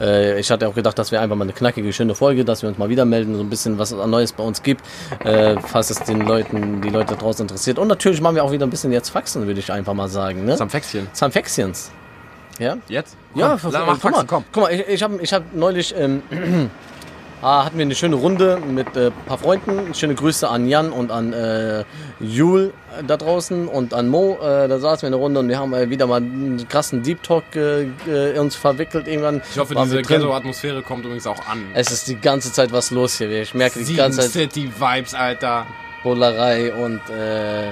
Äh, 0.00 0.38
ich 0.40 0.50
hatte 0.50 0.68
auch 0.68 0.74
gedacht, 0.74 0.98
das 0.98 1.12
wäre 1.12 1.22
einfach 1.22 1.36
mal 1.36 1.44
eine 1.44 1.52
knackige, 1.52 1.92
schöne 1.92 2.14
Folge, 2.14 2.44
dass 2.44 2.62
wir 2.62 2.68
uns 2.68 2.78
mal 2.78 2.88
wieder 2.88 3.04
melden, 3.04 3.36
so 3.36 3.42
ein 3.42 3.50
bisschen 3.50 3.78
was 3.78 3.92
Neues 3.92 4.32
bei 4.32 4.42
uns 4.44 4.62
gibt, 4.62 4.84
äh, 5.24 5.56
falls 5.60 5.90
es 5.90 6.00
den 6.00 6.20
Leuten, 6.22 6.80
die 6.82 6.90
Leute 6.90 7.16
draußen 7.16 7.44
interessiert. 7.44 7.78
Und 7.78 7.88
natürlich 7.88 8.20
machen 8.20 8.36
wir 8.36 8.44
auch 8.44 8.52
wieder 8.52 8.66
ein 8.66 8.70
bisschen 8.70 8.92
jetzt 8.92 9.10
Faxen, 9.10 9.46
würde 9.46 9.60
ich 9.60 9.72
einfach 9.72 9.94
mal 9.94 10.08
sagen. 10.08 10.44
Ne? 10.44 10.56
Sam 10.56 10.70
Fäxchen. 10.70 11.08
Zahnfäxiens. 11.12 11.90
Ja? 12.58 12.76
Jetzt? 12.88 13.16
Ja, 13.34 13.58
Komm, 13.60 13.72
mach 13.72 14.00
guck 14.00 14.12
mal, 14.12 14.24
komm. 14.24 14.44
Guck 14.52 14.62
mal, 14.62 14.72
ich, 14.72 14.88
ich 14.88 15.02
habe 15.02 15.18
ich 15.20 15.32
hab 15.32 15.54
neulich, 15.54 15.94
ähm, 15.96 16.22
hatten 17.46 17.78
wir 17.78 17.84
eine 17.84 17.94
schöne 17.94 18.16
Runde 18.16 18.58
mit 18.58 18.96
ein 18.96 19.08
äh, 19.08 19.10
paar 19.26 19.38
Freunden. 19.38 19.94
Schöne 19.94 20.14
Grüße 20.14 20.48
an 20.48 20.68
Jan 20.68 20.90
und 20.90 21.12
an 21.12 21.32
äh, 21.32 21.84
Jul 22.18 22.72
äh, 22.98 23.04
da 23.04 23.16
draußen 23.16 23.68
und 23.68 23.94
an 23.94 24.08
Mo. 24.08 24.38
Äh, 24.42 24.68
da 24.68 24.78
saßen 24.78 25.02
wir 25.02 25.06
eine 25.08 25.16
Runde 25.16 25.40
und 25.40 25.48
wir 25.48 25.58
haben 25.58 25.72
wieder 25.90 26.06
mal 26.06 26.16
einen 26.16 26.66
krassen 26.68 27.02
Deep 27.02 27.22
Talk 27.22 27.44
uns 28.38 28.56
verwickelt 28.56 29.06
irgendwann. 29.06 29.42
Ich 29.50 29.58
hoffe, 29.58 29.74
diese. 29.74 30.02
Ghetto-Atmosphäre 30.02 30.82
kommt 30.82 31.04
übrigens 31.04 31.26
auch 31.26 31.46
an. 31.48 31.64
Es 31.74 31.90
ist 31.90 32.08
die 32.08 32.16
ganze 32.16 32.52
Zeit 32.52 32.72
was 32.72 32.90
los 32.90 33.18
hier. 33.18 33.30
Ich 33.30 33.54
merke 33.54 33.82
die 33.82 33.94
ganze 33.94 34.22
Zeit 34.22 34.30
City-Vibes, 34.30 35.14
Alter. 35.14 35.66
Bullerei 36.02 36.72
und 36.72 37.00
äh, 37.10 37.70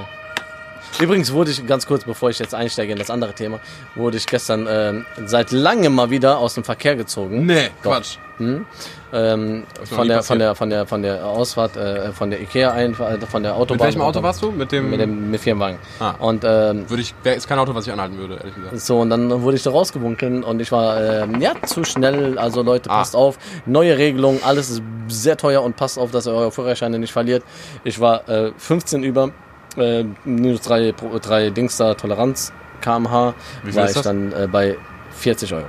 übrigens 1.01 1.33
wurde 1.33 1.51
ich 1.51 1.67
ganz 1.67 1.87
kurz, 1.87 2.05
bevor 2.05 2.31
ich 2.31 2.39
jetzt 2.39 2.55
einsteige 2.55 2.93
in 2.93 2.99
das 2.99 3.11
andere 3.11 3.33
Thema, 3.35 3.61
wurde 3.95 4.17
ich 4.17 4.27
gestern 4.27 4.67
ähm, 4.69 5.07
seit 5.27 5.51
langem 5.53 5.95
mal 5.95 6.11
wieder 6.11 6.39
aus 6.39 6.55
dem 6.55 6.65
Verkehr 6.65 6.97
gezogen. 6.97 7.47
Nee, 7.47 7.71
Doch. 7.83 7.93
Quatsch. 7.93 8.19
Ähm, 8.41 9.63
noch 9.79 9.87
von 9.87 10.09
der 10.09 10.23
von 10.25 10.39
der 10.41 10.55
von 10.57 10.69
der 10.71 10.87
von 10.87 11.03
der 11.03 11.25
Ausfahrt 11.25 11.77
äh, 11.77 12.11
von 12.11 12.31
der 12.31 12.41
Ikea 12.41 12.73
Einfahrt 12.73 13.23
von 13.25 13.45
der 13.45 13.55
Autobahn. 13.55 13.77
Mit 13.77 13.95
welchem 13.95 14.01
Auto 14.03 14.23
warst 14.25 14.43
du? 14.43 14.51
Mit 14.51 14.73
dem. 14.73 14.91
Mit 14.91 15.01
dem 15.01 15.31
mit 15.31 15.41
Firmenwagen. 15.41 15.79
Ah. 16.01 16.15
Und 16.19 16.43
ähm, 16.45 16.91
Würde 16.91 17.01
ich, 17.03 17.15
ist 17.23 17.47
kein 17.47 17.61
Auto, 17.61 17.73
was 17.77 17.87
ich 17.87 17.93
anhalten 17.93 18.19
würde, 18.19 18.35
ehrlich 18.39 18.55
gesagt. 18.57 18.81
so 18.81 18.99
und 19.01 19.11
dann 19.11 19.43
wurde 19.43 19.57
ich 19.57 19.63
da 19.63 19.71
rausgewunken 19.71 20.43
und 20.43 20.59
ich 20.61 20.73
war 20.73 21.01
ähm, 21.01 21.41
ja 21.41 21.53
zu 21.65 21.85
schnell. 21.85 22.37
Also 22.37 22.63
Leute, 22.63 22.91
Ah. 22.91 22.99
passt 22.99 23.15
auf, 23.15 23.39
neue 23.67 23.97
Regelung, 23.97 24.41
alles 24.43 24.69
ist 24.69 24.83
sehr 25.07 25.37
teuer 25.37 25.63
und 25.63 25.77
passt 25.77 25.97
auf, 25.97 26.11
dass 26.11 26.27
ihr 26.27 26.33
eure 26.35 26.51
Führerscheine 26.51 26.99
nicht 26.99 27.13
verliert. 27.13 27.45
Ich 27.85 28.01
war 28.01 28.29
äh, 28.29 28.51
15 28.57 29.05
über 29.05 29.31
äh, 29.77 30.05
minus 30.25 30.61
drei 30.63 30.93
drei 30.93 31.51
Dings 31.51 31.77
da 31.77 31.95
Toleranz 31.95 32.53
kmh 32.81 33.11
war 33.11 33.35
ich 33.63 33.75
das? 33.95 34.03
dann 34.03 34.33
äh, 34.33 34.47
bei 34.51 34.77
40 35.13 35.55
Euro. 35.55 35.67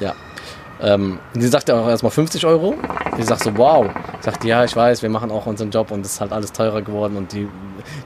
Ja. 0.00 0.14
Ähm, 0.82 1.18
die 1.34 1.46
sagte 1.46 1.74
auch 1.74 1.88
erstmal 1.88 2.10
50 2.10 2.46
Euro. 2.46 2.74
Ich 3.18 3.26
sag 3.26 3.42
so, 3.42 3.56
wow. 3.56 3.86
Ich 4.18 4.24
sagte, 4.24 4.48
ja, 4.48 4.64
ich 4.64 4.74
weiß, 4.74 5.02
wir 5.02 5.10
machen 5.10 5.30
auch 5.30 5.44
unseren 5.46 5.70
Job 5.70 5.90
und 5.90 6.06
es 6.06 6.12
ist 6.12 6.20
halt 6.20 6.32
alles 6.32 6.52
teurer 6.52 6.80
geworden 6.80 7.16
und 7.16 7.32
die, 7.32 7.48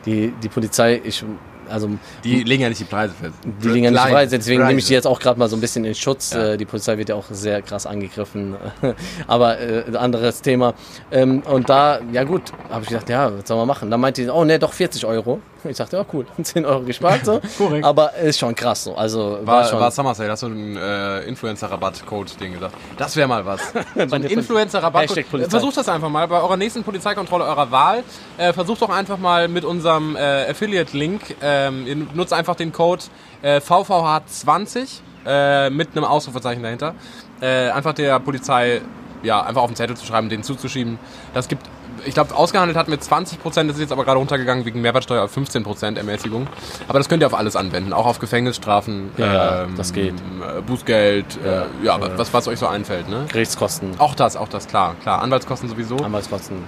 die, 0.05 0.33
die 0.43 0.49
Polizei, 0.49 1.01
ich, 1.05 1.25
also, 1.71 1.91
Die 2.23 2.43
legen 2.45 2.63
ja 2.63 2.69
nicht 2.69 2.81
die 2.81 2.85
Preise 2.85 3.15
fest. 3.15 3.35
die 3.63 3.69
liegen 3.69 3.85
ja 3.85 3.91
nicht 3.91 4.01
frei, 4.01 4.27
deswegen 4.27 4.67
nehme 4.67 4.79
ich 4.79 4.85
die 4.85 4.89
die 4.89 4.95
jetzt 4.95 5.07
auch 5.07 5.19
gerade 5.21 5.39
mal 5.39 5.49
so 5.49 5.57
ein 5.57 5.61
bisschen 5.61 5.85
in 5.85 5.95
Schutz. 5.95 6.33
Ja. 6.33 6.53
Äh, 6.53 6.57
Die 6.57 6.65
Polizei 6.65 6.97
wird 6.99 7.09
ja 7.09 7.15
auch 7.15 7.25
sehr 7.31 7.63
krass 7.63 7.87
angegriffen, 7.87 8.57
aber 9.27 9.59
äh, 9.61 9.85
anderes 9.97 10.43
Thema. 10.43 10.75
Ähm, 11.11 11.43
und 11.47 11.69
da, 11.69 12.01
ja 12.13 12.25
gut, 12.25 12.53
habe 12.71 12.83
ich 12.83 12.89
gedacht, 12.89 13.09
ja, 13.09 13.33
was 13.37 13.49
soll 13.49 13.57
man 13.57 13.67
machen? 13.67 13.91
Dann 13.91 14.01
meinte 14.01 14.23
die, 14.23 14.29
oh 14.29 14.45
ne, 14.45 14.59
doch 14.59 14.73
40 14.73 15.05
Euro. 15.07 15.41
Ich 15.67 15.79
dachte, 15.79 15.97
ja 15.97 16.05
cool, 16.13 16.27
10 16.43 16.67
Euro 16.67 16.83
gespart 16.83 17.25
so. 17.25 17.41
Korrekt. 17.57 17.87
Aber 17.87 18.15
ist 18.17 18.39
schon 18.39 18.55
krass 18.55 18.85
so. 18.85 18.95
Also 18.97 19.39
war, 19.45 19.63
War, 19.63 19.65
schon. 19.65 19.81
war 19.81 19.91
Summer 19.91 20.15
Sale, 20.15 20.31
hast 20.31 20.43
du 20.43 20.49
einen 20.49 20.77
äh, 20.77 21.21
Influencer-Rabatt-Code-Ding 21.21 22.53
gesagt. 22.53 22.75
Das 22.99 23.17
wäre 23.17 23.29
mal 23.29 23.47
was. 23.47 23.61
So 24.09 24.15
ein 24.15 24.25
Influencer-Rabatt. 24.25 25.11
Versucht 25.49 25.77
das 25.79 25.89
einfach 25.89 26.11
mal 26.11 26.29
bei 26.29 26.39
eurer 26.39 26.59
nächsten 26.59 26.85
Polizeikontrolle 26.85 27.45
eurer 27.45 27.71
Wahl. 27.71 28.05
Äh, 28.37 28.53
versucht 28.53 28.83
doch 28.83 28.91
einfach 28.91 29.17
mal 29.17 29.49
mit 29.49 29.65
unserem 29.65 30.17
äh, 30.17 30.51
Affiliate-Link. 30.51 31.37
Ähm, 31.55 31.87
ihr 31.87 31.97
nutzt 32.15 32.33
einfach 32.33 32.55
den 32.57 32.73
Code 32.73 33.03
äh, 33.43 33.59
VVH20 33.61 35.01
äh, 35.27 35.71
mit 35.71 35.89
einem 35.97 36.05
Ausrufezeichen 36.05 36.63
dahinter. 36.63 36.95
Äh, 37.41 37.71
einfach 37.71 37.93
der 37.95 38.19
Polizei 38.21 38.81
ja, 39.23 39.41
einfach 39.43 39.63
auf 39.63 39.71
den 39.71 39.77
Zettel 39.77 39.97
zu 39.97 40.05
schreiben, 40.05 40.29
denen 40.29 40.43
zuzuschieben. 40.43 40.99
Das 41.33 41.49
gibt, 41.49 41.67
ich 42.05 42.13
glaube, 42.13 42.37
ausgehandelt 42.37 42.77
hat 42.77 42.89
mit 42.89 43.03
20 43.03 43.41
Prozent, 43.41 43.71
das 43.71 43.77
ist 43.77 43.81
jetzt 43.83 43.93
aber 43.93 44.05
gerade 44.05 44.19
runtergegangen 44.19 44.67
wegen 44.67 44.83
Mehrwertsteuer 44.83 45.25
auf 45.25 45.31
15 45.31 45.63
Prozent 45.63 45.97
Ermäßigung. 45.97 46.47
Aber 46.89 46.99
das 46.99 47.09
könnt 47.09 47.23
ihr 47.23 47.27
auf 47.27 47.33
alles 47.35 47.57
anwenden, 47.57 47.95
auch 47.95 48.05
auf 48.05 48.19
Gefängnisstrafen, 48.19 49.13
Ja, 49.17 49.33
ja, 49.63 49.67
das 49.79 49.95
geht. 49.95 50.13
äh, 50.15 50.61
Bußgeld, 50.61 51.39
ja, 51.43 51.63
äh, 51.63 51.67
ja, 51.85 52.19
Was, 52.19 52.35
was 52.35 52.49
euch 52.49 52.59
so 52.59 52.67
einfällt, 52.67 53.09
ne? 53.09 53.25
Gerichtskosten, 53.33 53.93
Auch 53.99 54.15
das, 54.15 54.37
auch 54.37 54.49
das, 54.49 54.69
klar, 54.69 54.95
klar. 55.03 55.23
Anwaltskosten 55.23 55.71
sowieso. 55.71 55.97
Anwaltskosten. 55.97 56.59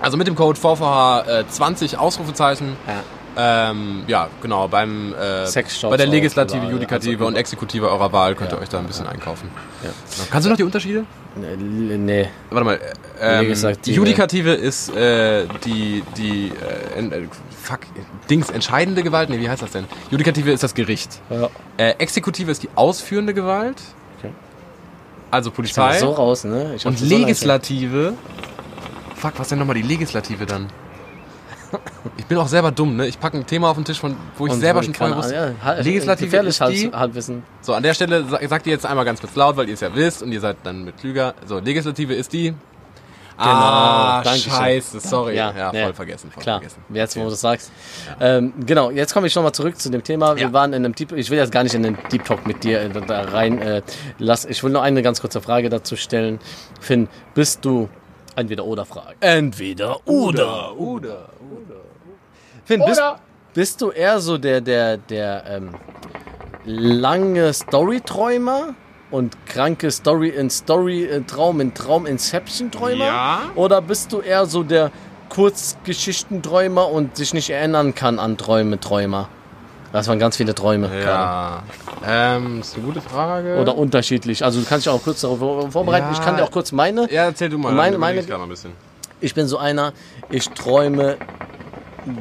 Also 0.00 0.16
mit 0.16 0.26
dem 0.26 0.34
Code 0.36 0.58
VVH 0.58 1.24
äh, 1.40 1.44
20 1.46 1.98
Ausrufezeichen. 1.98 2.76
Ja. 2.86 2.94
Ähm, 3.42 4.04
ja, 4.06 4.28
genau, 4.42 4.68
beim 4.68 5.14
äh, 5.14 5.46
bei 5.88 5.96
der 5.96 6.06
Legislative, 6.06 6.66
Judikative 6.66 7.14
also 7.16 7.26
und 7.26 7.36
Exekutive 7.36 7.88
eurer 7.90 8.12
Wahl 8.12 8.34
könnt 8.34 8.50
ihr 8.52 8.56
Ja, 8.56 8.62
euch 8.62 8.68
da 8.68 8.78
ein 8.78 8.86
bisschen 8.86 9.06
einkaufen. 9.06 9.48
Ja. 9.82 9.90
Kannst 10.30 10.44
du 10.44 10.50
noch 10.50 10.58
die 10.58 10.62
Unterschiede? 10.64 11.04
Äh, 11.36 11.56
Nee, 11.56 12.28
Warte 12.50 12.64
mal. 12.64 12.80
Ähm, 13.20 13.54
die 13.84 13.92
Judikative 13.94 14.52
ist 14.52 14.94
äh, 14.94 15.46
die, 15.64 16.02
die 16.18 16.52
äh, 16.96 17.00
äh, 17.00 17.28
fuck, 17.62 17.80
Dings, 18.28 18.50
entscheidende 18.50 19.02
Gewalt? 19.02 19.30
Nee, 19.30 19.40
wie 19.40 19.48
heißt 19.48 19.62
das 19.62 19.70
denn? 19.70 19.86
Judikative 20.10 20.50
ist 20.50 20.62
das 20.62 20.74
Gericht. 20.74 21.20
ja. 21.30 21.48
Äh, 21.78 21.92
Exekutive 21.98 22.50
ist 22.50 22.62
die 22.62 22.68
ausführende 22.74 23.32
Gewalt. 23.32 23.80
Okay. 24.18 24.32
Also 25.30 25.48
Ist 25.50 25.56
Polizei. 25.56 25.98
so 25.98 26.10
raus, 26.10 26.44
ne? 26.44 26.76
Und 26.84 26.98
so 26.98 27.06
Legislative. 27.06 28.14
Fuck, 29.14 29.34
was 29.38 29.48
denn 29.48 29.58
nochmal 29.58 29.76
die 29.76 29.82
Legislative 29.82 30.44
dann? 30.46 30.66
Ich 32.16 32.26
bin 32.26 32.38
auch 32.38 32.48
selber 32.48 32.70
dumm, 32.72 32.96
ne? 32.96 33.06
Ich 33.06 33.18
packe 33.20 33.38
ein 33.38 33.46
Thema 33.46 33.70
auf 33.70 33.76
den 33.76 33.84
Tisch, 33.84 33.98
von, 34.00 34.16
wo 34.38 34.46
ich 34.46 34.52
Und 34.52 34.60
selber 34.60 34.82
schon 34.82 34.94
vorher 34.94 35.16
wusste. 35.16 35.34
Ja, 35.34 35.50
halt- 35.64 35.84
Legislative 35.84 36.36
ist 36.38 36.60
die- 36.60 36.64
Halb- 36.86 36.94
Halbwissen. 36.96 37.42
So, 37.60 37.74
an 37.74 37.82
der 37.82 37.94
Stelle 37.94 38.24
sa- 38.24 38.38
sagt 38.48 38.66
ihr 38.66 38.72
jetzt 38.72 38.86
einmal 38.86 39.04
ganz 39.04 39.20
kurz 39.20 39.34
laut, 39.36 39.56
weil 39.56 39.68
ihr 39.68 39.74
es 39.74 39.80
ja 39.80 39.94
wisst 39.94 40.22
und 40.22 40.32
ihr 40.32 40.40
seid 40.40 40.58
dann 40.64 40.84
mit 40.84 40.98
klüger. 40.98 41.34
So, 41.46 41.58
Legislative 41.58 42.14
ist 42.14 42.32
die. 42.32 42.54
ah, 43.38 44.20
danke 44.22 44.40
schön. 44.40 44.52
scheiße, 44.52 45.00
sorry. 45.00 45.34
Ja, 45.36 45.52
Ja, 45.56 45.70
voll 45.70 45.86
nee. 45.86 45.92
vergessen, 45.94 46.30
voll 46.30 46.42
Klar, 46.42 46.58
vergessen. 46.60 46.82
jetzt 46.92 47.16
wo 47.16 47.24
du 47.24 47.30
das 47.30 47.40
sagst. 47.40 47.72
Ähm, 48.20 48.52
genau, 48.66 48.90
jetzt 48.90 49.14
komme 49.14 49.26
ich 49.28 49.34
nochmal 49.34 49.52
zurück 49.52 49.78
zu 49.80 49.90
dem 49.90 50.02
Thema. 50.04 50.36
Wir 50.36 50.42
Ja. 50.44 50.52
waren 50.52 50.72
in 50.72 50.84
einem 50.84 50.94
Deep, 50.94 51.12
ich 51.12 51.30
will 51.30 51.38
jetzt 51.38 51.52
gar 51.52 51.62
nicht 51.62 51.74
in 51.74 51.82
den 51.82 51.96
Deep 52.12 52.24
Talk 52.24 52.46
mit 52.46 52.64
dir 52.64 52.80
äh, 52.82 52.90
da 53.06 53.22
rein. 53.22 53.60
Äh, 53.62 53.82
lass, 54.18 54.44
ich 54.44 54.62
will 54.62 54.70
nur 54.70 54.82
eine 54.82 55.02
ganz 55.02 55.20
kurze 55.20 55.40
Frage 55.40 55.68
dazu 55.70 55.96
stellen. 55.96 56.38
Finn, 56.80 57.08
bist 57.34 57.64
du 57.64 57.88
entweder 58.36 58.64
oder 58.64 58.84
Frage? 58.84 59.16
Entweder 59.20 60.06
oder. 60.06 60.78
Oder. 60.78 61.28
Finn, 62.64 62.82
bist, 62.84 63.02
bist 63.54 63.80
du 63.80 63.90
eher 63.90 64.20
so 64.20 64.38
der, 64.38 64.60
der, 64.60 64.96
der 64.96 65.44
ähm, 65.46 65.74
lange 66.64 67.52
Storyträumer 67.52 68.74
und 69.10 69.46
kranke 69.46 69.90
Story 69.90 70.28
in 70.28 70.50
Story, 70.50 71.04
äh, 71.04 71.22
Traum 71.22 71.60
in 71.60 71.74
Traum, 71.74 72.06
Inception-Träumer? 72.06 73.04
Ja. 73.04 73.40
Oder 73.56 73.82
bist 73.82 74.12
du 74.12 74.20
eher 74.20 74.46
so 74.46 74.62
der 74.62 74.92
Kurzgeschichtenträumer 75.30 76.88
und 76.88 77.16
sich 77.16 77.34
nicht 77.34 77.50
erinnern 77.50 77.94
kann 77.94 78.18
an 78.18 78.36
Träume, 78.36 78.78
Träumer? 78.78 79.28
Das 79.92 80.06
waren 80.08 80.18
ganz 80.18 80.36
viele 80.36 80.54
Träume. 80.54 80.88
Ja. 81.02 81.62
Ähm, 82.06 82.60
ist 82.60 82.76
eine 82.76 82.84
gute 82.84 83.00
Frage. 83.00 83.58
Oder 83.60 83.76
unterschiedlich. 83.76 84.44
Also 84.44 84.60
du 84.60 84.66
kannst 84.66 84.86
dich 84.86 84.92
auch 84.92 85.02
kurz 85.02 85.20
darauf 85.22 85.38
vorbereiten. 85.72 86.06
Ja. 86.06 86.12
Ich 86.12 86.20
kann 86.22 86.36
dir 86.36 86.44
auch 86.44 86.50
kurz 86.50 86.70
meine. 86.72 87.10
Ja, 87.12 87.24
erzähl 87.24 87.48
du 87.48 87.58
mal. 87.58 87.72
Meine- 87.72 87.98
meine- 87.98 88.20
ich 88.20 88.32
ein 88.32 88.48
bisschen. 88.48 88.72
Ich 89.20 89.34
bin 89.34 89.46
so 89.46 89.58
einer, 89.58 89.92
ich 90.30 90.48
träume 90.50 91.16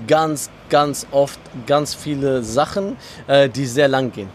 ganz, 0.08 0.50
ganz 0.70 1.08
oft 1.12 1.40
ganz 1.66 1.94
viele 1.94 2.44
Sachen, 2.44 2.98
äh, 3.28 3.48
die 3.50 3.66
sehr 3.66 3.88
lang 3.88 4.12
gehen. 4.12 4.30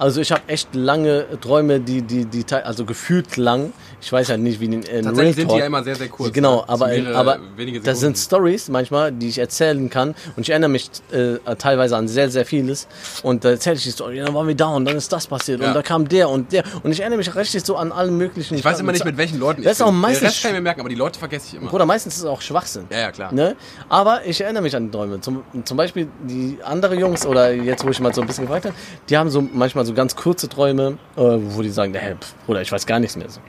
Also 0.00 0.20
ich 0.20 0.32
habe 0.32 0.42
echt 0.48 0.74
lange 0.74 1.24
Träume, 1.40 1.78
die, 1.78 2.02
die, 2.02 2.24
die, 2.24 2.44
also 2.52 2.84
gefühlt 2.84 3.36
lang. 3.36 3.72
Ich 4.00 4.12
weiß 4.12 4.28
ja 4.28 4.36
nicht, 4.36 4.60
wie 4.60 4.66
in 4.66 4.82
Real 4.84 5.02
Tatsächlich 5.02 5.36
sind 5.36 5.50
die 5.50 5.56
ja 5.56 5.66
immer 5.66 5.82
sehr, 5.82 5.96
sehr 5.96 6.08
kurz. 6.08 6.32
Genau, 6.32 6.58
ne? 6.58 6.68
aber, 6.68 6.86
mehrere, 6.86 7.16
aber 7.16 7.38
das 7.82 8.00
sind. 8.00 8.16
Stories 8.16 8.68
manchmal, 8.68 9.10
die 9.12 9.28
ich 9.28 9.38
erzählen 9.38 9.90
kann 9.90 10.14
und 10.36 10.42
ich 10.42 10.50
erinnere 10.50 10.70
mich 10.70 10.90
äh, 11.10 11.36
teilweise 11.56 11.96
an 11.96 12.06
sehr, 12.08 12.30
sehr 12.30 12.44
vieles 12.46 12.86
und 13.22 13.44
da 13.44 13.50
erzähle 13.50 13.76
ich 13.76 13.82
die 13.82 13.90
Story, 13.90 14.18
dann 14.24 14.32
waren 14.34 14.46
wir 14.46 14.54
da 14.54 14.66
und 14.68 14.84
dann 14.84 14.96
ist 14.96 15.12
das 15.12 15.26
passiert 15.26 15.60
Ja. 15.60 15.68
und 15.68 15.74
da 15.74 15.82
kam 15.82 16.08
der 16.08 16.28
und 16.28 16.52
der 16.52 16.62
und 16.82 16.92
ich 16.92 17.00
erinnere 17.00 17.18
mich 17.18 17.34
richtig 17.34 17.64
so 17.64 17.76
an 17.76 17.90
alle 17.92 18.10
möglichen. 18.10 18.54
Ich 18.54 18.64
weiß 18.64 18.80
immer 18.80 18.92
nicht, 18.92 19.04
mit 19.04 19.16
welchen 19.16 19.38
Leuten 19.40 19.62
Das 19.62 19.72
ist 19.72 19.78
ich 19.80 19.84
auch 19.84 19.90
bin. 19.90 20.00
meistens- 20.00 20.20
Den 20.20 20.26
Rest 20.28 20.42
kann 20.42 20.50
ich 20.52 20.56
mir 20.56 20.62
merken, 20.62 20.80
aber 20.80 20.88
die 20.88 20.94
Leute 20.94 21.18
vergesse 21.18 21.46
ich 21.48 21.54
immer. 21.60 21.70
Bruder, 21.70 21.86
meistens 21.86 22.14
ist 22.14 22.20
es 22.20 22.26
auch 22.26 22.40
Schwachsinn. 22.40 22.84
Ja, 22.90 22.98
ja, 23.00 23.12
klar. 23.12 23.32
Ne? 23.32 23.56
Aber 23.88 24.24
ich 24.24 24.40
erinnere 24.40 24.62
mich 24.62 24.76
an 24.76 24.86
die 24.86 24.90
Träume. 24.90 25.20
Zum, 25.20 25.42
zum 25.64 25.76
Beispiel 25.76 26.08
die 26.22 26.58
andere 26.64 26.94
Jungs 26.94 27.26
oder 27.26 27.52
jetzt, 27.52 27.84
wo 27.84 27.90
ich 27.90 27.98
mal 28.00 28.14
so 28.14 28.20
ein 28.20 28.26
bisschen 28.26 28.44
gefragt 28.44 28.66
habe, 28.66 28.74
die 29.08 29.16
haben 29.18 29.30
so 29.30 29.40
manchmal 29.52 29.84
so 29.86 29.92
ganz 29.94 30.14
kurze 30.14 30.48
Träume, 30.48 30.98
äh, 31.16 31.20
wo 31.20 31.62
die 31.62 31.70
sagen, 31.70 31.92
hey, 31.94 32.14
Bruder, 32.46 32.62
ich 32.62 32.70
weiß 32.70 32.86
gar 32.86 33.00
nichts 33.00 33.16
mehr. 33.16 33.28
So. 33.28 33.40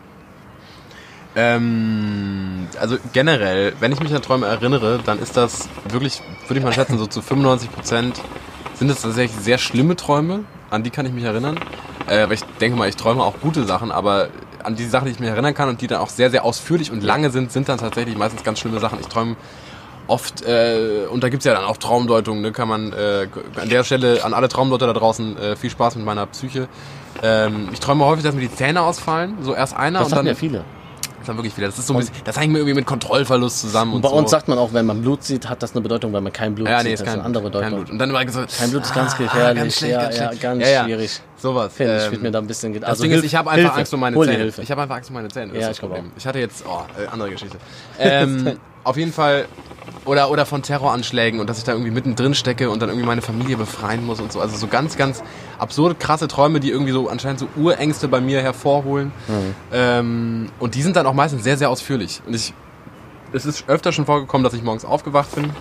Ähm, 1.39 2.67
also 2.81 2.97
generell, 3.13 3.73
wenn 3.79 3.93
ich 3.93 4.01
mich 4.01 4.13
an 4.13 4.21
Träume 4.21 4.45
erinnere, 4.47 4.99
dann 5.05 5.19
ist 5.19 5.37
das 5.37 5.69
wirklich, 5.87 6.21
würde 6.47 6.59
ich 6.59 6.65
mal 6.65 6.73
schätzen, 6.73 6.97
so 6.97 7.07
zu 7.07 7.21
95 7.21 7.71
Prozent 7.71 8.21
sind 8.73 8.89
es 8.91 9.01
tatsächlich 9.01 9.39
sehr 9.39 9.57
schlimme 9.57 9.95
Träume, 9.95 10.43
an 10.69 10.83
die 10.83 10.89
kann 10.89 11.05
ich 11.05 11.13
mich 11.13 11.23
erinnern. 11.23 11.57
Äh, 12.07 12.27
weil 12.27 12.33
ich 12.33 12.43
denke 12.59 12.77
mal, 12.77 12.89
ich 12.89 12.97
träume 12.97 13.23
auch 13.23 13.39
gute 13.39 13.63
Sachen, 13.63 13.89
aber 13.91 14.27
an 14.63 14.75
die 14.75 14.85
Sachen, 14.85 15.05
die 15.05 15.11
ich 15.11 15.19
mich 15.19 15.29
erinnern 15.29 15.53
kann 15.53 15.69
und 15.69 15.79
die 15.79 15.87
dann 15.87 15.99
auch 15.99 16.09
sehr, 16.09 16.29
sehr 16.29 16.43
ausführlich 16.43 16.91
und 16.91 17.03
lange 17.03 17.29
sind, 17.29 17.53
sind 17.53 17.69
dann 17.69 17.77
tatsächlich 17.77 18.17
meistens 18.17 18.43
ganz 18.43 18.59
schlimme 18.59 18.79
Sachen. 18.81 18.99
Ich 18.99 19.07
träume 19.07 19.37
oft, 20.07 20.41
äh, 20.41 21.05
und 21.09 21.23
da 21.23 21.29
gibt's 21.29 21.45
ja 21.45 21.53
dann 21.53 21.63
auch 21.63 21.77
Traumdeutungen, 21.77 22.41
ne, 22.41 22.51
kann 22.51 22.67
man 22.67 22.91
äh, 22.91 23.27
an 23.55 23.69
der 23.69 23.85
Stelle 23.85 24.25
an 24.25 24.33
alle 24.33 24.49
Traumdeuter 24.49 24.87
da 24.87 24.93
draußen 24.93 25.37
äh, 25.37 25.55
viel 25.55 25.69
Spaß 25.69 25.95
mit 25.95 26.03
meiner 26.03 26.25
Psyche. 26.25 26.67
Ähm, 27.23 27.69
ich 27.71 27.79
träume 27.79 28.03
häufig, 28.03 28.25
dass 28.25 28.35
mir 28.35 28.41
die 28.41 28.53
Zähne 28.53 28.81
ausfallen, 28.81 29.37
so 29.41 29.53
erst 29.53 29.77
einer 29.77 29.99
Das 29.99 30.09
und 30.09 30.17
dann 30.17 30.25
ja 30.25 30.35
viele. 30.35 30.65
Das 31.19 31.29
ist 31.29 31.35
wirklich 31.35 31.53
viel. 31.53 31.63
Das 31.65 31.77
ist 31.79 31.87
so 31.87 31.93
ein 31.93 31.99
bisschen, 31.99 32.15
das 32.23 32.39
hängt 32.39 32.51
mir 32.53 32.59
irgendwie 32.59 32.75
mit 32.75 32.85
Kontrollverlust 32.85 33.59
zusammen. 33.61 33.91
Und, 33.91 33.95
Und 33.97 34.01
bei 34.03 34.09
so. 34.09 34.15
uns 34.15 34.31
sagt 34.31 34.47
man 34.47 34.57
auch, 34.57 34.73
wenn 34.73 34.85
man 34.85 35.01
Blut 35.01 35.23
sieht, 35.23 35.49
hat 35.49 35.61
das 35.63 35.73
eine 35.73 35.81
Bedeutung, 35.81 36.13
wenn 36.13 36.23
man 36.23 36.33
kein 36.33 36.55
Blut 36.55 36.67
ja, 36.67 36.77
sieht. 36.79 36.87
nee, 36.87 36.93
ist 36.93 36.99
das 37.01 37.05
kein, 37.07 37.13
ist 37.15 37.19
eine 37.19 37.25
andere 37.25 37.43
kein 37.43 37.51
Bedeutung. 37.51 37.75
Blut. 37.79 37.89
Und 37.91 37.99
dann 37.99 38.09
immer 38.09 38.31
so, 38.31 38.45
Kein 38.57 38.69
Blut 38.71 38.83
ist 38.83 38.93
ganz 38.93 39.13
ah, 39.13 39.17
gefährlich. 39.17 39.61
ganz 39.63 39.75
schlecht, 39.77 39.93
ja, 39.93 40.01
ganz 40.01 40.17
ja, 40.17 40.33
ganz 40.33 40.61
Ja, 40.63 40.69
ja. 40.69 40.83
schwierig. 40.85 41.21
Sowas. 41.37 41.73
Finde 41.73 41.97
ich, 41.97 42.03
Ähm, 42.05 42.11
wird 42.11 42.21
mir 42.23 42.31
da 42.31 42.39
ein 42.39 42.47
bisschen... 42.47 42.73
das 42.73 42.83
also 42.83 43.03
Ding 43.03 43.11
ist, 43.13 43.23
ich 43.23 43.35
habe 43.35 43.49
einfach 43.49 43.61
Hilfe. 43.63 43.77
Angst 43.79 43.93
um 43.93 43.99
meine 43.99 44.15
Hol 44.15 44.25
Zähne. 44.25 44.37
Hilfe. 44.37 44.61
Ich 44.61 44.71
habe 44.71 44.81
einfach 44.81 44.95
Angst 44.95 45.09
um 45.09 45.13
meine 45.15 45.27
Zähne. 45.29 45.47
Das 45.53 45.55
Ja, 45.55 45.61
ich 45.61 45.67
das 45.67 45.79
glaub 45.79 45.91
Problem. 45.93 46.11
Ich 46.17 46.27
hatte 46.27 46.39
jetzt, 46.39 46.63
oh, 46.67 46.81
äh, 47.01 47.07
andere 47.07 47.29
Geschichte. 47.31 47.57
Ähm, 47.99 48.57
auf 48.83 48.95
jeden 48.97 49.11
Fall, 49.13 49.45
oder, 50.09 50.31
oder 50.31 50.47
von 50.47 50.63
Terroranschlägen 50.63 51.39
und 51.39 51.47
dass 51.47 51.59
ich 51.59 51.63
da 51.65 51.73
irgendwie 51.73 51.91
mittendrin 51.91 52.33
stecke 52.33 52.71
und 52.71 52.81
dann 52.81 52.89
irgendwie 52.89 53.05
meine 53.05 53.21
Familie 53.21 53.57
befreien 53.57 54.03
muss 54.03 54.19
und 54.19 54.31
so. 54.31 54.41
Also 54.41 54.57
so 54.57 54.65
ganz, 54.65 54.97
ganz 54.97 55.21
absurde, 55.59 55.93
krasse 55.93 56.27
Träume, 56.27 56.59
die 56.59 56.71
irgendwie 56.71 56.91
so 56.91 57.09
anscheinend 57.09 57.39
so 57.39 57.47
Urängste 57.55 58.07
bei 58.07 58.19
mir 58.19 58.41
hervorholen. 58.41 59.11
Mhm. 59.27 59.55
Ähm, 59.71 60.49
und 60.57 60.73
die 60.73 60.81
sind 60.81 60.95
dann 60.95 61.05
auch 61.05 61.13
meistens 61.13 61.43
sehr, 61.43 61.57
sehr 61.57 61.69
ausführlich. 61.69 62.21
Und 62.25 62.35
ich, 62.35 62.55
es 63.33 63.45
ist 63.45 63.69
öfter 63.69 63.91
schon 63.91 64.05
vorgekommen, 64.05 64.43
dass 64.43 64.53
ich 64.53 64.63
morgens 64.63 64.83
aufgewacht 64.83 65.35
bin, 65.35 65.51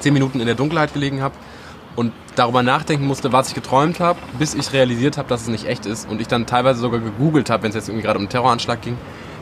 zehn 0.00 0.12
Minuten 0.12 0.40
in 0.40 0.46
der 0.46 0.54
Dunkelheit 0.54 0.92
gelegen 0.92 1.22
habe 1.22 1.34
und 1.96 2.12
darüber 2.36 2.62
nachdenken 2.62 3.06
musste, 3.06 3.32
was 3.32 3.48
ich 3.48 3.54
geträumt 3.54 4.00
habe, 4.00 4.18
bis 4.38 4.52
ich 4.52 4.74
realisiert 4.74 5.16
habe, 5.16 5.30
dass 5.30 5.42
es 5.42 5.48
nicht 5.48 5.64
echt 5.64 5.86
ist 5.86 6.10
und 6.10 6.20
ich 6.20 6.28
dann 6.28 6.44
teilweise 6.44 6.80
sogar 6.80 7.00
gegoogelt 7.00 7.48
habe, 7.48 7.62
wenn 7.62 7.70
es 7.70 7.74
jetzt 7.74 7.88
irgendwie 7.88 8.04
gerade 8.04 8.18
um 8.18 8.24
einen 8.24 8.30
Terroranschlag 8.30 8.82
ging, 8.82 8.98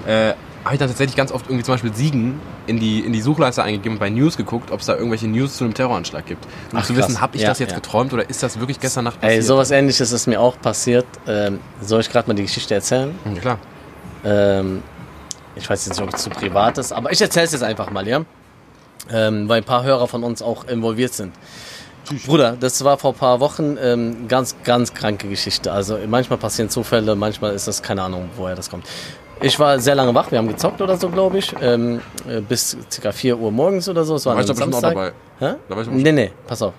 äh, 0.06 0.34
habe 0.64 0.74
ich 0.74 0.78
dann 0.78 0.88
tatsächlich 0.88 1.16
ganz 1.16 1.32
oft 1.32 1.46
irgendwie 1.46 1.64
zum 1.64 1.74
Beispiel 1.74 1.94
Siegen 1.94 2.40
in 2.66 2.78
die, 2.78 3.00
in 3.00 3.12
die 3.12 3.20
Suchleiste 3.22 3.62
eingegeben 3.62 3.94
und 3.94 3.98
bei 3.98 4.10
News 4.10 4.36
geguckt, 4.36 4.70
ob 4.70 4.80
es 4.80 4.86
da 4.86 4.94
irgendwelche 4.94 5.26
News 5.26 5.56
zu 5.56 5.64
einem 5.64 5.72
Terroranschlag 5.74 6.26
gibt. 6.26 6.44
Um 6.72 6.78
Ach, 6.78 6.84
zu 6.84 6.94
wissen, 6.96 7.20
habe 7.20 7.36
ich 7.36 7.42
Ja, 7.42 7.48
das 7.48 7.58
jetzt 7.60 7.70
ja. 7.70 7.76
geträumt 7.76 8.12
oder 8.12 8.28
ist 8.28 8.42
das 8.42 8.58
wirklich 8.60 8.78
gestern 8.78 9.04
Nacht 9.04 9.20
passiert? 9.20 9.38
Ey, 9.40 9.42
sowas 9.42 9.70
ähnliches 9.70 10.12
ist 10.12 10.26
mir 10.26 10.40
auch 10.40 10.60
passiert. 10.60 11.06
Ähm, 11.26 11.60
soll 11.80 12.00
ich 12.00 12.10
gerade 12.10 12.28
mal 12.28 12.34
die 12.34 12.42
Geschichte 12.42 12.74
erzählen? 12.74 13.14
Ja, 13.34 13.40
klar. 13.40 13.58
Ähm, 14.24 14.82
ich 15.56 15.68
weiß 15.68 15.86
jetzt 15.86 15.98
nicht, 15.98 16.06
ob 16.06 16.14
es 16.14 16.22
zu 16.22 16.30
privat 16.30 16.76
ist, 16.78 16.92
aber 16.92 17.10
ich 17.10 17.20
erzähle 17.20 17.46
es 17.46 17.52
jetzt 17.52 17.62
einfach 17.64 17.90
mal, 17.90 18.06
ja? 18.06 18.20
Ähm, 19.10 19.48
weil 19.48 19.58
ein 19.58 19.64
paar 19.64 19.82
Hörer 19.82 20.06
von 20.08 20.22
uns 20.22 20.42
auch 20.42 20.64
involviert 20.68 21.14
sind. 21.14 21.32
Bruder, 22.26 22.56
das 22.58 22.82
war 22.84 22.98
vor 22.98 23.12
ein 23.12 23.18
paar 23.18 23.40
Wochen 23.40 23.76
ähm, 23.80 24.26
ganz, 24.28 24.56
ganz 24.64 24.94
kranke 24.94 25.28
Geschichte. 25.28 25.72
Also 25.72 25.98
manchmal 26.06 26.38
passieren 26.38 26.68
Zufälle, 26.68 27.14
manchmal 27.14 27.54
ist 27.54 27.66
das 27.68 27.82
keine 27.82 28.02
Ahnung, 28.02 28.28
woher 28.36 28.54
das 28.54 28.68
kommt. 28.68 28.86
Ich 29.42 29.58
war 29.58 29.78
sehr 29.78 29.94
lange 29.94 30.14
wach, 30.14 30.30
wir 30.30 30.38
haben 30.38 30.48
gezockt 30.48 30.82
oder 30.82 30.96
so, 30.96 31.08
glaube 31.08 31.38
ich, 31.38 31.54
ähm, 31.62 32.00
äh, 32.28 32.40
bis 32.40 32.76
ca. 33.02 33.10
4 33.10 33.38
Uhr 33.38 33.50
morgens 33.50 33.88
oder 33.88 34.04
so. 34.04 34.16
Es 34.16 34.26
war 34.26 34.34
Da 34.34 34.38
war 34.38 34.42
ich 34.44 34.50
bestimmt 34.50 34.74
auch 34.74 34.80
dabei. 34.82 35.12
Hä? 35.38 35.54
Da 35.68 35.74
war 35.76 35.82
ich 35.82 35.88
bestimmt- 35.88 36.02
Nee, 36.02 36.12
nee, 36.12 36.30
pass 36.46 36.60
auf. 36.60 36.74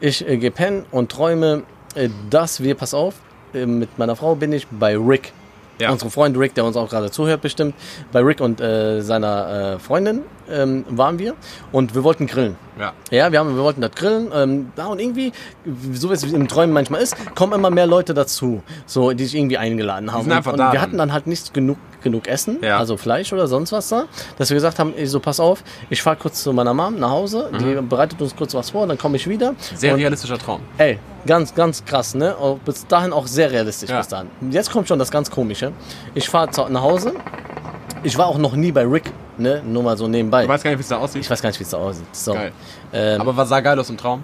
Ich 0.00 0.26
äh, 0.28 0.36
gehe 0.36 0.50
pennen 0.50 0.84
und 0.90 1.12
träume, 1.12 1.62
äh, 1.94 2.08
dass 2.28 2.60
wir, 2.62 2.74
pass 2.74 2.92
auf, 2.92 3.14
äh, 3.54 3.66
mit 3.66 3.98
meiner 3.98 4.16
Frau 4.16 4.34
bin 4.34 4.52
ich 4.52 4.66
bei 4.66 4.96
Rick. 4.96 5.32
Ja. 5.78 5.90
Unsere 5.90 6.10
Freund 6.10 6.36
Rick, 6.36 6.54
der 6.54 6.64
uns 6.64 6.76
auch 6.76 6.88
gerade 6.90 7.10
zuhört 7.10 7.40
bestimmt. 7.40 7.74
Bei 8.12 8.20
Rick 8.20 8.40
und 8.40 8.60
äh, 8.60 9.00
seiner 9.00 9.74
äh, 9.74 9.78
Freundin 9.78 10.22
ähm, 10.50 10.84
waren 10.90 11.18
wir 11.18 11.34
und 11.72 11.94
wir 11.94 12.04
wollten 12.04 12.26
grillen. 12.26 12.56
Ja. 12.78 12.92
Ja, 13.10 13.32
wir, 13.32 13.38
haben, 13.38 13.56
wir 13.56 13.62
wollten 13.62 13.80
das 13.80 13.90
grillen. 13.92 14.28
Ähm, 14.34 14.70
ja, 14.76 14.86
und 14.86 15.00
irgendwie, 15.00 15.32
so 15.92 16.10
wie 16.10 16.14
es 16.14 16.22
im 16.24 16.46
Träumen 16.46 16.72
manchmal 16.74 17.00
ist, 17.00 17.16
kommen 17.34 17.54
immer 17.54 17.70
mehr 17.70 17.86
Leute 17.86 18.12
dazu, 18.12 18.62
so, 18.86 19.12
die 19.12 19.24
sich 19.24 19.34
irgendwie 19.34 19.56
eingeladen 19.58 20.12
haben. 20.12 20.22
sind 20.24 20.32
einfach 20.32 20.52
und, 20.52 20.58
da 20.58 20.66
und 20.68 20.72
wir 20.74 20.80
hatten 20.82 20.98
dann 20.98 21.12
halt 21.12 21.26
nicht 21.26 21.52
genug, 21.54 21.78
genug 22.02 22.26
Essen, 22.28 22.58
Ja. 22.62 22.78
also 22.78 22.96
Fleisch 22.96 23.32
oder 23.32 23.46
sonst 23.46 23.72
was 23.72 23.88
da, 23.88 24.04
dass 24.38 24.50
wir 24.50 24.54
gesagt 24.56 24.78
haben, 24.78 24.92
ich 24.96 25.10
so, 25.10 25.20
pass 25.20 25.40
auf, 25.40 25.62
ich 25.90 26.02
fahre 26.02 26.16
kurz 26.16 26.42
zu 26.42 26.52
meiner 26.52 26.74
Mom 26.74 26.98
nach 26.98 27.10
Hause, 27.10 27.50
die 27.60 27.80
bereitet 27.82 28.20
uns 28.20 28.34
kurz 28.36 28.54
was 28.54 28.70
vor, 28.70 28.86
dann 28.86 28.98
komme 28.98 29.16
ich 29.16 29.28
wieder. 29.28 29.52
Mhm. 29.52 29.56
Sehr 29.74 29.94
und, 29.94 30.00
realistischer 30.00 30.38
Traum. 30.38 30.60
Ey, 30.78 30.98
ganz, 31.26 31.54
ganz 31.54 31.84
krass, 31.84 32.14
ne? 32.14 32.36
Auch 32.36 32.58
bis 32.58 32.86
dahin 32.86 33.12
auch 33.12 33.26
sehr 33.26 33.50
realistisch 33.50 33.90
Ja. 33.90 33.98
bis 33.98 34.08
dahin. 34.08 34.28
Jetzt 34.50 34.70
kommt 34.70 34.88
schon 34.88 34.98
das 34.98 35.10
ganz 35.10 35.30
Komische. 35.30 35.72
Ich 36.14 36.28
fahre 36.28 36.50
nach 36.70 36.82
Hause. 36.82 37.12
Ich 38.02 38.18
war 38.18 38.26
auch 38.26 38.38
noch 38.38 38.54
nie 38.56 38.72
bei 38.72 38.84
Rick, 38.84 39.12
ne? 39.42 39.62
Nur 39.64 39.82
mal 39.82 39.96
so 39.96 40.08
nebenbei. 40.08 40.42
Du 40.42 40.48
weißt 40.48 40.64
gar 40.64 40.70
nicht, 40.70 40.78
wie 40.78 40.82
es 40.82 40.88
da 40.88 40.98
aussieht. 40.98 41.22
Ich 41.22 41.30
weiß 41.30 41.42
gar 41.42 41.50
nicht, 41.50 41.58
wie 41.60 41.64
es 41.64 41.70
da 41.70 41.76
aussieht. 41.78 42.06
So. 42.12 42.34
Geil. 42.34 42.52
Ähm, 42.92 43.20
Aber 43.20 43.36
was 43.36 43.48
sah 43.48 43.60
geil 43.60 43.78
aus 43.78 43.90
im 43.90 43.96
Traum? 43.96 44.22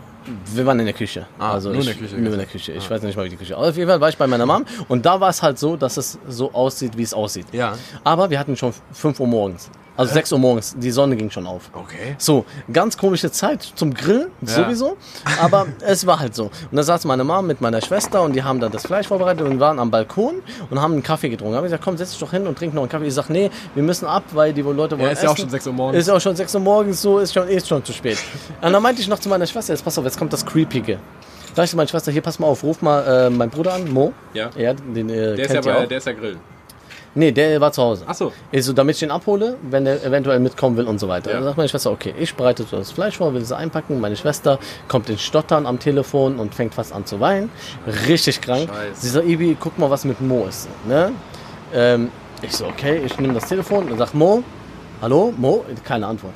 wir 0.55 0.67
waren 0.67 0.79
in 0.79 0.87
der 0.87 0.95
Küche. 0.95 1.27
Ah, 1.39 1.53
also 1.53 1.71
nur 1.71 1.81
in 1.81 1.87
der 1.87 1.95
Küche 1.95 2.17
Nur 2.17 2.33
in 2.33 2.39
der 2.39 2.47
Küche. 2.47 2.73
Ich 2.73 2.91
weiß 2.91 3.03
nicht 3.03 3.17
mal, 3.17 3.25
wie 3.25 3.31
die 3.31 3.37
Küche 3.37 3.57
aussieht. 3.57 3.71
Auf 3.71 3.77
jeden 3.77 3.89
Fall 3.89 4.01
war 4.01 4.09
ich 4.09 4.17
bei 4.19 4.27
meiner 4.27 4.47
Mom 4.47 4.65
und 4.89 5.07
da 5.07 5.21
war 5.21 5.31
es 5.31 5.43
halt 5.43 5.59
so, 5.59 5.77
dass 5.77 5.97
es 5.97 6.19
so 6.29 6.53
aussieht, 6.53 6.97
wie 6.97 7.03
es 7.03 7.15
aussieht. 7.15 7.47
Ja. 7.53 7.75
Aber 8.05 8.31
wir 8.31 8.39
hatten 8.39 8.57
schon 8.57 8.73
5 8.93 9.21
Uhr 9.21 9.27
morgens. 9.27 9.71
Also 9.99 10.15
6 10.15 10.33
Uhr 10.33 10.39
morgens. 10.39 10.75
Die 10.79 10.91
Sonne 10.91 11.17
ging 11.17 11.29
schon 11.31 11.47
auf. 11.47 11.71
Okay. 11.75 12.15
So, 12.19 12.45
ganz 12.73 12.97
komische 12.97 13.31
Zeit 13.31 13.63
zum 13.75 13.93
Grillen, 13.93 14.29
Ja. 14.41 14.49
sowieso. 14.49 14.97
Aber 15.43 15.67
es 15.81 16.07
war 16.07 16.21
halt 16.21 16.35
so. 16.35 16.45
Und 16.45 16.77
da 16.77 16.83
saß 16.83 17.05
meine 17.05 17.25
Mom 17.25 17.47
mit 17.47 17.61
meiner 17.61 17.81
Schwester 17.83 18.23
und 18.23 18.33
die 18.35 18.43
haben 18.45 18.61
dann 18.61 18.73
das 18.73 18.87
Fleisch 18.87 19.09
vorbereitet 19.09 19.45
und 19.47 19.59
waren 19.61 19.79
am 19.79 19.91
Balkon 19.91 20.37
und 20.71 20.81
haben 20.81 20.93
einen 20.95 21.03
Kaffee 21.03 21.29
getrunken. 21.29 21.53
Da 21.53 21.57
habe 21.59 21.67
ich 21.67 21.73
gesagt, 21.73 21.85
komm, 21.85 21.97
setz 21.97 22.11
dich 22.13 22.21
doch 22.21 22.31
hin 22.31 22.47
und 22.47 22.57
trink 22.57 22.73
noch 22.75 22.83
einen 22.83 22.89
Kaffee. 22.91 23.07
Ich 23.09 23.15
sag, 23.15 23.29
nee, 23.29 23.51
wir 23.75 23.83
müssen 23.83 24.07
ab, 24.07 24.23
weil 24.33 24.53
die 24.53 24.63
Leute 24.63 24.97
wollen 24.97 25.07
Ja, 25.09 25.11
ist 25.13 25.23
ja 25.25 25.29
auch 25.31 25.35
essen. 25.35 25.43
schon 25.43 25.51
6 25.51 25.67
Uhr 25.67 25.73
morgens. 25.73 25.99
Ist 26.01 26.07
ja 26.09 26.15
auch 26.15 26.21
schon 26.21 26.37
6 26.37 26.55
Uhr 26.55 26.61
morgens, 26.61 27.03
so 27.03 27.19
ist 27.19 27.35
schon, 27.35 27.49
ist 27.49 27.67
schon 27.69 27.85
zu 27.85 27.93
spät. 27.93 28.19
Und 28.63 28.73
dann 28.73 28.83
meinte 28.83 29.03
ich 29.03 29.09
noch 29.09 29.19
zu 29.19 29.29
meiner 29.29 29.47
Schwester, 29.47 29.73
jetzt 29.75 29.85
pass 29.85 29.99
auf, 29.99 30.05
jetzt 30.05 30.17
kommt 30.19 30.33
das 30.33 30.47
Creepige. 30.47 30.99
Da 31.57 31.65
ich 31.65 31.71
zu 31.71 31.77
meiner 31.77 31.89
Schwester, 31.89 32.13
hier, 32.13 32.23
pass 32.23 32.39
mal 32.39 32.47
auf, 32.47 32.63
ruf 32.63 32.83
mal 32.83 33.27
äh, 33.27 33.31
meinen 33.31 33.51
Bruder 33.51 33.75
an, 33.75 33.91
Mo. 33.93 34.13
Ja. 34.33 34.51
Ja, 34.57 34.75
den 34.75 35.11
äh, 35.11 35.35
Der 35.35 35.45
ist, 35.47 35.55
ja 35.55 35.61
bei, 35.61 35.77
auch. 35.77 35.89
der 35.89 35.99
ist 35.99 36.07
ja 36.07 36.13
grillen. 36.13 36.39
Nee, 37.15 37.33
der 37.33 37.61
war 37.61 37.73
zu 37.73 37.83
Hause. 37.83 38.05
Ach 38.07 38.15
so. 38.15 38.33
Ich 38.53 38.65
so, 38.65 38.73
damit 38.73 38.97
ich 38.97 39.03
ihn 39.03 39.11
abhole, 39.11 39.57
wenn 39.63 39.87
er 39.87 40.05
eventuell 40.05 40.39
mitkommen 40.41 40.77
will 40.77 40.87
und 40.87 41.01
so 41.01 41.09
weiter. 41.09 41.31
Ja. 41.31 41.37
Dann 41.37 41.45
sagt 41.45 41.57
meine 41.57 41.69
Schwester, 41.69 41.91
okay, 41.91 42.15
ich 42.19 42.35
bereite 42.35 42.65
das 42.71 42.93
Fleisch 42.93 43.17
vor, 43.17 43.35
will 43.35 43.43
es 43.43 43.53
einpacken. 43.53 44.01
Meine 44.01 44.17
Schwester 44.17 44.59
kommt 44.89 45.09
in 45.09 45.19
Stottern 45.19 45.67
am 45.67 45.79
Telefon 45.79 46.39
und 46.39 46.55
fängt 46.55 46.75
fast 46.75 46.93
an 46.93 47.07
zu 47.07 47.19
weinen. 47.21 47.51
Richtig 48.07 48.41
krank. 48.41 48.69
Scheiße. 48.69 49.01
Sie 49.01 49.09
so, 49.09 49.21
Ibi, 49.21 49.57
guck 49.59 49.79
mal, 49.79 49.91
was 49.91 50.05
mit 50.05 50.21
Mo 50.21 50.47
ist. 50.47 50.69
Ne? 50.87 51.13
Ähm, 51.75 52.11
ich 52.43 52.53
so, 52.53 52.67
okay, 52.67 53.01
ich 53.05 53.19
nehme 53.19 53.35
das 53.35 53.49
Telefon 53.49 53.91
und 53.91 53.99
sag 53.99 54.15
Mo, 54.15 54.43
hallo, 55.03 55.33
Mo, 55.37 55.65
keine 55.85 56.07
Antwort. 56.07 56.35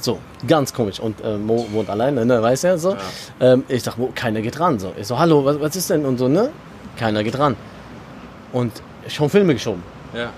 So, 0.00 0.18
ganz 0.46 0.72
komisch. 0.72 1.00
Und 1.00 1.20
äh, 1.22 1.36
Mo 1.36 1.66
wohnt 1.72 1.90
alleine, 1.90 2.24
ne, 2.24 2.42
weiß 2.42 2.62
ja 2.62 2.78
so. 2.78 2.96
Ähm, 3.40 3.64
ich 3.68 3.82
sag, 3.82 3.98
Mo, 3.98 4.12
keiner 4.14 4.40
geht 4.40 4.58
ran. 4.60 4.78
So. 4.78 4.92
Ich 4.98 5.06
so, 5.06 5.18
hallo, 5.18 5.44
was, 5.44 5.60
was 5.60 5.76
ist 5.76 5.90
denn? 5.90 6.04
Und 6.06 6.18
so, 6.18 6.28
ne? 6.28 6.50
Keiner 6.96 7.24
geht 7.24 7.38
ran. 7.38 7.56
Und 8.52 8.72
schon 9.08 9.28
Filme 9.28 9.54
geschoben. 9.54 9.82
Ja. 10.16 10.30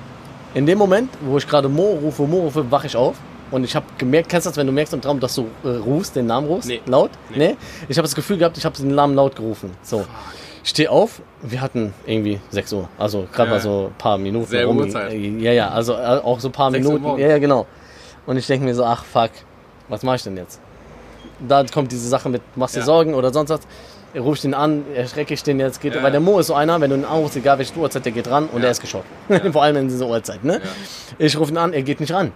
In 0.54 0.66
dem 0.66 0.78
Moment, 0.78 1.10
wo 1.20 1.36
ich 1.38 1.46
gerade 1.46 1.68
Mo 1.68 1.98
rufe, 2.02 2.22
Mo 2.22 2.38
rufe, 2.40 2.70
wache 2.70 2.86
ich 2.86 2.96
auf. 2.96 3.16
Und 3.50 3.64
ich 3.64 3.74
habe 3.74 3.86
gemerkt, 3.96 4.28
kennst 4.28 4.46
du 4.46 4.50
das, 4.50 4.56
wenn 4.58 4.66
du 4.66 4.72
merkst 4.72 4.92
im 4.92 5.00
Traum, 5.00 5.20
dass 5.20 5.34
du 5.34 5.46
äh, 5.64 5.68
rufst, 5.68 6.16
den 6.16 6.26
Namen 6.26 6.46
rufst? 6.48 6.68
Nee. 6.68 6.80
Laut? 6.86 7.10
Nee. 7.30 7.38
Nee. 7.38 7.56
Ich 7.88 7.96
habe 7.96 8.04
das 8.06 8.14
Gefühl 8.14 8.36
gehabt, 8.38 8.58
ich 8.58 8.64
habe 8.64 8.76
den 8.76 8.94
Namen 8.94 9.14
laut 9.14 9.36
gerufen. 9.36 9.70
So. 9.82 10.04
Ich 10.62 10.70
stehe 10.70 10.90
auf, 10.90 11.22
wir 11.40 11.60
hatten 11.62 11.94
irgendwie 12.04 12.40
6 12.50 12.72
Uhr. 12.74 12.88
Also 12.98 13.26
gerade 13.32 13.48
Ja. 13.50 13.54
mal 13.56 13.60
so 13.62 13.86
ein 13.90 13.96
paar 13.98 14.18
Minuten. 14.18 14.46
Selbe 14.46 14.68
rum. 14.68 14.78
Uhrzeit. 14.78 15.12
Ja, 15.14 15.52
ja, 15.52 15.68
also 15.70 15.94
äh, 15.94 15.96
auch 16.22 16.40
so 16.40 16.48
ein 16.48 16.52
paar 16.52 16.70
6 16.70 16.86
Uhr 16.86 16.94
Minuten. 16.94 17.18
Ja, 17.20 17.28
ja, 17.28 17.38
genau. 17.38 17.66
Und 18.26 18.36
ich 18.36 18.46
denke 18.46 18.66
mir 18.66 18.74
so, 18.74 18.84
ach 18.84 19.04
fuck, 19.04 19.30
was 19.88 20.02
mache 20.02 20.16
ich 20.16 20.22
denn 20.24 20.36
jetzt? 20.36 20.60
Da 21.46 21.64
kommt 21.64 21.90
diese 21.92 22.06
Sache 22.08 22.28
mit, 22.28 22.42
machst 22.56 22.74
dir 22.74 22.80
Ja. 22.80 22.84
Sorgen 22.86 23.14
oder 23.14 23.32
sonst 23.32 23.48
was. 23.50 23.60
Ruf 24.16 24.36
ich 24.36 24.42
den 24.42 24.54
an, 24.54 24.84
erschrecke 24.94 25.34
ich 25.34 25.42
den 25.42 25.60
jetzt, 25.60 25.80
geht, 25.80 25.94
Ja. 25.94 26.02
weil 26.02 26.10
der 26.10 26.20
Mo 26.20 26.38
ist 26.38 26.46
so 26.46 26.54
einer, 26.54 26.80
wenn 26.80 26.90
du 26.90 26.96
ihn 26.96 27.04
anrufst, 27.04 27.36
egal 27.36 27.58
welche 27.58 27.76
Uhrzeit, 27.76 28.04
der 28.04 28.12
geht 28.12 28.28
ran 28.30 28.44
und 28.46 28.54
Ja. 28.56 28.60
der 28.62 28.70
ist 28.70 28.80
geschockt. 28.80 29.06
Vor 29.52 29.62
allem 29.62 29.76
in 29.76 29.88
dieser 29.88 30.06
Uhrzeit, 30.08 30.42
ne? 30.44 30.60
Ich 31.18 31.38
rufe 31.38 31.50
ihn 31.52 31.58
an, 31.58 31.72
er 31.72 31.82
geht 31.82 32.00
nicht 32.00 32.12
ran. 32.12 32.32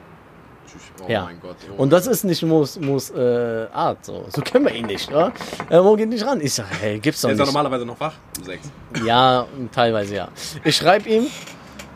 Oh 1.05 1.11
ja. 1.11 1.25
mein 1.25 1.41
Gott. 1.41 1.57
Oh 1.77 1.83
und 1.83 1.91
das 1.93 2.07
ist 2.07 2.23
nicht 2.25 2.43
Mo's, 2.45 2.79
Mo's 2.79 3.11
äh, 3.11 3.67
Art. 3.73 4.05
So. 4.05 4.25
so 4.29 4.41
kennen 4.43 4.67
wir 4.67 4.75
ihn 4.75 4.87
nicht. 4.87 5.11
Ja? 5.11 5.33
Äh, 5.69 5.81
Mo 5.81 5.97
geht 5.97 6.09
nicht 6.09 6.25
ran. 6.25 6.41
Ich 6.41 6.55
sag, 6.55 6.67
hey, 6.81 6.99
gibt's 7.01 7.23
doch 7.23 7.31
Ist 7.31 7.39
er 7.41 7.45
nicht. 7.47 7.53
normalerweise 7.55 7.85
noch 7.85 7.99
wach? 7.99 8.13
Um 8.39 8.45
sechs. 8.45 8.71
Ja, 9.05 9.47
teilweise 9.75 10.15
ja. 10.15 10.29
Ich 10.63 10.77
schreibe 10.77 11.09
ihm, 11.09 11.27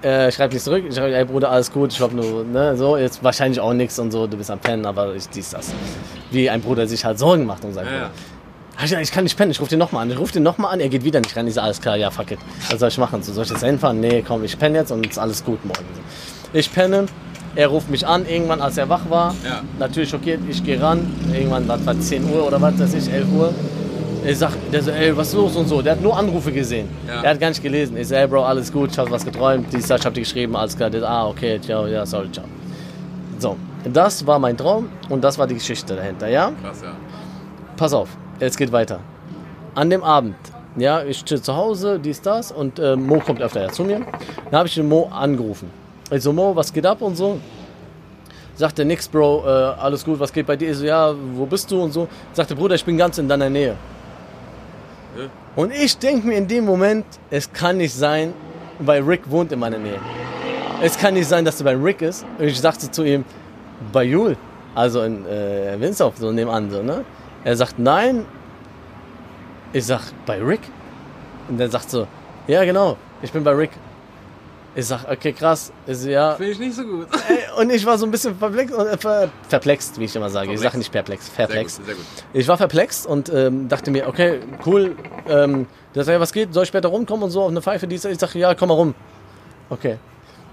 äh, 0.03 0.33
schreibe 0.33 0.55
nicht 0.55 0.65
zurück. 0.65 0.85
Ich 0.89 0.95
schreibe, 0.95 1.15
ey 1.15 1.25
Bruder, 1.25 1.51
alles 1.51 1.71
gut. 1.71 1.93
Ich 1.93 1.99
glaube 1.99 2.17
nur, 2.17 2.43
ne, 2.45 2.77
so, 2.77 2.97
jetzt 2.97 3.23
wahrscheinlich 3.23 3.61
auch 3.61 3.73
nichts 3.75 3.99
und 4.01 4.11
so. 4.11 4.27
Du 4.27 4.37
bist 4.37 4.51
am 4.51 4.59
Pennen, 4.59 4.85
aber 4.85 5.15
ich 5.15 5.29
dies, 5.29 5.51
das. 5.51 5.73
Wie 6.33 6.51
ein 6.51 6.61
Bruder 6.61 6.87
sich 6.89 7.05
halt 7.05 7.19
Sorgen 7.19 7.47
macht 7.47 7.65
um 7.65 7.73
seinen 7.73 7.87
Ja, 7.87 7.93
Bruder. 7.93 8.05
ja. 8.07 8.11
Ich, 8.85 9.11
kann 9.11 9.25
nicht 9.25 9.37
pennen, 9.37 9.51
ich 9.51 9.61
rufe 9.61 9.71
den 9.71 9.79
nochmal 9.79 10.03
an. 10.03 10.11
Ich 10.11 10.19
rufe 10.19 10.33
den 10.33 10.43
nochmal 10.43 10.75
an, 10.75 10.81
er 10.81 10.89
geht 10.89 11.03
wieder 11.03 11.21
nicht 11.21 11.35
rein. 11.37 11.47
Ich 11.47 11.55
sag, 11.55 11.65
alles 11.65 11.81
klar, 11.81 11.97
ja, 11.97 12.11
fuck 12.11 12.31
it. 12.31 12.39
Was 12.71 12.79
soll 12.79 12.91
ich 12.91 12.99
machen? 12.99 13.23
So, 13.23 13.33
soll 13.33 13.45
ich 13.45 13.51
jetzt 13.51 13.65
hinfahren? 13.65 14.01
Nee, 14.01 14.23
komm, 14.27 14.45
ich 14.45 14.59
penne 14.59 14.79
jetzt 14.79 14.93
und 14.93 15.07
ist 15.07 15.19
alles 15.19 15.45
gut 15.45 15.65
morgen. 15.65 15.85
Ich 16.53 16.73
penne, 16.73 17.07
er 17.55 17.69
ruft 17.69 17.91
mich 17.91 18.07
an, 18.07 18.27
irgendwann, 18.27 18.61
als 18.61 18.77
er 18.77 18.89
wach 18.89 19.09
war. 19.09 19.35
Ja. 19.45 19.63
Natürlich 19.79 20.11
schockiert, 20.11 20.41
ich 20.49 20.63
gehe 20.63 20.81
ran. 20.81 21.11
Irgendwann, 21.33 21.67
was 21.67 21.87
war 21.87 21.99
10 21.99 22.31
Uhr 22.31 22.47
oder 22.47 22.61
was 22.61 22.79
weiß 22.79 22.95
ich, 22.95 23.13
11 23.13 23.27
Uhr. 23.33 23.55
Ich 24.27 24.39
sag, 24.39 24.53
der 24.73 24.83
so, 24.83 24.91
ey, 24.91 25.17
was 25.17 25.29
ist 25.29 25.35
los 25.35 25.57
und 25.57 25.69
so. 25.69 25.81
Der 25.81 25.93
hat 25.93 26.03
nur 26.03 26.17
Anrufe 26.17 26.53
gesehen. 26.53 26.89
Ja. 27.07 27.23
Er 27.23 27.31
hat 27.31 27.41
gar 27.41 27.49
nicht 27.49 27.63
gelesen. 27.63 27.97
Ich 27.97 28.09
sag, 28.09 28.19
ey, 28.19 28.27
Bro, 28.27 28.45
alles 28.45 28.71
gut, 28.71 28.91
ich 28.91 28.99
hab 28.99 29.11
was 29.11 29.25
geträumt. 29.25 29.73
Dies, 29.73 29.89
ich 29.89 30.05
hab 30.05 30.13
dir 30.13 30.21
geschrieben, 30.21 30.55
alles 30.55 30.77
klar. 30.77 30.91
Der 30.91 31.03
ah, 31.09 31.29
okay, 31.29 31.59
ciao, 31.61 31.87
ja, 31.87 32.05
sorry, 32.05 32.31
ciao. 32.31 32.45
So, 33.39 33.57
das 33.91 34.27
war 34.27 34.39
mein 34.39 34.57
Traum 34.57 34.89
und 35.09 35.23
das 35.23 35.39
war 35.39 35.47
die 35.47 35.55
Geschichte 35.55 35.95
dahinter, 35.95 36.29
ja? 36.29 36.53
Krass, 36.63 36.81
ja. 36.83 36.93
pass 37.77 37.93
auf, 37.93 38.09
jetzt 38.41 38.57
geht 38.57 38.73
weiter. 38.73 39.01
An 39.75 39.91
dem 39.91 40.03
Abend, 40.03 40.37
ja, 40.77 41.03
ich 41.03 41.19
stehe 41.19 41.41
zu 41.41 41.57
Hause, 41.57 41.99
dies, 41.99 42.21
das 42.21 42.53
und 42.53 42.79
äh, 42.79 42.97
Mo 42.97 43.19
kommt 43.21 43.41
öfter 43.41 43.63
ja 43.63 43.69
zu 43.69 43.85
mir. 43.85 44.01
Dann 44.51 44.59
habe 44.59 44.69
ich 44.69 44.75
den 44.75 44.89
Mo 44.89 45.09
angerufen. 45.11 45.71
Ich 46.11 46.23
so, 46.23 46.33
Mo, 46.33 46.55
was 46.55 46.73
geht 46.73 46.87
ab 46.87 47.01
und 47.03 47.17
so. 47.17 47.39
Sagt 48.55 48.79
er, 48.79 48.85
nix, 48.85 49.09
Bro, 49.09 49.45
äh, 49.45 49.49
alles 49.49 50.05
gut, 50.05 50.19
was 50.19 50.33
geht 50.33 50.47
bei 50.47 50.57
dir? 50.57 50.71
Ich 50.71 50.79
so, 50.79 50.85
ja, 50.85 51.15
wo 51.35 51.45
bist 51.47 51.71
du 51.71 51.83
und 51.83 51.93
so. 51.93 52.09
Sagt 52.33 52.51
der 52.51 52.55
Bruder, 52.55 52.75
ich 52.75 52.85
bin 52.85 52.97
ganz 52.97 53.19
in 53.19 53.29
deiner 53.29 53.51
Nähe. 53.51 53.77
Ja. 55.19 55.25
Und 55.55 55.73
ich 55.73 55.97
denke 55.99 56.27
mir 56.27 56.37
in 56.37 56.47
dem 56.47 56.65
Moment, 56.65 57.05
es 57.31 57.53
kann 57.53 57.79
nicht 57.79 57.95
sein, 57.95 58.33
weil 58.79 59.03
Rick 59.03 59.31
wohnt 59.31 59.53
in 59.53 59.59
meiner 59.59 59.79
Nähe. 59.79 59.99
Es 60.83 60.99
kann 60.99 61.15
nicht 61.15 61.27
sein, 61.27 61.45
dass 61.45 61.59
du 61.59 61.65
bei 61.65 61.75
Rick 61.75 62.03
ist. 62.03 62.25
Und 62.39 62.45
ich 62.45 62.61
sagte 62.61 62.91
zu 62.91 63.03
ihm, 63.03 63.25
bei 63.93 64.05
Jul, 64.05 64.37
also 64.75 65.03
in 65.03 65.27
äh, 65.27 65.77
Winsdorf, 65.79 66.15
so 66.19 66.31
nebenan, 66.31 66.71
so, 66.71 66.83
ne? 66.83 67.05
Er 67.47 67.55
sagt, 67.57 67.79
nein. 67.79 68.27
Ich 69.73 69.87
sag, 69.87 70.01
bei 70.27 70.43
Rick? 70.43 70.63
Und 71.49 71.61
er 71.61 71.69
sagt 71.69 71.89
so, 71.91 72.09
ja, 72.49 72.65
genau, 72.65 72.97
ich 73.23 73.31
bin 73.31 73.45
bei 73.45 73.53
Rick. 73.53 73.71
Ich 74.75 74.87
sag, 74.87 75.09
okay, 75.09 75.33
krass. 75.33 75.73
Ich 75.87 75.97
so, 75.99 76.09
ja. 76.09 76.35
Finde 76.35 76.51
ich 76.51 76.59
nicht 76.59 76.75
so 76.75 76.83
gut. 76.83 77.07
Und 77.57 77.71
ich 77.71 77.87
war 77.87 77.97
so 77.99 78.05
ein 78.05 78.11
bisschen 78.11 78.37
perplex, 78.37 78.73
äh, 78.73 78.99
ver, 78.99 79.29
perplext, 79.49 79.97
wie 80.01 80.07
ich 80.07 80.17
immer 80.17 80.29
sage. 80.29 80.47
Ich 80.47 80.61
Perplex. 80.61 80.63
sage 80.63 80.79
nicht 80.79 80.93
perplex, 80.93 81.27
Sehr 81.37 81.47
gut, 81.47 81.87
sehr 81.87 81.95
gut. 81.95 82.05
Ich 82.33 82.49
war 82.49 82.57
perplext 82.57 83.07
und 83.07 83.29
ähm, 83.33 83.69
dachte 83.69 83.93
mir, 83.93 84.09
okay, 84.09 84.41
cool. 84.67 84.97
Ähm, 85.29 85.69
der 85.95 86.03
sagt, 86.03 86.15
ja, 86.15 86.21
was 86.21 86.33
geht? 86.33 86.53
Soll 86.53 86.65
ich 86.65 86.69
später 86.69 86.89
rumkommen 86.89 87.23
und 87.23 87.31
so 87.31 87.43
auf 87.45 87.51
eine 87.51 87.63
Pfeife? 87.63 87.87
Die 87.87 87.95
ist, 87.95 88.05
ich 88.07 88.19
sage, 88.19 88.41
ja, 88.41 88.57
komm 88.57 88.71
mal 88.71 88.75
rum. 88.75 88.93
Okay. 89.71 89.99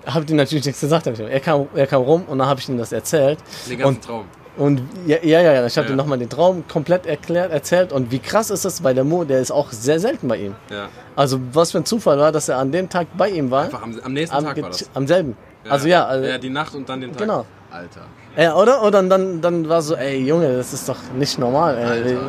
Hab 0.06 0.30
ihm 0.30 0.36
natürlich 0.36 0.64
nichts 0.64 0.80
gesagt. 0.80 1.08
Ich, 1.08 1.20
er, 1.20 1.40
kam, 1.40 1.68
er 1.74 1.88
kam 1.88 2.04
rum 2.04 2.24
und 2.28 2.38
dann 2.38 2.48
habe 2.48 2.60
ich 2.60 2.70
ihm 2.70 2.78
das 2.78 2.92
erzählt. 2.92 3.40
Den 3.68 3.80
ganzen 3.80 3.96
Und, 3.96 4.04
Traum. 4.06 4.26
Und 4.58 4.82
ja, 5.08 5.18
ja, 5.24 5.42
ja, 5.42 5.54
ja, 5.54 5.66
ich 5.66 5.78
habe 5.78 5.88
Ja. 5.88 5.94
ihm 5.94 5.98
nochmal 5.98 6.18
den 6.20 6.30
Traum 6.30 6.64
komplett 6.68 7.06
erklärt, 7.06 7.52
erzählt. 7.52 7.92
Und 7.92 8.12
wie 8.12 8.20
krass 8.20 8.50
ist 8.52 8.66
das, 8.66 8.84
weil 8.84 8.94
der 8.96 9.04
Mo, 9.04 9.24
der 9.24 9.40
ist 9.40 9.52
auch 9.52 9.72
sehr 9.72 10.00
selten 10.00 10.28
bei 10.28 10.38
ihm. 10.38 10.56
Ja. 10.70 10.90
Also 11.16 11.40
was 11.54 11.72
für 11.72 11.80
ein 11.80 11.86
Zufall 11.86 12.20
war, 12.20 12.32
dass 12.32 12.50
er 12.50 12.58
an 12.60 12.72
dem 12.72 12.90
Tag 12.90 13.08
bei 13.18 13.30
ihm 13.30 13.50
war. 13.52 13.66
Einfach 13.66 13.82
am, 13.82 14.00
am 14.04 14.14
nächsten 14.14 14.36
Am, 14.36 14.44
Tag 14.46 14.62
war 14.62 14.70
das. 14.70 14.90
am 14.94 15.08
selben. 15.08 15.36
Also 15.70 15.88
ja, 15.88 16.06
also, 16.06 16.28
ja, 16.28 16.38
die 16.38 16.50
Nacht 16.50 16.76
und 16.76 16.88
dann 16.90 17.02
den 17.02 17.12
Tag. 17.12 17.20
Genau. 17.22 17.46
Alter. 17.72 18.02
Ja, 18.38 18.56
oder? 18.56 18.84
Oder 18.84 19.02
dann, 19.04 19.42
dann 19.42 19.70
war 19.70 19.82
so, 19.82 19.96
ey 19.96 20.18
Junge, 20.24 20.58
das 20.58 20.74
ist 20.74 20.88
doch 20.90 20.98
nicht 21.18 21.40
normal. 21.40 21.78
Ey. 21.78 21.86
Alter. 21.86 22.22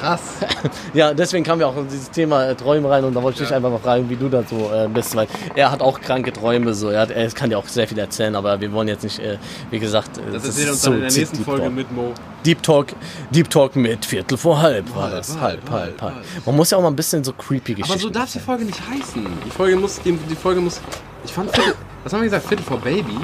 Krass. 0.00 0.20
Ja, 0.94 1.14
deswegen 1.14 1.44
kamen 1.44 1.60
wir 1.60 1.68
auch 1.68 1.76
in 1.76 1.86
dieses 1.88 2.10
Thema 2.10 2.44
äh, 2.46 2.54
Träume 2.56 2.90
rein 2.90 3.04
und 3.04 3.14
da 3.14 3.22
wollte 3.22 3.36
ich 3.36 3.40
dich 3.42 3.50
Ja. 3.50 3.56
einfach 3.56 3.70
mal 3.70 3.78
fragen, 3.78 4.08
wie 4.10 4.16
du 4.16 4.28
dazu 4.28 4.56
äh, 4.72 4.88
bist, 4.88 5.14
weil 5.14 5.28
er 5.54 5.70
hat 5.70 5.82
auch 5.82 6.00
kranke 6.00 6.32
Träume, 6.32 6.74
so 6.74 6.88
er, 6.88 7.02
hat, 7.02 7.10
er 7.10 7.28
kann 7.30 7.50
dir 7.50 7.58
auch 7.58 7.66
sehr 7.68 7.86
viel 7.86 7.98
erzählen, 7.98 8.34
aber 8.34 8.60
wir 8.60 8.72
wollen 8.72 8.88
jetzt 8.88 9.04
nicht, 9.04 9.18
äh, 9.20 9.38
wie 9.70 9.78
gesagt, 9.78 10.18
äh, 10.18 10.22
Das 10.32 10.44
ist 10.44 10.48
erzählt 10.58 10.70
uns 10.70 10.82
so 10.82 10.90
dann 10.90 10.98
in 11.02 11.08
der 11.08 11.16
nächsten 11.16 11.36
Deep 11.36 11.44
Folge 11.46 11.62
Talk. 11.64 11.72
mit 11.74 11.92
Mo. 11.92 12.12
Deep 12.44 12.62
Talk, 12.62 12.86
Deep 13.30 13.50
Talk 13.50 13.76
mit 13.76 14.04
Viertel 14.04 14.36
vor 14.36 14.60
halb 14.60 14.94
war 14.94 15.04
Halb, 15.04 15.12
das. 15.12 15.38
halb, 15.38 15.70
Halb, 15.70 15.70
halb, 15.70 16.02
halb, 16.02 16.14
halb. 16.14 16.24
Man 16.46 16.56
muss 16.56 16.70
ja 16.70 16.78
auch 16.78 16.82
mal 16.82 16.88
ein 16.88 16.96
bisschen 16.96 17.22
so 17.22 17.32
creepy 17.32 17.74
Geschichten. 17.74 17.92
Aber 17.92 18.00
so 18.00 18.10
darf 18.10 18.32
die 18.32 18.38
Folge 18.40 18.64
nicht 18.64 18.80
heißen. 18.80 19.24
Die 19.46 19.50
Folge 19.50 19.76
muss, 19.76 20.00
die, 20.00 20.12
die 20.12 20.34
Folge 20.36 20.60
muss, 20.60 20.80
ich 21.24 21.32
fand, 21.32 21.54
Viertel, 21.54 21.74
was 22.02 22.12
haben 22.12 22.20
wir 22.20 22.24
gesagt? 22.24 22.46
Viertel 22.46 22.64
vor 22.64 22.78
Baby? 22.78 23.16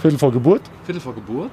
Viertel 0.00 0.18
vor 0.18 0.30
Geburt? 0.32 0.62
Viertel 0.84 1.00
vor 1.00 1.14
Geburt? 1.14 1.50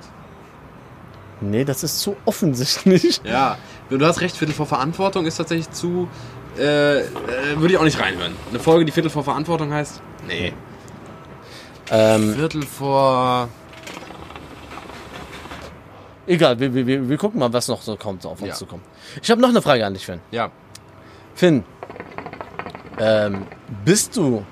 Nee, 1.42 1.64
das 1.66 1.84
ist 1.84 2.00
zu 2.00 2.16
offensichtlich. 2.26 3.22
Ja, 3.24 3.58
du 3.90 4.06
hast 4.06 4.22
recht, 4.22 4.36
Viertel 4.36 4.54
vor 4.54 4.66
Verantwortung 4.66 5.26
ist 5.26 5.38
tatsächlich 5.38 5.72
zu, 5.72 6.08
äh, 6.58 7.00
äh, 7.00 7.06
würde 7.56 7.74
ich 7.74 7.78
auch 7.80 7.84
nicht 7.84 8.00
reinhören. 8.00 8.36
Eine 8.50 8.60
Folge, 8.60 8.86
die 8.86 8.92
Viertel 8.92 9.10
vor 9.10 9.24
Verantwortung 9.24 9.72
heißt? 9.74 10.02
Nee. 10.28 10.54
Ähm, 11.92 12.36
Viertel 12.36 12.64
vor, 12.64 13.50
egal, 16.28 16.60
wir, 16.60 16.74
wir, 16.74 17.10
wir, 17.10 17.18
gucken 17.18 17.40
mal, 17.40 17.52
was 17.52 17.68
noch 17.68 17.82
so 17.82 17.96
kommt, 17.96 18.26
auf 18.26 18.42
uns 18.42 18.50
Ja. 18.50 18.56
zu 18.56 18.66
kommen. 18.66 18.84
Ich 19.22 19.32
habe 19.32 19.42
noch 19.42 19.50
eine 19.50 19.62
Frage 19.62 19.86
an 19.86 19.94
dich, 19.94 20.06
Finn. 20.06 20.20
ja, 20.32 20.52
Finn, 21.36 21.64
ähm, 23.00 23.48
bist 23.86 24.16
du 24.18 24.44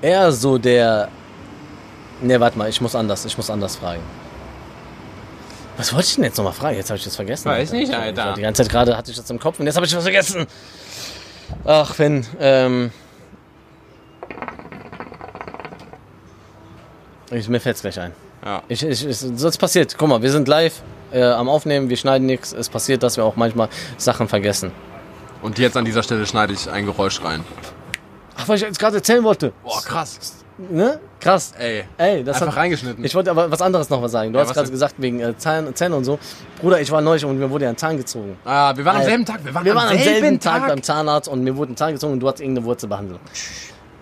eher 0.00 0.30
so 0.32 0.56
der. 0.56 1.08
Ne, 2.22 2.38
warte 2.38 2.56
mal, 2.56 2.68
ich 2.68 2.80
muss 2.80 2.94
anders, 2.94 3.24
ich 3.24 3.36
muss 3.36 3.50
anders 3.50 3.76
fragen. 3.76 4.02
Was 5.80 5.94
wollte 5.94 6.08
ich 6.08 6.14
denn 6.16 6.24
jetzt 6.24 6.36
nochmal 6.36 6.52
fragen? 6.52 6.76
Jetzt 6.76 6.90
habe 6.90 6.98
ich 6.98 7.04
das 7.04 7.16
vergessen. 7.16 7.46
Weiß 7.46 7.72
nicht, 7.72 7.94
Alter. 7.94 8.34
Die 8.34 8.42
ganze 8.42 8.62
Zeit 8.62 8.70
gerade 8.70 8.94
hatte 8.98 9.10
ich 9.10 9.16
das 9.16 9.30
im 9.30 9.40
Kopf 9.40 9.58
und 9.60 9.64
jetzt 9.64 9.76
habe 9.76 9.86
ich 9.86 9.96
was 9.96 10.02
vergessen. 10.02 10.46
Ach, 11.64 11.94
Finn, 11.94 12.26
ähm. 12.38 12.90
Ich, 17.30 17.48
mir 17.48 17.60
fällt's 17.60 17.80
gleich 17.80 17.98
ein. 17.98 18.12
ja. 18.44 18.62
Ich, 18.68 18.82
ich, 18.82 19.06
ich, 19.06 19.16
so 19.16 19.48
ist 19.48 19.56
passiert. 19.56 19.96
Guck 19.96 20.10
mal, 20.10 20.20
wir 20.20 20.30
sind 20.30 20.48
live 20.48 20.82
äh, 21.12 21.22
am 21.22 21.48
Aufnehmen, 21.48 21.88
wir 21.88 21.96
schneiden 21.96 22.26
nichts. 22.26 22.52
Es 22.52 22.68
passiert, 22.68 23.02
dass 23.02 23.16
wir 23.16 23.24
auch 23.24 23.36
manchmal 23.36 23.70
Sachen 23.96 24.28
vergessen. 24.28 24.72
Und 25.40 25.58
jetzt 25.58 25.78
an 25.78 25.86
dieser 25.86 26.02
Stelle 26.02 26.26
schneide 26.26 26.52
ich 26.52 26.68
ein 26.68 26.84
Geräusch 26.84 27.24
rein. 27.24 27.42
Ach, 28.36 28.46
was 28.46 28.56
ich 28.56 28.66
jetzt 28.66 28.78
gerade 28.78 28.96
erzählen 28.96 29.24
wollte. 29.24 29.54
Boah, 29.62 29.80
krass. 29.82 30.39
Ne? 30.68 31.00
Krass. 31.20 31.52
Ey, 31.58 31.84
Ey, 31.96 32.22
das 32.22 32.36
einfach 32.42 32.48
hat, 32.54 32.62
reingeschnitten. 32.62 33.02
Ich 33.04 33.14
wollte 33.14 33.30
aber 33.30 33.50
was 33.50 33.62
anderes 33.62 33.88
noch 33.88 34.02
was 34.02 34.12
sagen. 34.12 34.32
Du 34.32 34.38
Ja, 34.38 34.44
hast 34.44 34.52
gerade 34.54 34.70
gesagt, 34.70 34.94
wegen 34.98 35.20
äh, 35.20 35.36
Zähne, 35.38 35.72
Zähne 35.74 35.96
und 35.96 36.04
so. 36.04 36.18
Bruder, 36.60 36.80
ich 36.80 36.90
war 36.90 37.00
neulich 37.00 37.24
und 37.24 37.38
mir 37.38 37.48
wurde 37.50 37.64
ja 37.64 37.70
ein 37.70 37.76
Zahn 37.76 37.96
gezogen. 37.96 38.36
ah, 38.44 38.76
wir 38.76 38.84
waren 38.84 38.96
am 38.96 39.00
Alter. 39.00 39.08
selben 39.10 39.24
Tag. 39.24 39.44
Wir 39.44 39.54
waren, 39.54 39.64
Wir 39.64 39.74
waren 39.74 39.88
am 39.88 39.98
selben 39.98 40.38
Tag, 40.40 40.58
Tag 40.60 40.68
beim 40.68 40.82
Zahnarzt 40.82 41.28
und 41.28 41.42
mir 41.44 41.56
wurde 41.56 41.72
ein 41.72 41.76
Zahn 41.76 41.92
gezogen 41.94 42.12
und 42.14 42.20
du 42.20 42.28
hast 42.28 42.40
irgendeine 42.40 42.66
Wurzelbehandlung. 42.66 43.20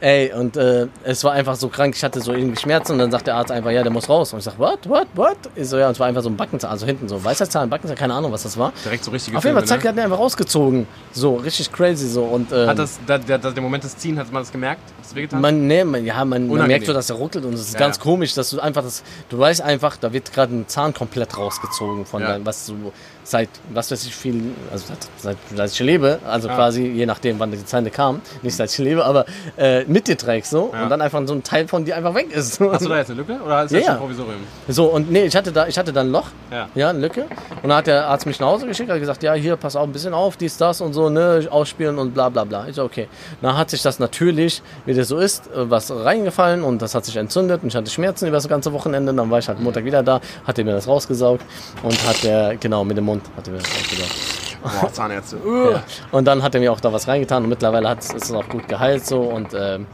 Ey, 0.00 0.32
und 0.32 0.56
äh, 0.56 0.86
es 1.02 1.24
war 1.24 1.32
einfach 1.32 1.56
so 1.56 1.68
krank, 1.68 1.94
ich 1.96 2.04
hatte 2.04 2.20
so 2.20 2.32
irgendwie 2.32 2.56
Schmerzen 2.56 2.92
und 2.92 2.98
dann 3.00 3.10
sagt 3.10 3.26
der 3.26 3.34
Arzt 3.34 3.50
einfach, 3.50 3.72
ja, 3.72 3.82
der 3.82 3.90
muss 3.90 4.08
raus. 4.08 4.32
Und 4.32 4.38
ich 4.38 4.44
sag, 4.44 4.56
what, 4.56 4.78
what, 4.88 5.08
what? 5.16 5.36
Ich 5.56 5.68
so, 5.68 5.76
ja, 5.76 5.86
und 5.86 5.92
es 5.92 5.98
war 6.00 6.06
einfach 6.06 6.22
so 6.22 6.28
ein 6.28 6.36
Backenzahn, 6.36 6.70
also 6.70 6.86
hinten 6.86 7.08
so, 7.08 7.22
weißer 7.24 7.50
Zahn, 7.50 7.68
Backenzahn, 7.68 7.96
keine 7.96 8.14
Ahnung, 8.14 8.30
was 8.30 8.44
das 8.44 8.56
war. 8.56 8.72
Direkt 8.84 9.02
so 9.02 9.10
richtige 9.10 9.36
Auf 9.36 9.42
jeden 9.44 9.56
Fall, 9.56 9.66
zack, 9.66 9.82
ne? 9.82 9.88
hat 9.90 9.96
ihn 9.96 10.00
einfach 10.02 10.18
rausgezogen. 10.18 10.86
So, 11.12 11.34
richtig 11.36 11.72
crazy 11.72 12.06
so. 12.08 12.22
Und, 12.22 12.52
ähm, 12.52 12.68
Hat 12.68 12.78
das, 12.78 13.00
der, 13.08 13.18
der, 13.18 13.38
der 13.38 13.60
Moment 13.62 13.82
des 13.82 13.96
Ziehen, 13.96 14.18
hat 14.20 14.30
man 14.32 14.42
das 14.42 14.52
gemerkt? 14.52 14.82
Hast 15.00 15.10
du 15.12 15.16
wehgetan? 15.16 15.40
Man, 15.40 15.66
nee, 15.66 15.82
man, 15.82 16.04
ja, 16.04 16.24
man, 16.24 16.46
man 16.46 16.66
merkt 16.68 16.86
so, 16.86 16.92
dass 16.92 17.10
er 17.10 17.16
ruckelt 17.16 17.44
und 17.44 17.54
es 17.54 17.62
ist 17.62 17.72
Ja, 17.74 17.80
ganz 17.80 17.96
ja. 17.96 18.02
komisch, 18.04 18.34
dass 18.34 18.50
du 18.50 18.60
einfach 18.60 18.84
das, 18.84 19.02
du 19.30 19.38
weißt 19.38 19.62
einfach, 19.62 19.96
da 19.96 20.12
wird 20.12 20.32
gerade 20.32 20.54
ein 20.54 20.68
Zahn 20.68 20.94
komplett 20.94 21.36
rausgezogen 21.36 22.06
von 22.06 22.22
Ja. 22.22 22.28
deinem, 22.28 22.46
was 22.46 22.66
du 22.66 22.92
seit, 23.30 23.48
was 23.72 23.90
weiß 23.90 24.04
ich, 24.06 24.14
viel, 24.14 24.42
also 24.72 24.86
seit, 25.20 25.36
seit, 25.56 25.70
ich 25.72 25.80
lebe, 25.80 26.18
also 26.26 26.48
Ja. 26.48 26.54
quasi, 26.54 26.86
je 26.86 27.06
nachdem, 27.06 27.38
wann 27.38 27.50
die 27.50 27.64
Zähne 27.64 27.90
kamen, 27.90 28.22
nicht 28.42 28.56
seit 28.56 28.70
ich 28.70 28.78
lebe, 28.78 29.04
aber 29.04 29.26
äh, 29.56 29.84
mit 29.84 30.08
dir 30.08 30.16
trägst 30.16 30.50
so 30.50 30.70
Ja. 30.72 30.82
und 30.84 30.88
dann 30.90 31.00
einfach 31.02 31.20
so 31.26 31.34
ein 31.34 31.42
Teil 31.42 31.68
von 31.68 31.84
dir 31.84 31.96
einfach 31.96 32.14
weg 32.14 32.32
ist. 32.32 32.60
Hast 32.60 32.84
du 32.84 32.88
da 32.88 32.98
jetzt 32.98 33.10
eine 33.10 33.20
Lücke 33.20 33.38
oder 33.44 33.64
ist 33.64 33.74
das 33.74 33.80
ja. 33.82 33.88
schon 33.92 33.98
Provisorium? 33.98 34.40
So, 34.68 34.86
und 34.86 35.10
nee, 35.10 35.24
ich 35.24 35.36
hatte 35.36 35.52
da, 35.52 35.66
ich 35.66 35.76
hatte 35.78 35.92
da 35.92 36.00
ein 36.00 36.10
Loch, 36.10 36.28
Ja. 36.50 36.68
ja, 36.74 36.88
eine 36.90 37.00
Lücke. 37.00 37.22
Und 37.62 37.68
dann 37.68 37.78
hat 37.78 37.86
der 37.86 38.06
Arzt 38.08 38.26
mich 38.26 38.40
nach 38.40 38.48
Hause 38.48 38.66
geschickt, 38.66 38.90
hat 38.90 38.98
gesagt, 38.98 39.22
ja, 39.22 39.34
hier, 39.34 39.56
pass 39.56 39.76
auch 39.76 39.82
ein 39.84 39.92
bisschen 39.92 40.14
auf, 40.14 40.36
dies, 40.36 40.56
das 40.56 40.80
und 40.80 40.92
so, 40.94 41.08
ne, 41.10 41.46
ausspielen 41.50 41.98
und 41.98 42.14
bla 42.14 42.28
bla 42.28 42.44
bla. 42.44 42.66
Ich 42.68 42.76
so, 42.76 42.84
okay. 42.84 43.08
Dann 43.42 43.56
hat 43.56 43.70
sich 43.70 43.82
das 43.82 43.98
natürlich, 43.98 44.62
wie 44.86 44.94
das 44.94 45.08
so 45.08 45.18
ist, 45.18 45.46
äh, 45.48 45.70
was 45.70 45.90
reingefallen 45.90 46.62
und 46.62 46.80
das 46.82 46.94
hat 46.94 47.04
sich 47.04 47.16
entzündet 47.16 47.62
und 47.62 47.68
ich 47.68 47.76
hatte 47.76 47.90
Schmerzen 47.90 48.26
über 48.26 48.36
das 48.36 48.48
ganze 48.48 48.72
Wochenende. 48.72 49.12
Dann 49.12 49.30
war 49.30 49.38
ich 49.38 49.48
halt 49.48 49.60
Montag 49.60 49.84
wieder 49.84 50.02
da, 50.02 50.20
hat 50.46 50.58
er 50.58 50.64
mir 50.64 50.72
das 50.72 50.88
rausgesaugt 50.88 51.42
und 51.82 52.08
hat 52.08 52.22
der, 52.24 52.56
genau, 52.56 52.84
mit 52.84 52.96
dem 52.96 53.04
Mund 53.04 53.17
hat 53.36 53.46
er 53.46 53.52
mir 53.52 53.58
das 53.58 53.68
rausgesaugt. 53.70 54.80
Boah, 54.80 54.92
Zahnärzte. 54.92 55.36
Ja. 55.72 55.82
Und 56.10 56.24
dann 56.24 56.42
hat 56.42 56.54
er 56.54 56.60
mir 56.60 56.72
auch 56.72 56.80
da 56.80 56.92
was 56.92 57.06
reingetan 57.06 57.44
und 57.44 57.48
mittlerweile 57.48 57.92
ist 57.96 58.12
es 58.14 58.32
auch 58.32 58.48
gut 58.48 58.66
geheilt 58.68 59.06
so 59.06 59.20
und, 59.20 59.48
ähm, 59.54 59.86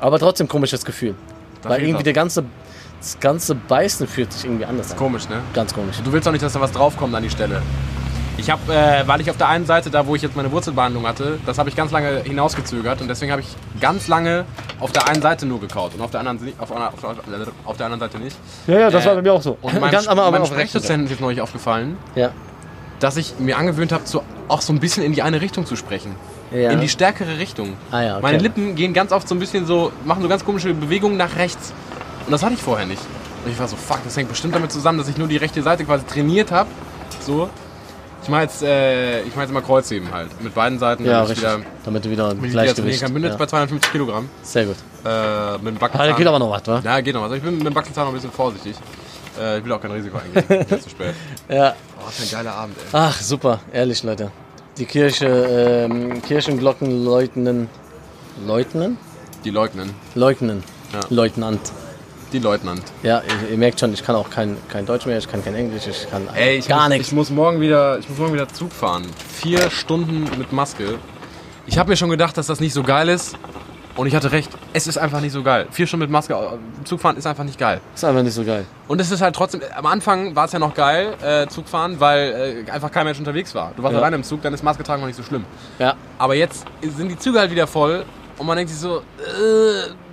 aber 0.00 0.18
trotzdem 0.18 0.48
komisches 0.48 0.84
Gefühl. 0.84 1.14
Da 1.62 1.70
Weil 1.70 1.80
irgendwie 1.80 1.96
was. 1.98 2.02
der 2.04 2.12
ganze, 2.12 2.44
das 3.00 3.18
ganze 3.20 3.54
Beißen 3.54 4.06
fühlt 4.08 4.32
sich 4.32 4.44
irgendwie 4.44 4.64
anders 4.64 4.90
an. 4.92 4.96
Komisch, 4.98 5.28
ne? 5.28 5.36
Ganz 5.54 5.72
komisch. 5.72 5.96
Du 6.04 6.12
willst 6.12 6.26
doch 6.26 6.32
nicht, 6.32 6.42
dass 6.42 6.52
da 6.52 6.60
was 6.60 6.72
draufkommt 6.72 7.14
an 7.14 7.22
die 7.22 7.30
Stelle. 7.30 7.62
Ich 8.40 8.48
habe, 8.50 8.72
äh, 8.72 9.02
weil 9.06 9.20
ich 9.20 9.28
auf 9.30 9.36
der 9.36 9.48
einen 9.48 9.66
Seite, 9.66 9.90
da 9.90 10.06
wo 10.06 10.14
ich 10.14 10.22
jetzt 10.22 10.36
meine 10.36 10.52
Wurzelbehandlung 10.52 11.04
hatte, 11.08 11.40
das 11.44 11.58
habe 11.58 11.68
ich 11.70 11.74
ganz 11.74 11.90
lange 11.90 12.20
hinausgezögert 12.22 13.00
und 13.00 13.08
deswegen 13.08 13.32
habe 13.32 13.42
ich 13.42 13.48
ganz 13.80 14.06
lange 14.06 14.44
auf 14.78 14.92
der 14.92 15.08
einen 15.08 15.20
Seite 15.22 15.44
nur 15.44 15.58
gekaut 15.60 15.92
und 15.94 16.00
auf 16.00 16.12
der 16.12 16.20
anderen, 16.20 16.52
auf, 16.58 16.70
einer- 16.70 16.88
auf, 16.88 17.02
auf 17.64 17.76
der 17.76 17.86
anderen 17.86 17.98
Seite 18.00 18.18
nicht. 18.22 18.36
Ja, 18.68 18.78
ja, 18.78 18.90
das 18.90 19.04
Äh, 19.04 19.08
war 19.08 19.14
bei 19.16 19.22
mir 19.22 19.32
auch 19.32 19.42
so. 19.42 19.58
Und 19.60 19.80
meinem, 19.80 19.90
Ganz, 19.92 20.06
aber, 20.06 20.22
aber 20.22 20.38
meinem. 20.38 20.46
Sprechdozenten 20.46 21.06
ist 21.06 21.10
jetzt 21.10 21.20
neulich 21.20 21.40
aufgefallen, 21.40 21.96
Ja. 22.14 22.30
Dass 23.00 23.16
ich 23.16 23.34
mir 23.38 23.56
angewöhnt 23.58 23.92
habe, 23.92 24.02
auch 24.48 24.60
so 24.60 24.72
ein 24.72 24.80
bisschen 24.80 25.02
in 25.04 25.12
die 25.12 25.22
eine 25.22 25.40
Richtung 25.40 25.66
zu 25.66 25.76
sprechen. 25.76 26.14
Ja. 26.50 26.70
In 26.70 26.80
die 26.80 26.88
stärkere 26.88 27.38
Richtung. 27.38 27.74
Ah 27.90 28.02
ja, 28.02 28.12
okay. 28.14 28.22
Meine 28.22 28.38
Lippen 28.38 28.74
gehen 28.74 28.94
ganz 28.94 29.12
oft 29.12 29.28
so 29.28 29.34
ein 29.34 29.38
bisschen 29.38 29.66
so, 29.66 29.92
machen 30.04 30.22
so 30.22 30.28
ganz 30.28 30.44
komische 30.44 30.72
Bewegungen 30.72 31.16
nach 31.16 31.36
rechts. 31.36 31.72
Und 32.26 32.32
das 32.32 32.42
hatte 32.42 32.54
ich 32.54 32.62
vorher 32.62 32.86
nicht. 32.86 33.02
Und 33.44 33.52
ich 33.52 33.58
war 33.58 33.68
so, 33.68 33.76
fuck, 33.76 34.00
das 34.04 34.16
hängt 34.16 34.28
bestimmt 34.28 34.54
damit 34.54 34.72
zusammen, 34.72 34.98
dass 34.98 35.08
ich 35.08 35.16
nur 35.18 35.28
die 35.28 35.36
rechte 35.36 35.62
Seite 35.62 35.84
quasi 35.84 36.04
trainiert 36.06 36.50
habe. 36.50 36.68
So. 37.20 37.48
Ich 38.22 38.28
mache 38.28 38.42
jetzt, 38.42 38.62
äh, 38.62 39.22
ich 39.22 39.34
mach 39.36 39.42
jetzt 39.42 39.52
mal 39.52 39.62
Kreuzheben 39.62 40.12
halt. 40.12 40.28
Mit 40.42 40.54
beiden 40.54 40.78
Seiten. 40.78 41.04
Ja, 41.04 41.22
damit 41.22 41.38
ich 41.38 41.44
richtig. 41.44 41.58
Wieder, 41.58 41.64
Damit 41.84 42.04
du 42.04 42.10
wieder 42.10 42.24
ich 42.24 42.30
trainieren 42.34 42.52
Gleichgewicht. 42.52 43.00
kann. 43.00 43.14
Bin 43.14 43.22
jetzt 43.22 43.32
ja. 43.32 43.38
bei 43.38 43.46
250 43.46 43.92
Kilogramm. 43.92 44.28
Sehr 44.42 44.64
gut. 44.66 44.76
Äh, 45.04 45.52
mit 45.58 45.66
dem 45.66 45.76
Ah, 45.76 45.80
Backenzahn. 45.80 46.08
da 46.10 46.16
geht 46.16 46.26
aber 46.26 46.38
noch 46.38 46.50
was, 46.50 46.66
wa? 46.66 46.80
Ja, 46.84 47.00
geht 47.00 47.14
noch 47.14 47.22
was. 47.22 47.32
Ich 47.32 47.42
bin 47.42 47.56
mit 47.58 47.66
dem 47.66 47.72
Backenzahn 47.74 48.04
noch 48.04 48.10
ein 48.12 48.14
bisschen 48.14 48.32
vorsichtig. 48.32 48.74
Äh, 49.38 49.58
ich 49.58 49.64
will 49.64 49.72
auch 49.72 49.80
kein 49.80 49.90
Risiko 49.92 50.18
eingehen. 50.18 50.60
Ist 50.70 50.84
zu 50.84 50.90
spät. 50.90 51.14
Ja. 51.48 51.74
Oh, 51.98 52.06
was 52.06 52.16
für 52.16 52.22
ein 52.24 52.30
geiler 52.30 52.54
Abend, 52.54 52.76
ey. 52.78 52.84
Ach, 52.92 53.20
super. 53.20 53.60
Ehrlich, 53.72 54.02
Leute. 54.02 54.30
Die 54.78 54.86
Kirche, 54.86 55.26
ähm, 55.26 56.22
Kirchenglocken 56.22 57.04
läutenden. 57.04 57.68
Läutnen? 58.46 58.96
Die 59.44 59.50
Leugnen. 59.50 59.94
Leugnen. 60.14 60.62
Ja. 60.92 61.00
Leutnant. 61.10 61.60
Die 62.32 62.38
Leutnant. 62.38 62.82
Ja, 63.02 63.22
ihr, 63.22 63.50
ihr 63.52 63.58
merkt 63.58 63.80
schon, 63.80 63.92
ich 63.92 64.04
kann 64.04 64.14
auch 64.14 64.28
kein, 64.28 64.56
kein 64.68 64.84
Deutsch 64.84 65.06
mehr, 65.06 65.18
ich 65.18 65.28
kann 65.28 65.42
kein 65.42 65.54
Englisch, 65.54 65.86
ich 65.86 66.10
kann 66.10 66.28
Ey, 66.34 66.58
ich 66.58 66.68
gar 66.68 66.88
nichts. 66.88 67.08
Ich 67.08 67.14
muss 67.14 67.30
morgen 67.30 67.60
wieder, 67.60 67.98
ich 67.98 68.08
muss 68.08 68.18
morgen 68.18 68.34
wieder 68.34 68.48
Zug 68.48 68.72
fahren. 68.72 69.06
Vier 69.32 69.70
Stunden 69.70 70.28
mit 70.38 70.52
Maske. 70.52 70.98
Ich 71.66 71.78
habe 71.78 71.90
mir 71.90 71.96
schon 71.96 72.10
gedacht, 72.10 72.36
dass 72.36 72.46
das 72.46 72.60
nicht 72.60 72.74
so 72.74 72.82
geil 72.82 73.08
ist. 73.08 73.36
Und 73.98 74.06
ich 74.06 74.14
hatte 74.14 74.30
recht. 74.30 74.48
Es 74.72 74.86
ist 74.86 74.96
einfach 74.96 75.20
nicht 75.20 75.32
so 75.32 75.42
geil. 75.42 75.66
Vier 75.72 75.86
Stunden 75.88 76.04
mit 76.04 76.10
Maske 76.10 76.32
äh, 76.32 76.84
Zug 76.84 77.00
fahren 77.00 77.16
ist 77.16 77.26
einfach 77.26 77.42
nicht 77.42 77.58
geil. 77.58 77.80
Ist 77.94 78.04
einfach 78.04 78.22
nicht 78.22 78.32
so 78.32 78.44
geil. 78.44 78.64
Und 78.86 79.00
es 79.00 79.10
ist 79.10 79.20
halt 79.20 79.34
trotzdem. 79.34 79.60
Am 79.76 79.86
Anfang 79.86 80.36
war 80.36 80.44
es 80.44 80.52
ja 80.52 80.60
noch 80.60 80.72
geil, 80.72 81.14
äh, 81.20 81.48
Zug 81.48 81.68
fahren, 81.68 81.96
weil 81.98 82.64
äh, 82.68 82.70
einfach 82.70 82.92
kein 82.92 83.04
Mensch 83.06 83.18
unterwegs 83.18 83.54
war. 83.56 83.72
Du 83.76 83.82
warst 83.82 83.94
Ja. 83.94 83.98
alleine 83.98 84.14
im 84.14 84.22
Zug, 84.22 84.40
dann 84.42 84.54
ist 84.54 84.62
Maske 84.62 84.84
tragen 84.84 85.00
noch 85.00 85.08
nicht 85.08 85.16
so 85.16 85.24
schlimm. 85.24 85.44
Ja. 85.80 85.94
Aber 86.16 86.36
jetzt 86.36 86.64
sind 86.80 87.08
die 87.08 87.18
Züge 87.18 87.40
halt 87.40 87.50
wieder 87.50 87.66
voll 87.66 88.04
und 88.38 88.46
man 88.46 88.56
denkt 88.56 88.70
sich 88.70 88.80
so, 88.80 89.02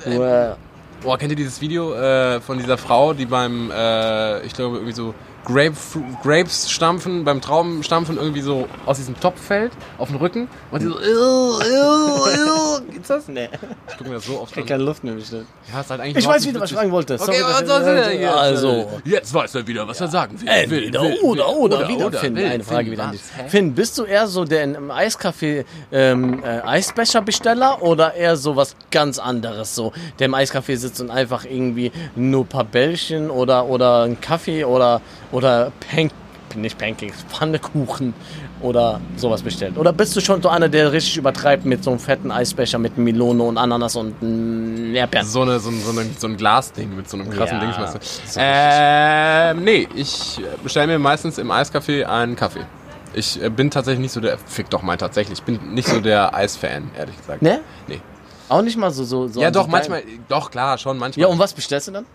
äh, 0.05 0.09
äh. 0.09 0.55
Boah, 1.03 1.19
kennt 1.19 1.29
ihr 1.31 1.35
dieses 1.35 1.61
Video 1.61 1.93
äh, 1.93 2.41
von 2.41 2.57
dieser 2.57 2.79
Frau, 2.79 3.13
die 3.13 3.27
beim, 3.27 3.69
äh, 3.69 4.41
ich 4.41 4.53
glaube, 4.53 4.77
irgendwie 4.77 4.93
so 4.95 5.13
Grapefru 5.45 6.01
Grapes 6.23 6.69
stampfen, 6.69 7.23
beim 7.23 7.41
Traubenstampfen 7.41 8.17
irgendwie 8.17 8.41
so 8.41 8.67
aus 8.85 8.97
diesem 8.97 9.19
Topf 9.19 9.39
fällt, 9.41 9.71
auf 9.97 10.09
den 10.09 10.17
Rücken 10.17 10.47
und 10.71 10.81
die 10.81 10.87
so. 10.87 12.81
Gibt's 12.91 13.07
das? 13.07 13.27
Nee. 13.27 13.49
Ich 13.87 13.97
gucke 13.97 14.09
mir 14.09 14.15
das 14.15 14.25
so 14.25 14.39
oft 14.41 14.51
Ich 14.51 14.57
an. 14.57 14.65
keine 14.65 14.83
Luft 14.83 15.03
mehr 15.03 15.13
bestimmt. 15.13 15.47
Ja, 15.71 15.81
ist 15.81 15.89
halt 15.89 16.01
eigentlich 16.01 16.17
Ich 16.17 16.27
weiß 16.27 16.41
nicht 16.41 16.49
wieder, 16.49 16.61
was 16.61 16.71
ich 16.71 16.77
fragen 16.77 16.91
wollte. 16.91 17.15
Okay, 17.19 17.41
was 17.41 17.67
soll 17.67 17.83
denn 17.83 18.19
jetzt? 18.19 18.33
Also. 18.33 19.01
Jetzt 19.05 19.33
weiß 19.33 19.55
er 19.55 19.67
wieder, 19.67 19.87
was 19.87 20.01
er 20.01 20.07
sagen 20.07 20.39
will. 20.41 20.47
Äh, 20.47 20.69
will, 20.69 20.93
will, 20.93 21.19
oder, 21.21 21.47
will, 21.47 21.55
oder, 21.55 21.87
wieder, 21.87 22.11
Finn. 22.11 22.35
will, 22.35 22.45
Eine 22.45 22.63
Frage 22.63 22.85
Finn, 22.85 22.91
wieder 22.91 23.03
an 23.05 23.11
dich. 23.11 23.21
Finn, 23.47 23.75
bist 23.75 23.97
du 23.97 24.03
eher 24.03 24.27
so 24.27 24.45
der 24.45 24.63
im 24.63 24.91
Eiscafé 24.91 25.65
ähm, 25.91 26.43
äh, 26.43 26.61
Eisbecherbesteller 26.61 27.81
oder 27.81 28.13
eher 28.13 28.35
so 28.37 28.55
was 28.55 28.75
ganz 28.91 29.19
anderes? 29.19 29.75
So, 29.75 29.93
der 30.19 30.25
im 30.25 30.35
Eiscafé 30.35 30.75
sitzt 30.77 31.01
und 31.01 31.11
einfach 31.11 31.45
irgendwie 31.45 31.91
nur 32.15 32.43
ein 32.43 32.47
paar 32.47 32.63
Bällchen 32.63 33.29
oder, 33.29 33.65
oder 33.65 34.03
einen 34.03 34.19
Kaffee 34.19 34.65
oder, 34.65 35.01
oder 35.35 35.71
Pan 35.91 36.09
nicht 36.55 36.77
Pancakes, 36.77 37.25
Pfannekuchen 37.29 38.13
oder 38.61 39.01
sowas 39.17 39.41
bestellt? 39.41 39.77
Oder 39.77 39.91
bist 39.91 40.15
du 40.15 40.21
schon 40.21 40.41
so 40.41 40.47
einer, 40.47 40.69
der 40.69 40.93
richtig 40.93 41.17
übertreibt 41.17 41.65
mit 41.65 41.83
so 41.83 41.89
einem 41.89 41.99
fetten 41.99 42.31
Eisbecher 42.31 42.77
mit 42.79 42.97
Melone 42.97 43.43
und 43.43 43.57
Ananas 43.57 43.97
und 43.97 44.15
mm, 44.21 44.95
Erdbeeren? 44.95 45.27
So, 45.27 45.41
eine, 45.41 45.59
so, 45.59 45.69
ein, 45.69 45.81
so, 45.81 45.91
eine, 45.91 46.05
so 46.17 46.27
ein 46.27 46.37
Glasding 46.37 46.95
mit 46.95 47.09
so 47.09 47.17
einem 47.17 47.29
krassen 47.29 47.59
Ja, 47.59 47.91
du? 47.91 47.99
so 48.01 48.39
ähm, 48.39 49.65
nee, 49.65 49.85
ich 49.95 50.39
bestelle 50.63 50.87
mir 50.87 50.99
meistens 50.99 51.37
im 51.37 51.51
Eiscafé 51.51 52.05
einen 52.05 52.37
Kaffee. 52.37 52.65
Ich 53.13 53.41
äh, 53.41 53.49
bin 53.49 53.69
tatsächlich 53.69 53.99
nicht 53.99 54.13
so 54.13 54.21
der. 54.21 54.37
Fick 54.37 54.69
doch 54.69 54.81
mal 54.81 54.95
tatsächlich. 54.95 55.39
Ich 55.39 55.45
bin 55.45 55.73
nicht 55.73 55.87
so 55.89 55.99
der 55.99 56.33
Eisfan, 56.33 56.89
ehrlich 56.97 57.17
gesagt. 57.17 57.41
Ne? 57.41 57.59
Nee. 57.87 57.99
Auch 58.47 58.61
nicht 58.61 58.77
mal 58.77 58.91
so. 58.91 59.03
so, 59.03 59.27
so 59.27 59.41
Ja, 59.41 59.51
doch, 59.51 59.67
manchmal. 59.67 60.03
Doch, 60.29 60.51
klar, 60.51 60.77
schon 60.77 60.97
manchmal. 60.97 61.21
Ja, 61.21 61.27
und 61.27 61.39
was 61.39 61.53
bestellst 61.53 61.89
du 61.89 61.91
dann? 61.91 62.05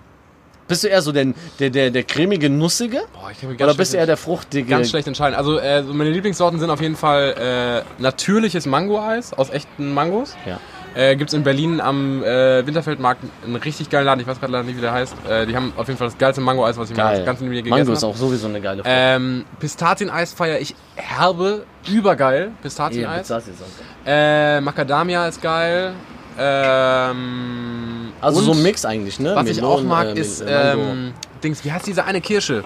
Bist 0.71 0.85
du 0.85 0.89
eher 0.89 1.03
so 1.03 1.11
der, 1.11 1.27
der, 1.59 1.69
der, 1.71 1.91
der 1.91 2.05
cremige, 2.05 2.49
nussige? 2.49 3.01
Boah, 3.13 3.33
ich 3.33 3.41
kann 3.41 3.51
mich 3.51 3.61
Oder 3.61 3.75
bist 3.75 3.93
du 3.93 3.97
eher 3.99 4.07
der 4.07 4.17
fruchtige? 4.17 4.69
Ganz 4.71 4.89
schlecht 4.89 5.09
entscheiden. 5.09 5.35
Also 5.37 5.59
äh, 5.59 5.83
meine 5.83 6.11
Lieblingssorten 6.11 6.61
sind 6.61 6.71
auf 6.71 6.81
jeden 6.81 6.95
Fall 6.95 7.83
äh, 7.99 8.01
natürliches 8.01 8.67
Mango-Eis 8.67 9.33
aus 9.33 9.51
echten 9.51 9.93
Mangos. 9.93 10.37
Ja. 10.47 10.61
Äh, 10.95 11.17
Gibt 11.17 11.31
es 11.31 11.35
in 11.35 11.43
Berlin 11.43 11.81
am 11.81 12.23
äh, 12.23 12.65
Winterfeldmarkt 12.65 13.23
einen 13.45 13.57
richtig 13.57 13.91
geilen 13.91 14.07
Laden. 14.07 14.21
Ich 14.21 14.29
weiß 14.29 14.39
gerade 14.39 14.53
leider 14.53 14.65
nicht, 14.65 14.77
wie 14.77 14.81
der 14.81 14.93
heißt. 14.93 15.15
Äh, 15.29 15.47
die 15.47 15.57
haben 15.57 15.73
auf 15.77 15.89
jeden 15.89 15.99
Fall 15.99 16.07
das 16.07 16.19
geilste 16.19 16.41
Mango-Eis, 16.41 16.77
was 16.79 16.89
ich 16.89 16.97
mal 16.97 17.17
Geil. 17.17 17.25
ganz 17.25 17.41
in 17.41 17.49
mir 17.49 17.57
gegessen 17.63 17.71
Mango 17.77 17.93
ist 17.93 18.03
habe. 18.05 18.13
auch 18.13 18.17
sowieso 18.17 18.47
eine 18.47 18.61
geile 18.61 18.83
Frucht. 18.85 18.95
Ähm, 18.97 19.45
Pistazieneis 19.59 20.33
feiere 20.33 20.61
ich 20.61 20.77
herbe, 20.95 21.65
übergeil. 21.89 22.43
Ja, 22.47 22.53
Pistazieneis. 22.63 23.19
Pistazien 23.23 23.55
ist 23.55 23.63
auch 23.63 24.07
Äh, 24.07 24.11
geil. 24.11 24.61
Macadamia 24.61 25.27
ist 25.27 25.43
geil. 25.43 25.95
Ähm, 26.39 27.90
Also 28.21 28.39
und 28.41 28.45
so 28.45 28.53
ein 28.53 28.63
Mix 28.63 28.85
eigentlich, 28.85 29.19
ne? 29.19 29.35
Was 29.35 29.49
ich 29.49 29.57
Melonen, 29.57 29.87
auch 29.87 29.89
mag, 29.89 30.09
äh, 30.09 30.21
ist 30.21 30.41
äh, 30.41 30.73
ähm, 30.73 31.15
Dings. 31.43 31.65
Wie 31.65 31.73
heißt 31.73 31.87
diese 31.87 32.05
eine 32.05 32.21
Kirsche? 32.21 32.65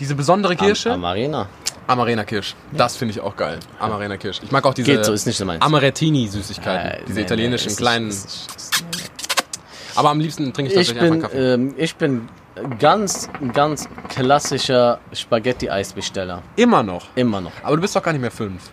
Diese 0.00 0.14
besondere 0.14 0.56
Kirsche? 0.56 0.90
Am, 0.90 0.96
Amarena. 0.96 1.48
Amarena 1.86 2.24
Kirsch. 2.24 2.54
Das 2.72 2.96
finde 2.96 3.12
ich 3.12 3.20
auch 3.20 3.36
geil. 3.36 3.58
Amarena 3.78 4.16
Kirsch. 4.16 4.40
Ich 4.42 4.50
mag 4.50 4.64
auch 4.64 4.74
diese 4.74 4.90
Geht 4.90 5.04
so, 5.04 5.12
ist 5.12 5.26
nicht 5.26 5.36
so 5.36 5.44
meins. 5.44 5.62
Amarettini-Süßigkeiten. 5.62 6.86
Äh, 6.88 7.00
diese 7.06 7.18
nee, 7.18 7.24
italienischen 7.24 7.66
nee, 7.66 7.72
ist 7.72 7.78
kleinen. 7.78 8.08
ist 8.08 8.24
ist 8.56 8.84
nicht- 8.86 9.10
aber 9.96 10.10
am 10.10 10.18
liebsten 10.18 10.52
trinke 10.52 10.72
ich 10.72 10.78
Ich 10.78 10.88
tatsächlich 10.88 11.02
bin, 11.02 11.12
einfach 11.14 11.30
Kaffee. 11.30 11.54
ähm, 11.54 11.74
ich 11.76 11.94
bin 11.96 12.28
ganz, 12.78 13.28
ganz 13.52 13.88
klassischer 14.08 14.98
Spaghetti-Eisbesteller. 15.12 16.42
Immer 16.56 16.82
noch. 16.82 17.06
Immer 17.14 17.40
noch. 17.40 17.52
Aber 17.62 17.76
du 17.76 17.82
bist 17.82 17.94
doch 17.94 18.02
gar 18.02 18.12
nicht 18.12 18.20
mehr 18.20 18.30
fünf. 18.30 18.70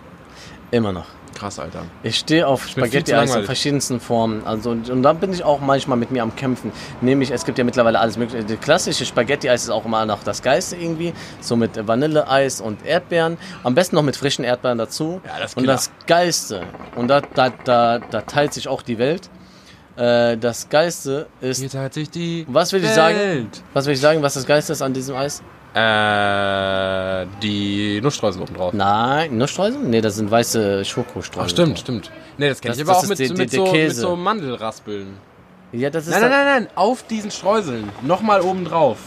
Immer 0.72 0.92
noch. 0.92 1.06
Krass, 1.42 1.58
Alter. 1.58 1.86
Ich 2.04 2.18
stehe 2.20 2.46
auf 2.46 2.66
zu 2.66 2.74
Spaghetti-Eis 2.74 3.34
in 3.34 3.46
verschiedensten 3.46 4.00
Formen. 4.00 4.46
Also, 4.46 4.70
und, 4.70 4.92
und 4.92 5.02
da 5.02 5.12
bin 5.14 5.34
ich 5.34 5.44
auch 5.44 5.60
manchmal 5.60 5.98
mit 5.98 6.12
mir 6.12 6.22
am 6.22 6.36
Kämpfen. 6.36 6.72
Nämlich, 7.02 7.32
es 7.32 7.46
gibt 7.46 7.58
ja 7.58 7.64
mittlerweile 7.64 8.00
alles 8.00 8.16
mögliche. 8.16 8.44
Die 8.44 8.58
klassische 8.58 9.08
Spaghetti-Eis 9.08 9.64
ist 9.64 9.72
auch 9.72 9.84
immer 9.84 10.06
noch 10.06 10.24
das 10.24 10.44
Geiste 10.44 10.76
irgendwie. 10.76 11.14
So 11.40 11.56
mit 11.56 11.88
Vanilleeis 11.88 12.62
und 12.62 12.86
Erdbeeren. 12.86 13.40
Am 13.64 13.74
besten 13.74 13.96
noch 13.96 14.04
mit 14.04 14.16
frischen 14.18 14.46
Erdbeeren 14.46 14.78
dazu. 14.78 15.20
Ja, 15.26 15.40
das 15.40 15.56
und 15.56 15.66
das 15.66 15.90
Geiste, 16.06 16.62
und 16.96 17.08
da, 17.08 17.22
da, 17.22 17.50
da, 17.50 17.98
da 17.98 18.22
teilt 18.22 18.54
sich 18.54 18.68
auch 18.68 18.84
die 18.84 19.00
Welt. 19.00 19.28
Äh, 19.96 20.38
das 20.38 20.70
Geiste 20.70 21.26
ist. 21.42 21.60
Hier 21.60 21.72
teilt 21.72 21.96
sich 21.96 22.12
die 22.12 22.46
Was 22.50 22.72
will 22.72 22.82
ich 22.82 22.86
Welt. 22.86 22.96
sagen? 22.96 23.50
Was 23.74 23.88
will 23.88 23.96
ich 23.96 24.00
sagen, 24.00 24.22
was 24.22 24.36
das 24.36 24.46
Geiste 24.46 24.74
ist 24.74 24.84
an 24.84 24.94
diesem 24.94 25.16
Eis? 25.16 25.42
Äh, 25.74 27.26
die 27.42 28.02
Nussstreusel 28.02 28.42
oben 28.42 28.54
drauf. 28.56 28.74
Nein, 28.74 29.38
Nussstreusel? 29.38 29.82
Nee, 29.84 30.02
das 30.02 30.16
sind 30.16 30.30
weiße 30.30 30.84
Schokostreusel. 30.86 31.44
Ach, 31.46 31.50
stimmt, 31.50 31.80
stimmt. 31.80 32.12
Nee, 32.38 32.50
das 32.50 32.60
kenne 32.62 32.76
ich 32.76 32.82
aber 32.82 32.98
auch 32.98 33.08
mit, 33.08 33.20
die- 33.20 33.28
die- 33.28 33.34
mit, 33.34 33.54
der 33.54 33.58
so, 33.60 33.64
mit 33.64 33.72
Käse. 33.74 34.02
so 34.02 34.16
Mandelraspeln. 34.16 35.08
Ja, 35.72 35.90
das 35.90 36.08
ist 36.08 36.12
Nein, 36.14 36.22
nein, 36.24 36.32
nein, 36.32 36.46
nein. 36.64 36.68
Auf 36.76 37.04
diesen 37.04 37.32
Streuseln. 37.32 37.90
Nochmal 38.02 38.42
oben 38.42 38.66
drauf. 38.66 38.98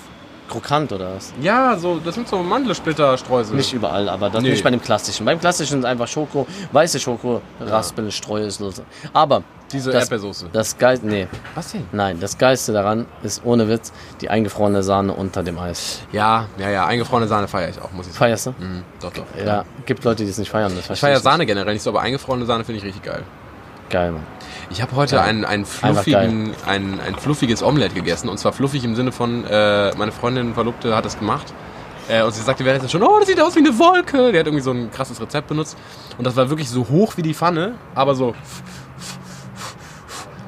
Krokant 0.48 0.92
oder 0.92 1.14
was? 1.16 1.32
Ja, 1.40 1.76
so, 1.76 1.98
das 2.04 2.14
sind 2.14 2.28
so 2.28 2.42
Mandelsplitter-Streusel. 2.42 3.56
Nicht 3.56 3.72
überall, 3.72 4.08
aber 4.08 4.30
das 4.30 4.42
Nee. 4.42 4.50
nicht 4.50 4.64
bei 4.64 4.70
dem 4.70 4.80
klassischen. 4.82 5.24
Beim 5.26 5.40
klassischen 5.40 5.72
sind 5.80 5.84
einfach 5.84 6.06
Schoko, 6.08 6.46
weiße 6.72 7.00
Schoko, 7.00 7.40
Raspeln, 7.60 8.10
Streusel. 8.10 8.72
Aber 9.12 9.42
Diese 9.72 9.90
das, 9.90 10.02
Erdbeersoße. 10.02 10.48
das 10.52 10.76
Geiste, 10.78 11.06
nee, 11.06 11.26
Was 11.54 11.72
denn? 11.72 11.86
nein, 11.92 12.20
das 12.20 12.36
Geiste 12.38 12.72
daran 12.72 13.06
ist 13.22 13.42
ohne 13.44 13.68
Witz 13.68 13.92
die 14.20 14.28
eingefrorene 14.30 14.82
Sahne 14.82 15.12
unter 15.14 15.42
dem 15.42 15.58
Eis. 15.58 16.02
Ja, 16.12 16.46
ja, 16.58 16.70
ja. 16.70 16.86
Eingefrorene 16.86 17.26
Sahne 17.26 17.48
feiere 17.48 17.70
ich 17.70 17.80
auch, 17.80 17.90
muss 17.92 18.06
ich 18.06 18.12
sagen. 18.12 18.18
Feierst 18.18 18.46
du? 18.46 18.50
Mhm, 18.58 18.82
doch, 19.00 19.12
doch. 19.12 19.24
Ja, 19.44 19.64
gibt 19.86 20.04
Leute, 20.04 20.24
die 20.24 20.30
es 20.30 20.38
nicht 20.38 20.50
feiern. 20.50 20.72
Das 20.76 20.88
Ich 20.90 21.00
feiere. 21.00 21.20
Sahne 21.20 21.46
generell 21.46 21.72
nicht 21.74 21.82
so, 21.82 21.90
aber 21.90 22.02
eingefrorene 22.02 22.44
Sahne 22.46 22.64
finde 22.64 22.78
ich 22.78 22.84
richtig 22.84 23.02
geil. 23.02 23.22
Geil, 23.90 24.12
Mann. 24.12 24.22
Ich 24.70 24.80
habe 24.82 24.96
heute 24.96 25.20
ein, 25.20 25.44
ein, 25.44 25.64
fluffigen, 25.64 26.54
ein, 26.66 26.98
ein 27.00 27.14
fluffiges 27.16 27.62
Omelette 27.62 27.94
gegessen. 27.94 28.28
Und 28.28 28.38
zwar 28.38 28.52
fluffig 28.52 28.82
im 28.84 28.96
Sinne 28.96 29.12
von, 29.12 29.44
äh, 29.44 29.94
meine 29.96 30.10
Freundin, 30.12 30.54
Verlobte, 30.54 30.96
hat 30.96 31.04
das 31.04 31.18
gemacht. 31.18 31.52
Äh, 32.08 32.22
und 32.22 32.34
sie 32.34 32.42
sagte 32.42 32.64
währenddessen 32.64 32.90
schon, 32.90 33.02
oh, 33.02 33.18
das 33.18 33.28
sieht 33.28 33.40
aus 33.40 33.54
wie 33.54 33.60
eine 33.60 33.78
Wolke. 33.78 34.32
Der 34.32 34.40
hat 34.40 34.46
irgendwie 34.46 34.62
so 34.64 34.70
ein 34.72 34.90
krasses 34.90 35.20
Rezept 35.20 35.48
benutzt. 35.48 35.76
Und 36.18 36.24
das 36.26 36.34
war 36.36 36.48
wirklich 36.50 36.68
so 36.68 36.88
hoch 36.88 37.16
wie 37.16 37.22
die 37.22 37.34
Pfanne, 37.34 37.74
aber 37.94 38.14
so. 38.14 38.34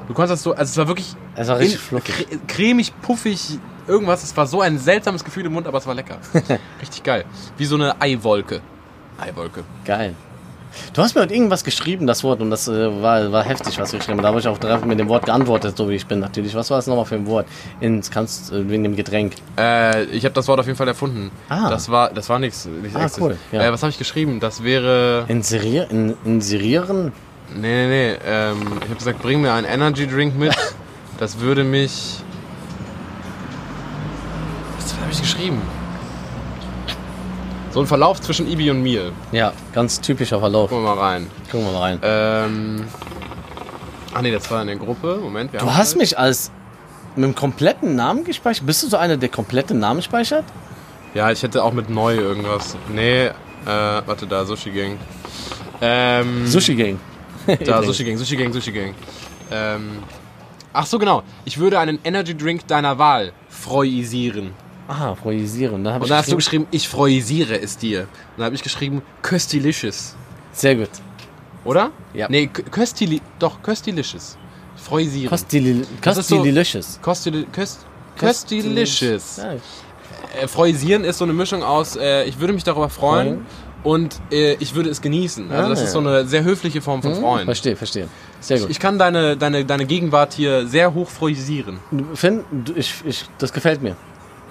Du 0.07 0.13
konntest 0.13 0.33
das 0.33 0.43
so, 0.43 0.51
also 0.53 0.63
es 0.71 0.77
war 0.77 0.87
wirklich 0.87 1.15
Es 1.35 1.47
war 1.47 1.59
richtig 1.59 1.79
fluffig. 1.79 2.15
cre- 2.15 2.39
cremig, 2.47 2.93
puffig, 3.01 3.59
irgendwas. 3.87 4.23
Es 4.23 4.35
war 4.37 4.47
so 4.47 4.61
ein 4.61 4.77
seltsames 4.79 5.23
Gefühl 5.23 5.45
im 5.45 5.53
Mund, 5.53 5.67
aber 5.67 5.77
es 5.79 5.85
war 5.87 5.93
lecker. 5.95 6.17
richtig 6.81 7.03
geil. 7.03 7.25
Wie 7.57 7.65
so 7.65 7.75
eine 7.75 7.99
Eiwolke. 8.01 8.61
Eiwolke. 9.19 9.63
Geil. 9.83 10.15
Du 10.93 11.01
hast 11.01 11.15
mir 11.15 11.21
heute 11.21 11.33
irgendwas 11.33 11.63
geschrieben, 11.63 12.07
das 12.07 12.23
Wort, 12.23 12.41
und 12.41 12.49
das 12.49 12.67
äh, 12.67 13.01
war, 13.01 13.31
war 13.31 13.43
heftig, 13.43 13.77
was 13.79 13.91
du 13.91 13.97
geschrieben 13.97 14.17
hast. 14.19 14.23
Da 14.23 14.27
habe 14.29 14.39
ich 14.39 14.47
auch 14.47 14.57
direkt 14.57 14.85
mit 14.85 14.99
dem 14.99 15.07
Wort 15.09 15.25
geantwortet, 15.25 15.77
so 15.77 15.89
wie 15.89 15.95
ich 15.95 16.05
bin 16.07 16.19
natürlich. 16.19 16.55
Was 16.55 16.69
war 16.69 16.77
das 16.77 16.87
nochmal 16.87 17.05
für 17.05 17.15
ein 17.15 17.27
Wort? 17.27 17.45
Ins, 17.79 18.09
kannst, 18.09 18.51
äh, 18.51 18.67
wegen 18.69 18.83
dem 18.83 18.95
Getränk. 18.95 19.33
Äh, 19.57 20.05
ich 20.05 20.23
habe 20.25 20.33
das 20.33 20.47
Wort 20.47 20.59
auf 20.59 20.65
jeden 20.65 20.77
Fall 20.77 20.87
erfunden. 20.87 21.31
Ah. 21.49 21.69
Das 21.69 21.89
war, 21.89 22.09
das 22.11 22.29
war 22.29 22.39
nichts. 22.39 22.65
nichts 22.65 22.95
Ah, 22.95 23.05
Echtes. 23.05 23.19
cool, 23.21 23.37
ja. 23.51 23.63
Äh, 23.67 23.71
was 23.71 23.83
habe 23.83 23.91
ich 23.91 23.97
geschrieben? 23.97 24.39
Das 24.39 24.63
wäre. 24.63 25.25
Inserier, 25.27 25.87
in, 25.91 26.15
inserieren? 26.25 27.11
Nee, 27.55 27.87
nee, 27.87 27.87
nee. 27.87 28.17
Ähm, 28.25 28.57
ich 28.79 28.85
habe 28.85 28.95
gesagt, 28.95 29.21
bring 29.21 29.41
mir 29.41 29.53
einen 29.53 29.67
Energy 29.67 30.07
Drink 30.07 30.37
mit. 30.37 30.55
Das 31.19 31.39
würde 31.39 31.63
mich. 31.63 32.19
Was 34.77 34.93
habe 35.01 35.11
ich 35.11 35.19
geschrieben? 35.19 35.61
So 37.77 37.81
ein 37.83 37.85
Verlauf 37.87 38.19
zwischen 38.19 38.47
Ibi 38.49 38.71
und 38.71 38.81
mir. 38.81 39.11
Ja, 39.31 39.53
ganz 39.71 40.01
typischer 40.01 40.39
Verlauf. 40.39 40.71
Gucken 40.71 40.83
wir 40.83 40.95
mal 40.95 40.99
rein. 40.99 41.27
Gucken 41.51 41.67
wir 41.67 41.73
mal 41.73 41.79
rein. 41.79 41.99
Ähm. 42.01 42.85
Ach 44.15 44.21
nee, 44.23 44.31
das 44.31 44.49
war 44.49 44.61
in 44.61 44.67
der 44.69 44.77
Gruppe. 44.77 45.19
Moment, 45.21 45.53
wir 45.53 45.59
Du 45.59 45.67
haben 45.67 45.77
hast 45.77 45.89
halt- 45.89 45.97
mich 45.99 46.17
als 46.17 46.49
mit 47.15 47.25
dem 47.25 47.35
kompletten 47.35 47.95
Namen 47.95 48.23
gespeichert? 48.23 48.65
Bist 48.65 48.81
du 48.81 48.87
so 48.87 48.97
einer, 48.97 49.15
der 49.15 49.29
komplette 49.29 49.75
Namen 49.75 50.01
speichert? 50.01 50.43
Ja, 51.13 51.29
ich 51.29 51.43
hätte 51.43 51.63
auch 51.63 51.71
mit 51.71 51.87
neu 51.87 52.15
irgendwas. 52.15 52.75
Nee, 52.91 53.25
äh, 53.27 53.31
warte 53.67 54.25
da, 54.25 54.43
Sushi 54.43 54.71
Gang. 54.71 54.97
Ähm, 55.79 56.47
Sushi 56.47 56.73
Gang. 56.73 56.99
Da, 57.63 57.83
Sushi 57.83 58.03
Gang, 58.05 58.17
Sushi 58.17 58.37
Gang, 58.37 58.51
Sushi 58.53 58.71
Gang. 58.71 58.95
Ähm, 59.51 59.99
ach 60.73 60.87
so, 60.87 60.97
genau. 60.97 61.21
Ich 61.45 61.59
würde 61.59 61.77
einen 61.77 61.99
Energy 62.03 62.35
Drink 62.35 62.65
deiner 62.65 62.97
Wahl 62.97 63.33
freuisieren. 63.49 64.53
Ah, 64.87 65.15
projisieren. 65.15 65.83
Dann 65.83 65.95
Und 65.97 66.03
ich 66.03 66.09
dann 66.09 66.17
hast 66.19 66.31
du 66.31 66.35
geschrieben- 66.37 66.67
ich 66.71 66.87
freuisiere 66.87 67.59
es 67.59 67.77
dir. 67.77 68.01
Und 68.01 68.07
dann 68.37 68.45
habe 68.45 68.55
ich 68.55 68.63
geschrieben, 68.63 69.01
Köstilicious. 69.21 70.15
Sehr 70.53 70.75
gut. 70.75 70.89
Oder? 71.65 71.91
Ja. 72.13 72.27
Nee, 72.29 72.49
Kö- 72.53 72.63
Köstili 72.69 73.21
doch, 73.39 73.61
Köstilicious. 73.61 74.37
Freuisieren. 74.77 75.29
Das 76.01 76.17
ist 76.17 76.27
so- 76.29 76.35
Köst 77.51 77.85
Köstilicious. 78.17 79.39
Äh, 80.41 80.47
freuisieren 80.47 81.03
ist 81.03 81.17
so 81.17 81.25
eine 81.25 81.33
Mischung 81.33 81.63
aus, 81.63 81.95
äh, 81.95 82.23
ich 82.25 82.39
würde 82.39 82.53
mich 82.53 82.63
darüber 82.63 82.89
freuen 82.89 83.27
Freuen. 83.27 83.45
und 83.83 84.15
äh, 84.31 84.53
ich 84.55 84.73
würde 84.75 84.89
es 84.89 85.01
genießen. 85.01 85.51
Also 85.51 85.65
Ah, 85.65 85.69
das 85.69 85.81
ist 85.81 85.91
so 85.91 85.99
eine 85.99 86.25
sehr 86.27 86.43
höfliche 86.43 86.81
Form 86.81 87.01
von 87.01 87.15
Freuen. 87.15 87.45
Verstehe, 87.45 87.75
verstehe. 87.75 88.07
Sehr 88.39 88.59
gut. 88.59 88.69
Ich 88.69 88.79
kann 88.79 88.97
deine, 88.99 89.35
deine, 89.37 89.65
deine 89.65 89.85
Gegenwart 89.85 90.33
hier 90.33 90.67
sehr 90.67 90.93
hoch 90.93 91.09
freuisieren. 91.09 91.79
Finn, 92.13 92.43
ich, 92.75 92.93
ich, 93.05 93.25
das 93.37 93.51
gefällt 93.53 93.81
mir. 93.81 93.95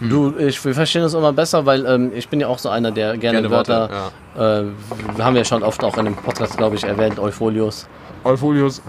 Hm. 0.01 0.11
Du, 0.11 0.35
ich, 0.39 0.63
wir 0.65 0.75
verstehen 0.75 1.03
das 1.03 1.15
immer 1.15 1.33
besser, 1.33 1.65
weil 1.65 1.87
ähm, 1.87 2.13
ich 2.15 2.29
bin 2.29 2.39
ja 2.41 2.49
auch 2.49 2.59
so 2.59 2.69
einer, 2.69 2.91
der 2.91 3.17
gerne, 3.17 3.39
Gerne 3.41 3.51
Wörter. 3.51 3.91
Worte, 4.37 4.73
Äh, 4.75 5.17
wir 5.17 5.25
haben 5.25 5.37
ja 5.37 5.45
schon 5.45 5.63
oft 5.63 5.83
auch 5.83 5.97
in 5.97 6.05
dem 6.05 6.15
Podcast, 6.17 6.57
glaube 6.59 6.77
ich, 6.77 6.85
erwähnt, 6.85 7.19
Eupholios. 7.19 7.87
Eufolius. 8.25 8.83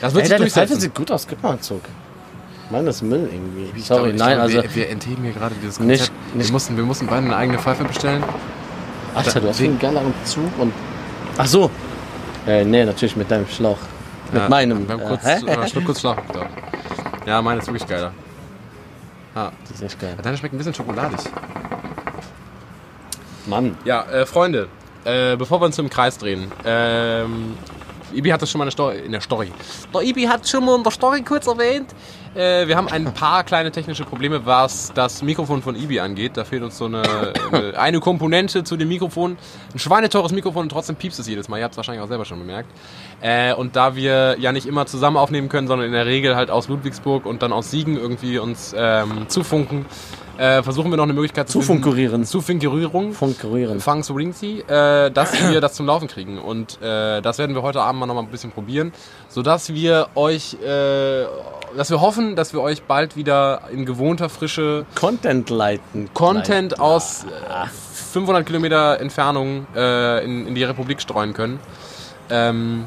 Das 0.00 0.14
wird 0.14 0.24
Ey, 0.24 0.30
deine 0.30 0.50
Pfeife 0.50 0.76
sieht 0.76 0.94
gut 0.94 1.10
aus. 1.10 1.26
Gib 1.26 1.42
mal 1.42 1.50
einen 1.50 1.60
Zug. 1.62 1.80
Meine 2.70 2.90
ist 2.90 3.02
Müll 3.02 3.28
irgendwie. 3.32 3.70
Ich 3.76 3.84
Sorry, 3.86 4.12
glaube- 4.12 4.18
nein, 4.18 4.28
glaube, 4.36 4.42
also. 4.42 4.62
Wir, 4.62 4.74
wir 4.74 4.88
entheben 4.90 5.24
hier 5.24 5.32
gerade 5.32 5.54
dieses 5.60 5.80
Nicht- 5.80 5.98
Konzept. 6.06 6.36
nicht- 6.36 6.46
Wir, 6.48 6.52
mussten, 6.52 6.76
wir 6.76 6.84
mussten 6.84 7.06
beide 7.06 7.26
eine 7.26 7.36
eigene 7.36 7.58
Pfeife 7.58 7.84
bestellen. 7.84 8.22
Alter, 9.14 9.40
du 9.40 9.48
hast 9.48 9.60
einen 9.60 9.78
geileren 9.78 10.14
Zug 10.24 10.44
und. 10.58 10.72
Ach 11.36 11.46
so. 11.46 11.70
Äh, 12.46 12.64
nee, 12.64 12.84
natürlich 12.84 13.16
mit 13.16 13.30
deinem 13.30 13.46
Schlauch. 13.48 13.78
Mit 14.32 14.42
Ja, 14.42 14.48
meinem. 14.48 14.86
Wir 14.86 14.94
haben 14.94 15.02
äh, 15.02 15.06
kurz, 15.06 15.24
äh, 15.24 15.80
kurz 15.84 16.00
Schlauch 16.00 16.16
gedacht. 16.26 16.48
Ja, 17.26 17.40
meine 17.42 17.60
ist 17.60 17.66
wirklich 17.66 17.86
geiler. 17.86 18.12
Ah, 19.34 19.50
Das 19.62 19.72
ist 19.72 19.82
echt 19.82 19.98
geil. 20.00 20.16
deine 20.22 20.36
schmeckt 20.36 20.54
ein 20.54 20.58
bisschen 20.58 20.74
schokoladig. 20.74 21.18
Mann. 23.46 23.76
Ja, 23.84 24.02
äh, 24.04 24.26
Freunde, 24.26 24.68
äh, 25.04 25.36
bevor 25.36 25.60
wir 25.60 25.66
uns 25.66 25.78
im 25.78 25.90
Kreis 25.90 26.16
drehen, 26.18 26.50
ähm, 26.64 27.56
Ibi 28.12 28.30
hat 28.30 28.40
das 28.42 28.50
schon 28.50 28.58
mal 28.60 28.64
in 28.64 28.68
der 28.68 28.72
Story, 28.72 28.98
in 29.00 29.12
der 29.12 29.20
Story. 29.20 29.50
Der 29.92 30.02
Ibi 30.02 30.22
hat 30.24 30.48
schon 30.48 30.64
mal 30.64 30.76
in 30.76 30.82
der 30.84 30.92
Story 30.92 31.22
kurz 31.22 31.46
erwähnt. 31.46 31.94
Äh, 32.34 32.66
wir 32.66 32.76
haben 32.76 32.88
ein 32.88 33.14
paar 33.14 33.44
kleine 33.44 33.70
technische 33.70 34.04
Probleme, 34.04 34.44
was 34.44 34.92
das 34.94 35.22
Mikrofon 35.22 35.62
von 35.62 35.76
Ibi 35.76 36.00
angeht. 36.00 36.36
Da 36.36 36.44
fehlt 36.44 36.62
uns 36.62 36.76
so 36.76 36.86
eine, 36.86 37.02
eine, 37.52 37.78
eine 37.78 38.00
Komponente 38.00 38.64
zu 38.64 38.76
dem 38.76 38.88
Mikrofon. 38.88 39.36
Ein 39.72 39.78
schweineteures 39.78 40.32
Mikrofon 40.32 40.64
und 40.64 40.68
trotzdem 40.70 40.96
piepst 40.96 41.20
es 41.20 41.28
jedes 41.28 41.48
Mal. 41.48 41.58
Ihr 41.58 41.64
habt 41.64 41.74
es 41.74 41.76
wahrscheinlich 41.76 42.02
auch 42.02 42.08
selber 42.08 42.24
schon 42.24 42.40
bemerkt. 42.40 42.68
Äh, 43.20 43.54
und 43.54 43.76
da 43.76 43.94
wir 43.94 44.36
ja 44.40 44.50
nicht 44.52 44.66
immer 44.66 44.86
zusammen 44.86 45.16
aufnehmen 45.16 45.48
können, 45.48 45.68
sondern 45.68 45.86
in 45.86 45.92
der 45.92 46.06
Regel 46.06 46.34
halt 46.34 46.50
aus 46.50 46.68
Ludwigsburg 46.68 47.24
und 47.24 47.42
dann 47.42 47.52
aus 47.52 47.70
Siegen 47.70 47.96
irgendwie 47.96 48.38
uns 48.38 48.74
ähm, 48.76 49.26
zufunken, 49.28 49.86
äh, 50.36 50.64
versuchen 50.64 50.90
wir 50.90 50.96
noch 50.96 51.04
eine 51.04 51.12
Möglichkeit 51.12 51.48
zu 51.48 51.60
finden- 51.60 51.82
Zufunkurieren. 51.84 52.24
Zufunkurierung. 52.24 53.12
Funkurieren. 53.12 53.78
Fang 53.78 54.02
Surinzi, 54.02 54.64
äh, 54.66 55.12
dass 55.12 55.32
wir 55.48 55.60
das 55.60 55.74
zum 55.74 55.86
Laufen 55.86 56.08
kriegen. 56.08 56.38
Und 56.38 56.82
äh, 56.82 57.22
das 57.22 57.38
werden 57.38 57.54
wir 57.54 57.62
heute 57.62 57.80
Abend 57.80 58.00
mal 58.00 58.06
noch 58.06 58.14
mal 58.14 58.22
ein 58.22 58.28
bisschen 58.30 58.50
probieren, 58.50 58.92
sodass 59.28 59.72
wir 59.72 60.08
euch, 60.16 60.54
äh, 60.60 61.22
dass 61.76 61.90
wir 61.90 62.00
hoffen, 62.00 62.36
dass 62.36 62.52
wir 62.52 62.60
euch 62.60 62.82
bald 62.82 63.16
wieder 63.16 63.62
in 63.72 63.84
gewohnter 63.86 64.28
Frische 64.28 64.86
Content 64.94 65.50
leiten. 65.50 66.08
Content 66.14 66.72
Leiten. 66.72 66.82
aus 66.82 67.24
äh, 67.24 67.66
500 68.12 68.46
Kilometer 68.46 69.00
Entfernung 69.00 69.66
äh, 69.74 70.24
in, 70.24 70.46
in 70.46 70.54
die 70.54 70.64
Republik 70.64 71.00
streuen 71.00 71.32
können. 71.32 71.58
Ähm, 72.30 72.84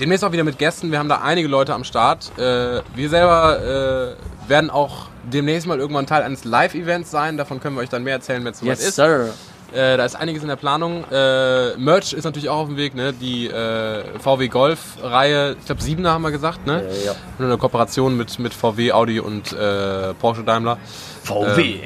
demnächst 0.00 0.24
auch 0.24 0.32
wieder 0.32 0.44
mit 0.44 0.58
Gästen. 0.58 0.90
Wir 0.90 0.98
haben 0.98 1.08
da 1.08 1.20
einige 1.22 1.48
Leute 1.48 1.74
am 1.74 1.84
Start. 1.84 2.30
Äh, 2.38 2.82
wir 2.94 3.08
selber 3.08 4.16
äh, 4.46 4.48
werden 4.50 4.70
auch 4.70 5.06
demnächst 5.24 5.66
mal 5.66 5.78
irgendwann 5.78 6.06
Teil 6.06 6.22
eines 6.22 6.44
Live-Events 6.44 7.10
sein. 7.10 7.36
Davon 7.36 7.60
können 7.60 7.76
wir 7.76 7.80
euch 7.82 7.88
dann 7.88 8.02
mehr 8.04 8.14
erzählen, 8.14 8.44
wenn 8.44 8.52
es 8.52 8.58
soweit 8.60 8.78
Yes, 8.78 8.88
ist. 8.88 8.94
sir. 8.96 9.30
Äh, 9.74 9.96
da 9.96 10.04
ist 10.04 10.14
einiges 10.14 10.42
in 10.42 10.48
der 10.48 10.56
Planung. 10.56 11.04
Äh, 11.10 11.76
Merch 11.76 12.12
ist 12.12 12.24
natürlich 12.24 12.48
auch 12.48 12.58
auf 12.58 12.68
dem 12.68 12.76
Weg. 12.76 12.94
Ne? 12.94 13.12
Die 13.12 13.48
äh, 13.48 14.04
VW 14.20 14.48
Golf-Reihe, 14.48 15.56
ich 15.58 15.66
glaube 15.66 15.82
7er 15.82 16.10
haben 16.10 16.22
wir 16.22 16.30
gesagt. 16.30 16.66
Ne? 16.66 16.84
Ja, 17.04 17.12
ja. 17.12 17.16
Nur 17.38 17.48
eine 17.48 17.58
Kooperation 17.58 18.16
mit, 18.16 18.38
mit 18.38 18.54
VW, 18.54 18.92
Audi 18.92 19.18
und 19.20 19.52
äh, 19.52 20.14
Porsche 20.14 20.44
Daimler. 20.44 20.78
VW. 21.24 21.80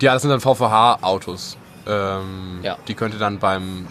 Ja, 0.00 0.12
das 0.14 0.22
sind 0.22 0.30
dann 0.30 0.40
VVH-Autos. 0.40 1.56
Ähm, 1.86 2.60
Ja. 2.62 2.76
Die 2.88 2.94
könnt 2.94 3.14
ihr 3.14 3.20
dann 3.20 3.38
beim 3.38 3.86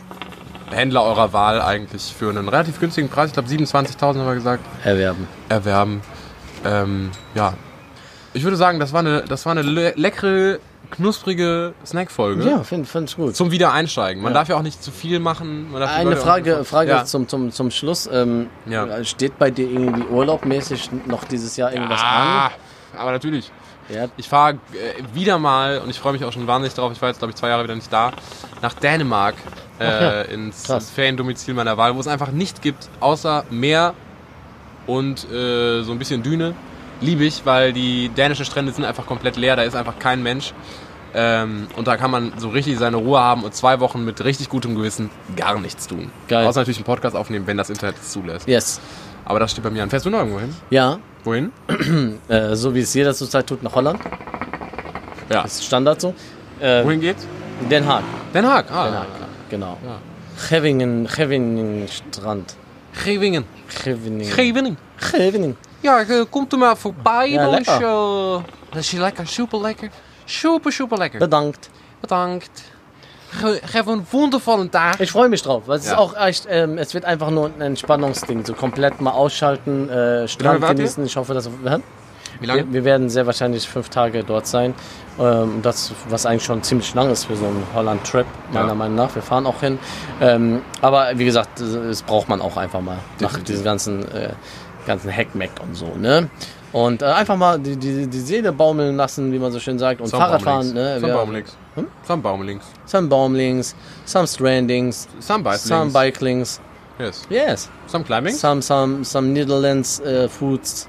Händler 0.71 1.03
eurer 1.03 1.33
Wahl 1.33 1.61
eigentlich 1.61 2.13
für 2.17 2.29
einen 2.29 2.47
relativ 2.47 2.79
günstigen 2.79 3.09
Preis, 3.09 3.27
ich 3.27 3.33
glaube 3.33 3.47
27.000 3.49 4.01
haben 4.01 4.25
wir 4.25 4.33
gesagt, 4.33 4.63
Erwerben. 4.83 5.27
erwerben. 5.49 6.01
Ähm, 6.65 7.11
ja, 7.35 7.53
ich 8.33 8.43
würde 8.43 8.57
sagen, 8.57 8.79
das 8.79 8.93
war 8.93 9.01
eine, 9.01 9.21
das 9.21 9.45
war 9.45 9.51
eine 9.51 9.61
le 9.61 9.93
leckere, 9.95 10.57
knusprige 10.95 11.73
Snackfolge. 11.85 12.47
Ja, 12.49 12.63
finde 12.63 12.85
find 12.87 13.09
ich 13.09 13.15
gut. 13.15 13.35
Zum 13.35 13.51
Wiedereinsteigen. 13.51 14.21
Man 14.23 14.31
Ja. 14.33 14.39
darf 14.39 14.49
ja 14.49 14.55
auch 14.57 14.61
nicht 14.61 14.81
zu 14.83 14.91
viel 14.91 15.19
machen. 15.19 15.67
Eine 15.75 16.15
Frage, 16.17 16.63
Frage 16.63 16.89
ja. 16.91 17.05
zum, 17.05 17.27
zum, 17.27 17.51
zum 17.51 17.71
Schluss. 17.71 18.09
Ähm, 18.11 18.47
Ja. 18.65 19.03
Steht 19.03 19.37
bei 19.37 19.51
dir 19.51 19.69
irgendwie 19.69 20.03
urlaubmäßig 20.03 20.89
noch 21.05 21.23
dieses 21.25 21.57
Jahr 21.57 21.71
irgendwas 21.73 22.01
Ah, 22.03 22.51
aber 22.97 23.11
natürlich. 23.11 23.49
an? 23.89 23.95
Ja, 23.95 24.05
Ich 24.15 24.29
fahre 24.29 24.53
äh, 24.53 25.03
wieder 25.13 25.37
mal, 25.39 25.79
und 25.79 25.89
ich 25.89 25.99
freue 25.99 26.13
mich 26.13 26.23
auch 26.23 26.31
schon 26.31 26.47
wahnsinnig 26.47 26.73
drauf, 26.73 26.91
ich 26.93 27.01
war 27.01 27.09
jetzt 27.09 27.17
glaube 27.17 27.31
ich 27.31 27.35
zwei 27.35 27.49
Jahre 27.49 27.63
wieder 27.65 27.75
nicht 27.75 27.91
da, 27.91 28.11
nach 28.61 28.73
Dänemark 28.75 29.35
äh, 29.79 30.33
ins, 30.33 30.69
ins 30.69 30.89
Feriendomizil 30.89 31.53
meiner 31.53 31.75
Wahl, 31.77 31.93
wo 31.93 31.99
es 31.99 32.07
einfach 32.07 32.31
nicht 32.31 32.61
gibt, 32.61 32.87
außer 33.01 33.43
Meer 33.49 33.93
und 34.87 35.29
äh, 35.29 35.83
so 35.83 35.91
ein 35.91 35.99
bisschen 35.99 36.23
Düne. 36.23 36.53
Liebe 37.01 37.25
ich, 37.25 37.45
weil 37.45 37.73
die 37.73 38.07
dänischen 38.07 38.45
Strände 38.45 38.71
sind 38.71 38.85
einfach 38.85 39.05
komplett 39.05 39.35
leer, 39.35 39.57
da 39.57 39.63
ist 39.63 39.75
einfach 39.75 39.99
kein 39.99 40.23
Mensch. 40.23 40.53
Ähm, 41.16 41.68
und 41.76 41.88
da 41.88 41.95
kann 41.97 42.09
man 42.11 42.34
so 42.38 42.49
richtig 42.49 42.78
seine 42.80 42.97
Ruhe 42.97 43.20
haben 43.20 43.43
und 43.43 43.53
zwei 43.53 43.80
Wochen 43.80 44.03
mit 44.03 44.24
richtig 44.24 44.49
gutem 44.49 44.76
Gewissen 44.76 45.09
gar 45.36 45.59
nichts 45.59 45.88
tun. 45.88 46.09
Geil. 46.28 46.45
Außer 46.47 46.61
natürlich 46.61 46.78
einen 46.78 46.86
Podcast 46.86 47.16
aufnehmen, 47.16 47.45
wenn 47.47 47.57
das 47.57 47.70
Internet 47.70 47.95
es 48.01 48.11
zulässt. 48.11 48.47
yes. 48.47 48.80
Aber 49.26 49.39
das 49.39 49.51
steht 49.51 49.64
bei 49.64 49.70
mir 49.70 49.84
an. 49.84 49.89
Fährst 49.89 50.05
du 50.05 50.09
noch 50.09 50.20
irgendwo 50.20 50.39
hin? 50.39 50.53
Ja, 50.70 50.99
Wohin? 51.24 51.53
äh, 52.28 52.55
so 52.55 52.76
wie 52.76 52.82
es 52.82 52.93
jeder 52.93 53.14
zurzeit 53.14 53.47
tut, 53.47 53.64
nach 53.64 53.74
Holland. 53.74 53.99
Ja. 55.30 55.43
Das 55.43 55.53
ist 55.53 55.66
Standard 55.66 56.01
so. 56.01 56.14
Äh, 56.59 56.84
Wohin 56.84 56.99
geht's? 56.99 57.26
Den 57.70 57.88
Haag. 57.88 58.03
Den 58.34 58.45
Haag. 58.45 58.66
Ah, 58.72 58.86
Den 58.86 58.95
Haag, 58.95 59.07
genau. 59.49 59.78
Ja. 59.86 59.99
Gevingen, 60.49 61.07
Gevingen 61.07 61.88
Strand. 61.88 62.55
Gevingen. 63.05 63.45
Gevingen. 63.70 64.78
Gevingen. 64.97 65.55
Ja, 65.82 66.01
äh, 66.01 66.26
komt 66.30 66.53
u 66.53 66.57
maar 66.57 66.76
voorbij. 66.78 67.32
Ja, 67.32 67.45
dus, 67.45 67.53
lekker. 67.55 67.88
eh, 67.88 68.41
dat 68.70 68.80
is 68.80 68.89
hier 68.91 68.99
lekker, 69.01 69.28
super 69.28 69.59
lekker. 69.61 69.89
Super, 70.41 70.71
super 70.71 70.97
lekker. 70.97 71.19
Bedankt. 71.19 71.69
Bedankt. 72.01 72.51
Ge 73.41 73.59
geef 73.65 73.88
een 73.88 74.05
wondervollen 74.11 74.69
Tag. 74.69 74.99
Ich 74.99 75.11
freue 75.11 75.27
mich 75.29 75.41
drauf, 75.41 75.63
weil 75.65 75.77
es 75.79 75.86
ist 75.86 75.91
Ja. 75.91 75.97
auch 75.97 76.15
echt, 76.15 76.45
ähm, 76.49 76.77
es 76.77 76.93
wird 76.93 77.05
einfach 77.05 77.31
nur 77.31 77.47
ein 77.47 77.61
Entspannungsding, 77.61 78.45
so 78.45 78.53
komplett 78.53 79.01
mal 79.01 79.11
ausschalten, 79.11 79.89
äh, 79.89 80.27
Strand 80.27 80.61
wart 80.61 80.71
ihr? 80.71 80.75
genießen. 80.77 81.03
Ich 81.05 81.15
hoffe, 81.17 81.34
dass 81.34 81.47
hä? 81.47 81.77
Wie 82.39 82.45
lange? 82.47 82.65
wir, 82.65 82.73
wir 82.73 82.84
werden 82.86 83.09
sehr 83.09 83.25
wahrscheinlich 83.25 83.67
fünf 83.67 83.89
Tage 83.89 84.23
dort 84.23 84.45
sein. 84.47 84.73
Ähm, 85.19 85.61
das, 85.63 85.91
was 86.09 86.25
eigentlich 86.25 86.43
schon 86.43 86.61
ziemlich 86.63 86.93
lang 86.93 87.11
ist 87.11 87.25
für 87.25 87.36
so 87.36 87.45
einen 87.45 87.63
Holland-Trip, 87.73 88.25
meiner 88.51 88.67
Ja. 88.69 88.73
Meinung 88.75 88.95
nach. 88.95 89.13
Wir 89.15 89.21
fahren 89.21 89.45
auch 89.47 89.59
hin. 89.61 89.77
Ähm, 90.21 90.61
aber 90.81 91.11
wie 91.17 91.25
gesagt, 91.25 91.59
das, 91.59 91.73
das 91.73 92.01
braucht 92.03 92.29
man 92.29 92.41
auch 92.41 92.57
einfach 92.57 92.81
mal 92.81 92.97
nach 93.19 93.29
Definitiv. 93.29 93.45
diesem 93.45 93.63
ganzen, 93.63 94.11
äh, 94.13 94.34
ganzen 94.86 95.09
Heckmeck 95.09 95.51
und 95.61 95.75
so. 95.75 95.88
Ne? 95.95 96.29
Und 96.74 97.01
äh, 97.01 97.05
einfach 97.05 97.38
mal 97.38 97.59
die, 97.59 97.76
die, 97.78 98.07
die 98.07 98.19
Seele 98.19 98.51
baumeln 98.51 98.97
lassen, 98.97 99.32
wie 99.32 99.38
man 99.39 99.51
so 99.51 99.59
schön 99.59 99.78
sagt. 99.80 100.01
Und 100.01 100.07
Some 100.07 100.21
Fahrradfahren. 100.24 100.74
Ne? 100.74 100.99
Some 100.99 101.13
Baumlings. 101.13 101.57
Some 102.07 102.21
Baumlings. 102.24 102.63
Some 102.86 103.07
Baumlings, 103.09 103.76
some 104.05 104.26
Strandings, 104.26 105.07
Some 105.19 105.43
Bicelings. 105.43 105.67
some 105.67 105.91
Bikelings. 105.93 106.59
Yes. 106.99 107.28
Yes. 107.30 107.69
Some 107.88 108.03
Climbing. 108.03 108.34
Some 108.34 108.61
some 108.61 109.03
some 109.03 109.34
Netherlands 109.34 109.99
uh, 110.01 110.28
foods 110.28 110.88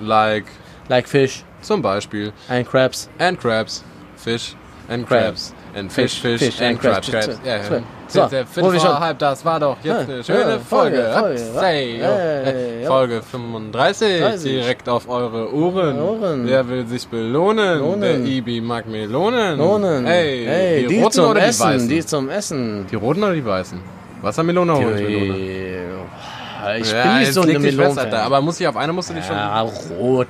Like, 0.00 0.46
like 0.88 1.06
fish 1.08 1.44
zum 1.62 1.82
Beispiel. 1.82 2.32
and 2.48 2.66
crabs. 2.66 3.08
And 3.18 3.38
crabs. 3.38 3.82
Fish. 4.16 4.54
And 4.88 5.06
Crabs. 5.06 5.50
crabs. 5.50 5.54
And 5.76 5.90
fish, 5.90 6.20
fish, 6.20 6.60
and, 6.62 6.78
crabs. 6.80 7.10
crabs. 7.10 7.40
Ja, 7.44 7.56
ja. 7.56 7.62
So, 8.06 8.26
der 8.26 8.44
wo 8.56 8.72
wir 8.72 8.78
schon- 8.78 9.00
halb, 9.00 9.18
das 9.18 9.44
war 9.44 9.58
doch 9.58 9.76
jetzt 9.82 10.08
eine 10.08 10.22
schöne 10.22 10.60
Folge. 10.60 11.02
Folge, 11.02 11.12
Folge, 11.18 11.38
Say, 11.38 11.98
wa? 12.00 12.06
yo. 12.06 12.12
Hey, 12.14 12.52
Äh, 12.54 12.82
yo. 12.84 12.86
Folge 12.86 13.22
35, 13.22 14.20
30. 14.20 14.52
direkt 14.52 14.88
auf 14.88 15.08
eure 15.08 15.52
Ohren. 15.52 16.00
Ohren. 16.00 16.46
Wer 16.46 16.68
will 16.68 16.86
sich 16.86 17.08
belohnen? 17.08 17.78
Lohnen. 17.80 18.00
Der 18.00 18.18
Ibi 18.20 18.60
mag 18.60 18.86
Melonen. 18.86 19.58
Lohnen. 19.58 20.06
Hey, 20.06 20.44
hey, 20.46 20.82
die, 20.82 20.94
die, 20.94 21.02
roten 21.02 21.20
oder 21.20 21.40
die 21.40 21.46
Essen, 21.46 21.66
weißen? 21.66 21.88
die 21.88 22.06
zum 22.06 22.28
Essen. 22.28 22.86
Die 22.88 22.94
roten 22.96 23.24
oder 23.24 23.32
die 23.34 23.44
weißen? 23.44 23.80
Wassermelone 24.22 24.74
oder? 24.76 24.96
Die, 24.96 25.04
ich 26.80 26.92
Ja, 26.92 27.02
bin 27.02 27.18
nicht 27.18 27.32
so 27.32 27.40
eine 27.42 27.58
Melone. 27.58 28.16
Aber 28.22 28.40
muss 28.40 28.60
ich 28.60 28.68
auf 28.68 28.76
eine 28.76 28.92
musst 28.92 29.10
du 29.10 29.14
dich 29.14 29.24
schon. 29.26 29.34
ja, 29.36 29.60
rot. 29.98 30.28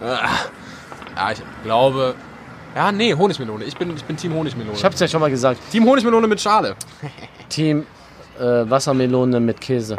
Ja, 0.00 1.30
ich 1.32 1.42
glaube. 1.62 2.14
Ja, 2.74 2.90
nee, 2.90 3.14
Honigmelone. 3.14 3.64
Ich 3.64 3.76
bin, 3.76 3.94
ich 3.94 4.04
bin 4.04 4.16
Team 4.16 4.34
Honigmelone. 4.34 4.76
Ich 4.76 4.84
hab's 4.84 4.98
ja 5.00 5.08
schon 5.08 5.20
mal 5.20 5.30
gesagt. 5.30 5.60
Team 5.70 5.84
Honigmelone 5.84 6.26
mit 6.26 6.40
Schale. 6.40 6.74
Team 7.48 7.86
äh, 8.38 8.42
Wassermelone 8.42 9.40
mit 9.40 9.60
Käse. 9.60 9.96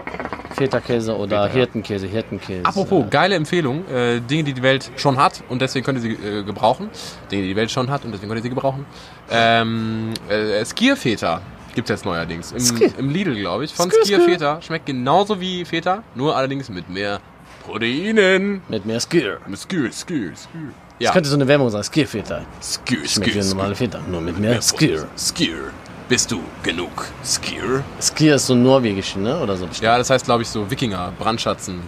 Feta-Käse 0.56 1.18
oder 1.18 1.48
Hirtenkäse, 1.48 2.06
Hirtenkäse. 2.08 2.66
Apropos, 2.66 3.06
geile 3.10 3.36
Empfehlung. 3.36 3.88
Äh, 3.88 4.20
Dinge, 4.22 4.44
die 4.44 4.54
die 4.54 4.62
Welt 4.62 4.92
schon 4.98 5.18
hat 5.18 5.44
und 5.50 5.62
deswegen 5.62 5.84
könnt 5.84 5.98
ihr 5.98 6.02
sie 6.02 6.12
äh, 6.14 6.44
gebrauchen. 6.44 6.90
Dinge, 7.32 7.44
die 7.44 7.48
die 7.50 7.56
Welt 7.56 7.72
schon 7.72 7.90
hat 7.90 8.06
und 8.06 8.12
deswegen 8.12 8.30
könnt 8.30 8.40
ihr 8.40 8.44
sie 8.44 8.50
gebrauchen. 8.50 8.86
Ähm, 9.32 10.14
äh, 10.30 10.64
Skierfeta 10.64 11.42
gibt's 11.74 11.90
jetzt 11.90 12.06
neuerdings. 12.06 12.52
Im, 12.52 12.60
Skier. 12.60 12.92
im 12.98 13.10
Lidl, 13.10 13.36
glaube 13.36 13.66
ich. 13.66 13.74
Von 13.74 13.90
Skier, 13.90 14.06
Skier 14.06 14.20
Skier. 14.20 14.30
Feta. 14.30 14.62
Schmeckt 14.62 14.86
genauso 14.86 15.40
wie 15.40 15.66
Feta, 15.66 16.04
nur 16.16 16.36
allerdings 16.36 16.70
mit 16.70 16.90
mehr 16.90 17.20
Proteinen. 17.66 18.62
Mit 18.70 18.86
mehr 18.86 19.00
Skier. 19.00 19.40
Mit 19.48 19.60
Skier, 19.60 19.92
Skier, 19.92 20.34
Skier. 20.36 20.72
Das 21.04 21.10
Ja, 21.10 21.14
könnte 21.14 21.30
so 21.30 21.36
eine 21.36 21.48
Werbung 21.48 21.70
sein. 21.70 21.84
Skier-Feta. 21.84 22.42
Skier, 22.62 23.06
Schmeckt 23.08 23.36
wie 23.36 23.40
normale 23.50 23.76
Feta, 23.76 24.00
nur 24.10 24.22
mit 24.22 24.40
mehr 24.40 24.62
Skier. 24.62 25.06
Skier. 25.18 25.72
Bist 26.08 26.32
du 26.32 26.40
genug 26.64 27.08
Skier? 27.26 27.84
Skier 28.02 28.36
ist 28.36 28.48
so 28.48 28.56
norwegisch, 28.56 29.16
ne? 29.16 29.38
Oder 29.40 29.58
so. 29.58 29.68
Ja, 29.82 29.98
das 29.98 30.10
heißt, 30.10 30.26
glaube 30.26 30.44
ich, 30.44 30.50
so 30.50 30.70
Wikinger, 30.70 31.12
Brandschatzen, 31.20 31.82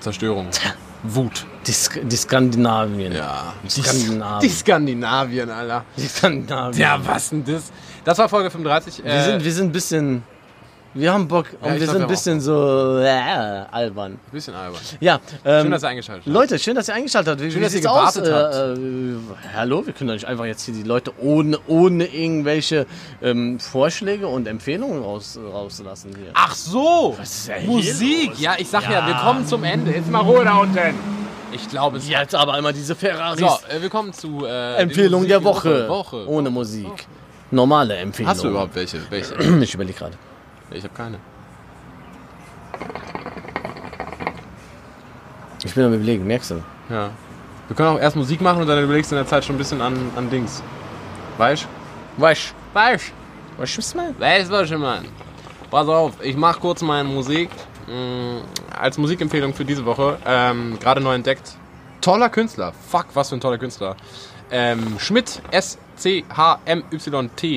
Zerstörung, 0.00 0.48
Wut. 1.02 1.44
Die, 1.66 1.72
Sk 1.72 2.00
die 2.02 2.16
Skandinavien. 2.16 3.12
Ja. 3.12 3.52
Die 3.62 3.68
Skandinavien. 3.82 4.40
Die 4.40 4.48
Skandinavien, 4.54 5.50
Alter. 5.50 5.84
Die 5.96 6.06
Skandinavien. 6.06 6.80
Ja, 6.80 6.98
was 7.04 7.30
denn 7.30 7.44
das? 7.44 7.72
Das 8.04 8.18
war 8.18 8.28
Folge 8.28 8.50
35. 8.50 9.04
Wir 9.04 9.22
sind, 9.22 9.44
wir 9.44 9.52
sind 9.52 9.66
ein 9.66 9.72
bisschen. 9.72 10.22
Wir 10.96 11.12
haben 11.12 11.28
Bock 11.28 11.46
und 11.60 11.66
Ja, 11.68 11.72
wir 11.74 11.78
glaub, 11.80 11.90
sind 11.92 12.02
ein 12.02 12.08
bisschen 12.08 12.40
so 12.40 12.98
äh, 12.98 13.06
albern. 13.70 14.12
ein 14.12 14.20
bisschen 14.32 14.54
albern. 14.54 14.80
Ja, 14.98 15.20
ähm, 15.44 15.62
Schön, 15.62 15.70
dass 15.70 15.82
ihr 15.82 15.88
eingeschaltet 15.88 16.24
habt. 16.26 16.34
Leute, 16.34 16.58
schön, 16.58 16.74
dass 16.74 16.88
ihr 16.88 16.94
eingeschaltet 16.94 17.32
habt. 17.32 17.42
Wie, 17.42 17.50
Schön, 17.50 17.60
wie 17.60 17.64
dass 17.64 17.74
ihr 17.74 17.80
sieht's 17.82 17.86
aus? 17.86 18.14
gewartet 18.14 18.78
Äh, 18.78 18.80
äh, 18.80 19.16
hallo, 19.54 19.86
wir 19.86 19.92
können 19.92 20.08
doch 20.08 20.14
nicht 20.14 20.24
einfach 20.24 20.46
jetzt 20.46 20.64
hier 20.64 20.72
die 20.74 20.84
Leute 20.84 21.12
ohne, 21.20 21.58
ohne 21.66 22.06
irgendwelche 22.06 22.86
ähm, 23.22 23.60
Vorschläge 23.60 24.26
und 24.26 24.48
Empfehlungen 24.48 25.02
raus, 25.02 25.38
rauslassen 25.52 26.12
hier. 26.16 26.30
Ach 26.32 26.54
so! 26.54 27.14
Musik! 27.66 28.38
Ja, 28.40 28.54
ich 28.56 28.68
sag 28.68 28.84
ja. 28.84 28.92
Ja. 28.92 29.06
wir 29.06 29.14
kommen 29.16 29.46
zum 29.46 29.64
Ende. 29.64 29.90
Jetzt 29.92 30.10
mal 30.10 30.20
Ruhe 30.20 30.44
da 30.44 30.56
unten. 30.56 30.78
Ich 31.52 31.68
glaube 31.68 31.98
es. 31.98 32.08
Jetzt 32.08 32.34
aber 32.34 32.56
immer 32.58 32.72
diese 32.72 32.94
Ferraris. 32.94 33.38
So, 33.40 33.46
äh, 33.46 33.82
wir 33.82 33.90
kommen 33.90 34.12
zu 34.14 34.46
äh, 34.46 34.76
Empfehlung 34.76 35.28
der 35.28 35.44
Woche. 35.44 35.88
Woche. 35.88 36.26
Ohne 36.28 36.48
Musik. 36.50 37.06
Normale 37.50 37.96
Empfehlung. 37.96 38.30
Hast 38.30 38.42
du 38.44 38.48
überhaupt 38.48 38.74
welche? 38.74 38.98
Welche? 39.10 39.34
Ich 39.62 39.74
überlege 39.74 39.98
gerade. 39.98 40.14
Ich 40.70 40.84
habe 40.84 40.94
keine. 40.94 41.18
Ich 45.64 45.74
bin 45.74 45.84
am 45.84 45.94
überlegen, 45.94 46.26
merkst 46.26 46.50
du? 46.52 46.62
Ja. 46.90 47.10
Wir 47.66 47.76
können 47.76 47.88
auch 47.88 47.98
erst 47.98 48.16
Musik 48.16 48.40
machen 48.40 48.62
und 48.62 48.68
dann 48.68 48.82
überlegst 48.82 49.10
du 49.10 49.16
in 49.16 49.20
der 49.22 49.26
Zeit 49.26 49.44
schon 49.44 49.56
ein 49.56 49.58
bisschen 49.58 49.80
an, 49.80 49.96
an 50.16 50.30
Dings. 50.30 50.62
Weißt 51.38 51.66
Weißt 52.16 52.54
Weißt 52.72 53.08
du, 53.08 53.12
was? 53.82 53.94
Weißt 54.18 54.48
du, 54.50 54.52
was 54.52 54.70
ich 54.70 54.78
meine? 54.78 55.06
Pass 55.70 55.88
auf, 55.88 56.12
ich 56.22 56.36
mach 56.36 56.60
kurz 56.60 56.82
meine 56.82 57.08
Musik. 57.08 57.48
Mm, 57.86 58.38
als 58.78 58.98
Musikempfehlung 58.98 59.54
für 59.54 59.64
diese 59.64 59.84
Woche. 59.84 60.18
Ähm, 60.26 60.78
Gerade 60.80 61.00
neu 61.00 61.14
entdeckt. 61.14 61.56
Toller 62.00 62.28
Künstler. 62.28 62.72
Fuck, 62.88 63.06
was 63.14 63.30
für 63.30 63.36
ein 63.36 63.40
toller 63.40 63.58
Künstler. 63.58 63.96
Ähm, 64.50 64.98
Schmidt, 64.98 65.40
S-C-H-M-Y-T, 65.50 65.94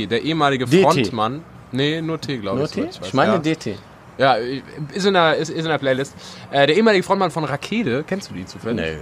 der 0.07 0.22
ehemalige 0.24 0.66
DT. 0.66 0.82
Frontmann. 0.84 1.43
Nee, 1.72 2.01
nur 2.01 2.20
T, 2.20 2.38
glaube 2.38 2.57
Nur 2.57 2.65
ich. 2.65 2.72
T? 2.72 2.82
soweit 2.82 3.01
weiß. 3.01 3.07
Ich 3.07 3.13
meine 3.13 3.34
ja. 3.34 3.38
DT. 3.39 3.78
Ja, 4.17 4.36
ist 4.93 5.05
in 5.05 5.13
der, 5.13 5.36
ist, 5.38 5.49
ist 5.49 5.63
in 5.63 5.70
der 5.70 5.78
Playlist. 5.78 6.13
Äh, 6.51 6.67
der 6.67 6.76
ehemalige 6.76 7.03
Frontmann 7.03 7.32
von 7.32 7.45
Rakete, 7.45 8.03
kennst 8.05 8.30
du 8.30 8.34
die 8.34 8.45
zufällig? 8.45 8.86
Nö. 8.86 8.97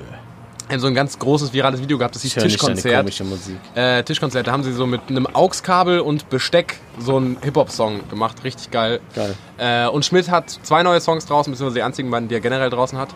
Haben 0.69 0.79
so 0.79 0.87
ein 0.87 0.95
ganz 0.95 1.17
großes 1.17 1.53
virales 1.53 1.81
Video 1.81 1.97
gehabt, 1.97 2.13
das 2.13 2.23
hieß 2.23 2.35
Ich 2.35 2.43
Tischkonzert. 2.43 3.21
Äh, 3.73 4.03
Tischkonzert, 4.03 4.47
da 4.47 4.51
haben 4.51 4.63
sie 4.63 4.73
so 4.73 4.85
mit 4.85 5.01
einem 5.07 5.25
AUX-Kabel 5.25 6.01
und 6.01 6.29
Besteck 6.29 6.77
so 6.99 7.15
einen 7.15 7.37
Hip-Hop-Song 7.41 8.09
gemacht, 8.09 8.43
richtig 8.43 8.69
geil. 8.69 8.99
Geil. 9.15 9.33
Äh, 9.57 9.87
und 9.87 10.05
Schmidt 10.05 10.29
hat 10.29 10.49
zwei 10.49 10.83
neue 10.83 10.99
Songs 10.99 11.25
draußen, 11.25 11.51
beziehungsweise 11.51 11.79
die 11.79 11.83
einzigen 11.83 12.11
beiden, 12.11 12.27
die 12.27 12.35
er 12.35 12.41
generell 12.41 12.69
draußen 12.69 12.97
hat. 12.97 13.09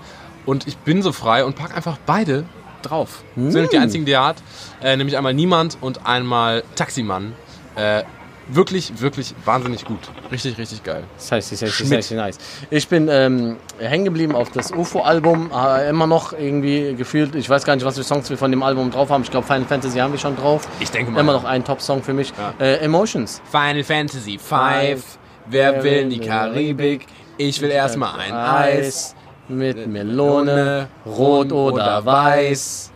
Und 0.45 0.65
ich 0.65 0.77
bin 0.77 1.01
so 1.01 1.11
frei 1.11 1.43
und 1.43 1.55
pack 1.55 1.75
einfach 1.75 1.97
beide 2.05 2.45
drauf. 2.81 3.23
Das 3.35 3.53
sind 3.53 3.71
die 3.71 3.77
einzigen, 3.77 4.05
die 4.05 4.13
er 4.13 4.25
hat. 4.25 4.37
Äh, 4.81 4.97
nämlich 4.97 5.17
einmal 5.17 5.33
Niemand 5.33 5.77
und 5.81 6.05
einmal 6.07 6.63
Taximann. 6.75 7.33
Äh, 7.75 8.03
wirklich, 8.51 8.99
wirklich 9.01 9.33
wahnsinnig 9.45 9.85
gut. 9.85 9.99
Richtig, 10.31 10.57
richtig 10.57 10.83
geil. 10.83 11.03
Das 11.17 11.31
heißt, 11.31 11.51
das 11.51 11.61
heißt, 11.61 11.71
das 11.79 11.87
Schmidt. 11.87 11.97
heißt, 11.99 12.11
nice. 12.11 12.37
Ich 12.69 12.87
bin 12.87 13.07
ähm, 13.09 13.57
hängen 13.79 14.05
geblieben 14.05 14.35
auf 14.35 14.51
das 14.51 14.71
UFO-Album, 14.71 15.51
äh, 15.53 15.89
immer 15.89 16.07
noch 16.07 16.33
irgendwie 16.33 16.93
gefühlt. 16.95 17.35
Ich 17.35 17.49
weiß 17.49 17.63
gar 17.65 17.75
nicht, 17.75 17.85
was 17.85 17.95
für 17.97 18.03
Songs 18.03 18.29
wir 18.29 18.37
von 18.37 18.51
dem 18.51 18.63
Album 18.63 18.91
drauf 18.91 19.09
haben. 19.09 19.23
Ich 19.23 19.31
glaube, 19.31 19.47
Final 19.47 19.65
Fantasy 19.65 19.97
haben 19.99 20.11
wir 20.13 20.19
schon 20.19 20.35
drauf. 20.35 20.67
Ich 20.79 20.91
denke 20.91 21.11
mal. 21.11 21.19
Immer 21.21 21.33
noch 21.33 21.43
ein 21.45 21.63
Top-Song 21.63 22.03
für 22.03 22.13
mich. 22.13 22.33
Ja. 22.37 22.53
Äh, 22.65 22.75
Emotions. 22.77 23.41
Final 23.49 23.83
Fantasy 23.83 24.37
5. 24.37 25.17
Wer 25.47 25.83
will 25.83 25.93
in 25.93 26.09
die 26.09 26.19
Karibik? 26.19 27.07
Ich 27.37 27.61
will 27.61 27.71
erstmal 27.71 28.19
ein 28.19 28.33
Eis. 28.33 29.15
mit 29.47 29.87
Melone, 29.87 30.87
rot 31.05 31.51
oder 31.51 32.05
weiß. 32.05 32.91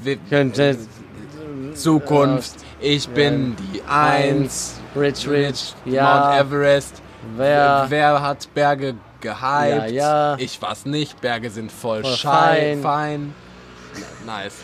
Wir- 0.00 0.18
Zukunft. 1.74 2.54
Ich 2.80 3.08
bin 3.08 3.56
die 3.72 3.82
Eins. 3.88 4.80
Rich, 4.96 5.28
rich, 5.28 5.74
Mount 5.84 5.94
ja. 5.94 6.38
Everest. 6.40 7.02
Wer? 7.36 7.86
Wer 7.88 8.22
hat 8.22 8.48
Berge 8.54 8.94
gehypt? 9.20 9.40
Ja, 9.40 9.86
ja. 9.86 10.36
Ich 10.38 10.60
weiß 10.60 10.86
nicht. 10.86 11.20
Berge 11.20 11.50
sind 11.50 11.70
voll, 11.72 12.02
Voll 12.02 12.12
schei- 12.14 12.76
fein. 12.76 12.82
fein. 12.82 13.34
Nice. 14.24 14.54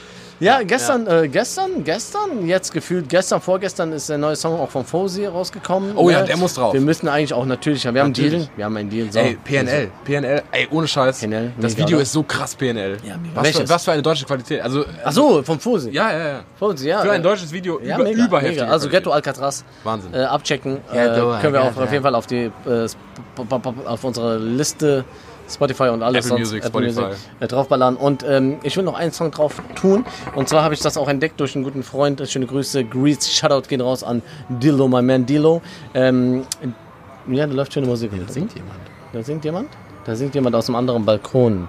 Ja, 0.42 0.60
gestern, 0.64 1.06
Äh, 1.06 1.28
gestern, 1.28 1.84
gestern, 1.84 2.46
jetzt 2.48 2.72
gefühlt 2.72 3.08
gestern, 3.08 3.40
vorgestern 3.40 3.92
ist 3.92 4.08
der 4.08 4.18
neue 4.18 4.34
Song 4.34 4.58
auch 4.58 4.68
von 4.70 4.84
Fosi 4.84 5.24
rausgekommen. 5.24 5.92
Oh 5.96 6.10
ja, 6.10 6.20
Ne? 6.22 6.26
der 6.26 6.36
muss 6.36 6.54
drauf. 6.54 6.74
Wir 6.74 6.80
müssen 6.80 7.06
eigentlich 7.06 7.32
auch 7.32 7.46
natürlich, 7.46 7.84
wir 7.84 7.90
haben 7.90 7.96
einen 7.98 8.08
Natürlich. 8.10 8.32
Deal, 8.46 8.48
wir 8.56 8.64
haben 8.64 8.76
einen 8.76 8.90
Deal. 8.90 9.12
So. 9.12 9.20
Ey, 9.20 9.38
PNL. 9.44 9.90
PNL. 10.04 10.42
Ey, 10.50 10.66
ohne 10.72 10.88
Scheiß. 10.88 11.20
PNL, 11.20 11.52
das 11.60 11.76
Video 11.76 11.96
oder? 11.96 12.02
ist 12.02 12.12
so 12.12 12.24
krass 12.24 12.56
PNL. 12.56 12.96
Ja. 13.04 13.14
Was 13.34 13.50
für, 13.50 13.68
was 13.68 13.84
für 13.84 13.92
eine 13.92 14.02
deutsche 14.02 14.24
Qualität. 14.24 14.60
Also, 14.62 14.84
Ach 15.04 15.12
so, 15.12 15.42
vom 15.44 15.60
Fosi. 15.60 15.90
ja, 15.90 16.10
ja, 16.12 16.28
ja. 16.28 16.40
Fosi, 16.58 16.88
ja. 16.88 17.02
Für 17.02 17.12
ein 17.12 17.20
äh, 17.20 17.22
deutsches 17.22 17.52
Video 17.52 17.80
ja, 17.80 17.94
über, 17.94 18.04
mega, 18.04 18.24
überheftige 18.26 18.62
mega. 18.62 18.72
Also. 18.72 18.88
Ghetto 18.88 19.10
Alcatraz 19.12 19.64
Wahnsinn. 19.84 20.12
äh, 20.12 20.24
abchecken. 20.24 20.78
Äh, 20.92 21.06
können 21.40 21.52
wir 21.52 21.62
auch 21.62 21.76
auf 21.76 21.92
jeden 21.92 22.02
Fall 22.02 22.16
auf 22.16 22.26
die 22.26 22.50
äh, 22.66 22.86
auf 23.86 24.02
unsere 24.04 24.38
Liste 24.38 25.04
Spotify 25.48 25.84
und 25.88 26.02
alles 26.02 26.26
Apple 26.26 26.38
sonst 26.44 26.52
Music, 26.52 26.64
Spotify. 26.64 27.14
äh, 27.40 27.46
draufballern. 27.48 27.96
Und 27.96 28.24
ähm, 28.26 28.58
ich 28.62 28.76
will 28.76 28.84
noch 28.84 28.94
einen 28.94 29.12
Song 29.12 29.30
drauf 29.30 29.60
tun. 29.74 30.04
Und 30.34 30.48
zwar 30.48 30.62
habe 30.62 30.74
ich 30.74 30.80
das 30.80 30.96
auch 30.96 31.08
entdeckt 31.08 31.38
durch 31.40 31.54
einen 31.54 31.64
guten 31.64 31.82
Freund. 31.82 32.22
Schöne 32.28 32.46
Grüße. 32.46 32.84
Grease, 32.84 33.30
Shoutout 33.30 33.68
gehen 33.68 33.80
raus 33.80 34.02
an 34.02 34.22
Dilo, 34.48 34.88
my 34.88 35.02
man 35.02 35.26
Dilo. 35.26 35.60
Ähm, 35.94 36.44
ja, 37.28 37.46
da 37.46 37.52
läuft 37.52 37.72
schöne 37.74 37.86
Musik. 37.86 38.10
Da 38.26 38.32
singt 38.32 38.54
jemand. 38.54 38.78
Da 39.12 39.22
singt 39.22 39.44
jemand? 39.44 39.68
Da 40.04 40.16
singt 40.16 40.34
jemand 40.34 40.56
aus 40.56 40.68
einem 40.68 40.76
anderen 40.76 41.04
Balkon. 41.04 41.68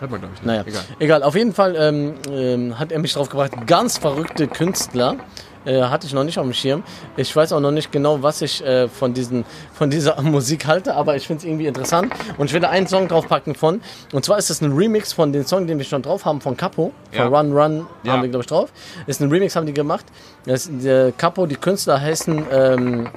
Hört 0.00 0.10
man, 0.10 0.20
glaube 0.20 0.34
ich, 0.34 0.40
nicht. 0.40 0.46
Naja, 0.46 0.64
Egal. 0.66 0.82
egal. 0.98 1.22
Auf 1.22 1.36
jeden 1.36 1.52
Fall 1.52 1.76
ähm, 1.78 2.14
ähm, 2.28 2.78
hat 2.78 2.90
er 2.90 2.98
mich 2.98 3.12
drauf 3.12 3.28
gebracht. 3.28 3.52
Ganz 3.66 3.98
verrückte 3.98 4.48
Künstler. 4.48 5.16
Äh, 5.64 5.82
hatte 5.82 6.06
ich 6.06 6.12
noch 6.12 6.24
nicht 6.24 6.38
auf 6.38 6.44
dem 6.44 6.52
Schirm. 6.52 6.82
Ich 7.16 7.34
weiß 7.34 7.52
auch 7.52 7.60
noch 7.60 7.70
nicht 7.70 7.92
genau, 7.92 8.22
was 8.22 8.42
ich 8.42 8.64
äh, 8.64 8.88
von, 8.88 9.14
diesen, 9.14 9.44
von 9.72 9.90
dieser 9.90 10.20
Musik 10.22 10.66
halte, 10.66 10.94
aber 10.94 11.14
ich 11.16 11.26
finde 11.26 11.38
es 11.40 11.44
irgendwie 11.44 11.66
interessant. 11.66 12.12
Und 12.38 12.46
ich 12.46 12.52
werde 12.52 12.68
einen 12.68 12.86
Song 12.86 13.06
draufpacken 13.08 13.54
von. 13.54 13.80
Und 14.12 14.24
zwar 14.24 14.38
ist 14.38 14.50
es 14.50 14.60
ein 14.60 14.72
Remix 14.72 15.12
von 15.12 15.32
dem 15.32 15.44
Song, 15.44 15.66
den 15.66 15.78
wir 15.78 15.84
schon 15.84 16.02
drauf 16.02 16.24
haben, 16.24 16.40
von 16.40 16.56
Capo. 16.56 16.92
Ja. 17.12 17.24
Von 17.28 17.34
Run 17.34 17.52
Run 17.56 17.86
Ja. 18.02 18.12
haben 18.12 18.22
wir, 18.22 18.28
glaube 18.28 18.42
ich, 18.42 18.48
drauf. 18.48 18.70
Ist 19.06 19.20
ein 19.20 19.30
Remix, 19.30 19.54
haben 19.54 19.66
die 19.66 19.72
gemacht. 19.74 20.04
Das, 20.46 20.68
der 20.70 21.12
Capo, 21.12 21.46
die 21.46 21.56
Künstler 21.56 22.00
heißen. 22.00 22.44
Ähm, 22.50 23.08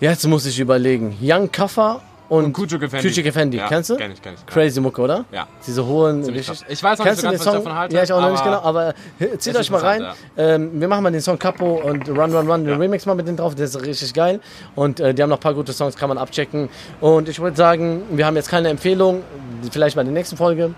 jetzt 0.00 0.26
muss 0.26 0.46
ich 0.46 0.58
überlegen. 0.60 1.16
Young 1.20 1.50
Kaffer 1.50 2.00
und, 2.28 2.52
Kujuk 2.52 2.82
Effendi. 2.82 3.08
Kujuk 3.08 3.26
Effendi. 3.26 3.56
Ja, 3.56 3.68
Kennst 3.68 3.90
du? 3.90 3.96
kenn 3.96 4.12
ich, 4.12 4.20
kenn 4.20 4.34
ich. 4.34 4.44
Crazy 4.46 4.80
Mucke, 4.80 5.00
oder? 5.00 5.24
Ja. 5.32 5.46
Diese 5.66 5.84
hohen. 5.86 6.22
Ich 6.34 6.46
weiß 6.82 6.98
noch 6.98 7.04
Kennst 7.06 7.22
nicht 7.22 7.22
so 7.22 7.22
du 7.22 7.22
ganz, 7.22 7.24
was 7.24 7.32
ich 7.32 7.42
Song? 7.42 7.54
davon 7.64 7.74
halte, 7.78 7.96
Ja, 7.96 8.02
ich 8.02 8.12
auch 8.12 8.20
noch 8.20 8.30
nicht 8.30 8.44
genau, 8.44 8.60
aber 8.62 8.94
äh, 9.18 9.38
zieht 9.38 9.56
euch 9.56 9.70
mal 9.70 9.80
rein. 9.80 10.00
interessant, 10.02 10.30
Ähm, 10.36 10.80
wir 10.80 10.88
machen 10.88 11.02
mal 11.04 11.10
den 11.12 11.20
Song 11.22 11.38
Capo 11.38 11.80
und 11.82 12.08
Run 12.08 12.34
Run 12.34 12.50
Run, 12.50 12.64
den 12.64 12.78
Remix 12.80 13.06
mal 13.06 13.14
mit 13.14 13.26
denen 13.26 13.36
drauf, 13.38 13.54
der 13.54 13.64
ist 13.64 13.80
richtig 13.82 14.12
geil. 14.12 14.40
Und 14.74 15.00
äh, 15.00 15.14
die 15.14 15.22
haben 15.22 15.30
noch 15.30 15.38
ein 15.38 15.40
paar 15.40 15.54
gute 15.54 15.72
Songs, 15.72 15.96
kann 15.96 16.08
man 16.10 16.18
abchecken. 16.18 16.68
Und 17.00 17.28
ich 17.28 17.38
würde 17.40 17.56
sagen, 17.56 18.02
wir 18.10 18.26
haben 18.26 18.36
jetzt 18.36 18.50
keine 18.50 18.68
Empfehlung, 18.68 19.22
vielleicht 19.70 19.96
bei 19.96 20.02
der 20.04 20.12
nächsten 20.12 20.36
Folge. 20.36 20.74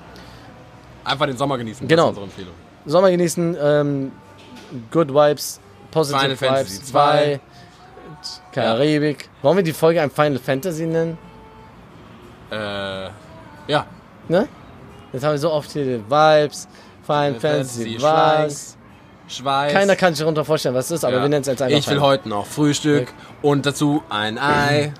Einfach 1.05 1.26
den 1.26 1.36
Sommer 1.36 1.59
genießen. 1.59 1.88
Genau. 1.88 2.11
Das 2.11 2.12
ist 2.12 2.22
unsere 2.22 2.24
Empfehlung. 2.26 2.55
Sommer 2.86 3.11
genießen, 3.11 3.57
ähm, 3.61 4.12
Good 4.92 5.09
Vibes, 5.12 5.59
Positive 5.90 6.20
Final 6.20 6.36
Fantasy 6.36 6.76
Vibes 6.78 6.84
2. 6.90 7.40
Karibik. 8.53 9.28
Wollen 9.42 9.57
wir 9.57 9.64
die 9.64 9.72
Folge 9.72 10.01
ein 10.03 10.11
Final 10.11 10.38
Fantasy 10.38 10.86
nennen? 10.86 11.18
Äh, 12.51 13.11
ja. 13.68 13.86
Ne? 14.28 14.48
Jetzt 15.12 15.24
haben 15.24 15.32
wir 15.32 15.38
so 15.38 15.53
oft 15.53 15.70
hier 15.70 15.84
die 15.84 16.05
Vibes, 16.11 16.68
Final 17.05 17.34
Fantasy, 17.40 17.96
was. 18.01 18.76
Schweiß. 19.28 19.72
Keiner 19.72 19.94
kann 19.94 20.12
sich 20.14 20.20
darunter 20.22 20.44
vorstellen, 20.44 20.74
was 20.74 20.86
es 20.86 20.92
ist, 20.98 21.05
aber 21.05 21.16
Ja. 21.16 21.22
wir 21.22 21.28
nennen 21.28 21.42
es 21.42 21.46
jetzt 21.46 21.62
einfach 21.62 21.78
Ich 21.78 21.88
will 21.88 22.01
heute 22.01 22.28
noch 22.28 22.46
Frühstück 22.46 23.12
und 23.42 23.64
dazu 23.64 24.03
ein 24.09 24.38
Ei. 24.38 24.92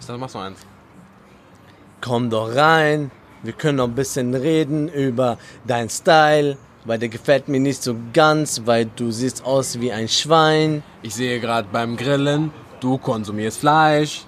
Ich 0.00 0.06
dachte, 0.06 0.18
machst 0.18 0.34
du 0.34 0.38
eins. 0.38 0.58
Komm 2.00 2.30
doch 2.30 2.54
rein, 2.54 3.10
wir 3.42 3.52
können 3.52 3.76
noch 3.78 3.84
ein 3.88 3.94
bisschen 3.94 4.34
reden 4.34 4.88
über 4.88 5.38
dein 5.66 5.88
Style, 5.90 6.56
weil 6.86 6.98
der 6.98 7.08
gefällt 7.10 7.48
mir 7.48 7.60
nicht 7.60 7.82
so 7.82 7.94
ganz, 8.14 8.62
weil 8.64 8.86
du 8.96 9.10
siehst 9.10 9.44
aus 9.44 9.80
wie 9.80 9.92
ein 9.92 10.08
Schwein. 10.08 10.82
Ich 11.02 11.14
sehe 11.14 11.40
gerade 11.40 11.68
beim 11.70 11.96
Grillen, 11.96 12.52
du 12.80 12.96
konsumierst 12.98 13.58
Fleisch. 13.58 14.24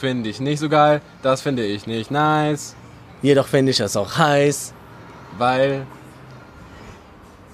Finde 0.00 0.30
ich 0.30 0.40
nicht 0.40 0.58
so 0.60 0.68
geil. 0.70 1.02
Das 1.22 1.42
finde 1.42 1.64
ich 1.64 1.86
nicht 1.86 2.10
nice. 2.10 2.74
Jedoch 3.22 3.46
finde 3.46 3.70
ich 3.72 3.80
es 3.80 3.96
auch 3.96 4.16
heiß. 4.16 4.72
Weil. 5.36 5.86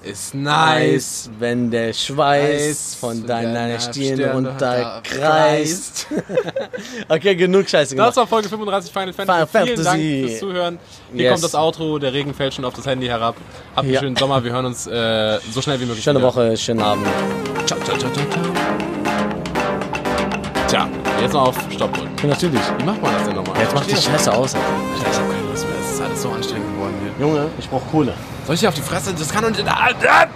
Ist 0.03 0.33
nice. 0.33 1.29
Wenn 1.37 1.69
der 1.69 1.91
Schweiß 1.91 2.95
von 2.97 3.25
deiner 3.27 3.53
deiner 3.53 3.79
Stirn 3.81 4.23
runterkreist. 4.31 6.07
okay, 7.09 7.35
genug 7.35 7.67
Scheiße 7.67 7.93
Das 7.95 8.13
gemacht. 8.13 8.15
war 8.15 8.27
Folge 8.27 8.47
35 8.47 8.93
Final 8.93 9.11
Fantasy. 9.11 9.47
Final 9.47 9.67
Vielen. 9.67 9.83
Dank 9.83 10.01
fürs 10.29 10.39
Zuhören. 10.39 10.79
Hier 11.11 11.23
Yes. 11.23 11.31
kommt 11.33 11.43
das 11.43 11.55
Outro. 11.55 11.99
Der 11.99 12.13
Regen 12.13 12.33
fällt 12.33 12.53
schon 12.53 12.63
auf 12.63 12.75
das 12.75 12.85
Handy 12.85 13.07
herab. 13.07 13.35
Habt 13.75 13.83
einen 13.85 13.93
Ja. 13.93 13.99
schönen 13.99 14.15
Sommer. 14.15 14.41
Wir 14.41 14.53
hören 14.53 14.67
uns 14.67 14.87
äh, 14.87 15.39
so 15.51 15.61
schnell 15.61 15.79
wie 15.81 15.85
möglich. 15.85 16.03
Schöne 16.05 16.19
wieder. 16.19 16.27
Woche, 16.29 16.55
schönen 16.55 16.81
Abend. 16.81 17.05
Ciao, 17.65 17.77
ciao, 17.81 17.97
ciao, 17.97 18.09
ciao, 18.13 18.25
ciao. 18.29 18.56
Jetzt 21.27 21.33
mal 21.33 21.41
auf 21.41 21.57
Stopp 21.69 21.93
drücken. 21.93 22.15
Ja, 22.21 22.27
natürlich. 22.27 22.61
Wie 22.77 22.83
macht 22.85 23.01
man 23.01 23.11
das 23.11 23.25
denn 23.25 23.35
nochmal? 23.35 23.59
Jetzt 23.59 23.75
macht 23.75 23.91
die 23.91 23.95
Scheiße 23.97 24.31
aus. 24.33 24.55
Alter. 24.55 24.65
Alter, 24.65 25.11
ich 25.11 25.17
hab 25.17 25.29
keine 25.29 25.49
Lust 25.49 25.67
mehr. 25.67 25.75
Es 25.77 25.91
ist 25.91 26.01
alles 26.01 26.21
so 26.21 26.31
anstrengend 26.31 26.73
geworden 26.73 26.93
hier. 27.01 27.27
Junge, 27.27 27.49
ich 27.59 27.69
brauch 27.69 27.81
Kohle. 27.91 28.13
Soll 28.45 28.55
ich 28.55 28.61
dir 28.61 28.69
auf 28.69 28.75
die 28.75 28.81
Fresse? 28.81 29.13
Das 29.13 29.27
kann 29.27 29.43
doch 29.43 29.49
nicht. 29.49 29.67
Ah, 29.67 29.89
ah! 30.07 30.27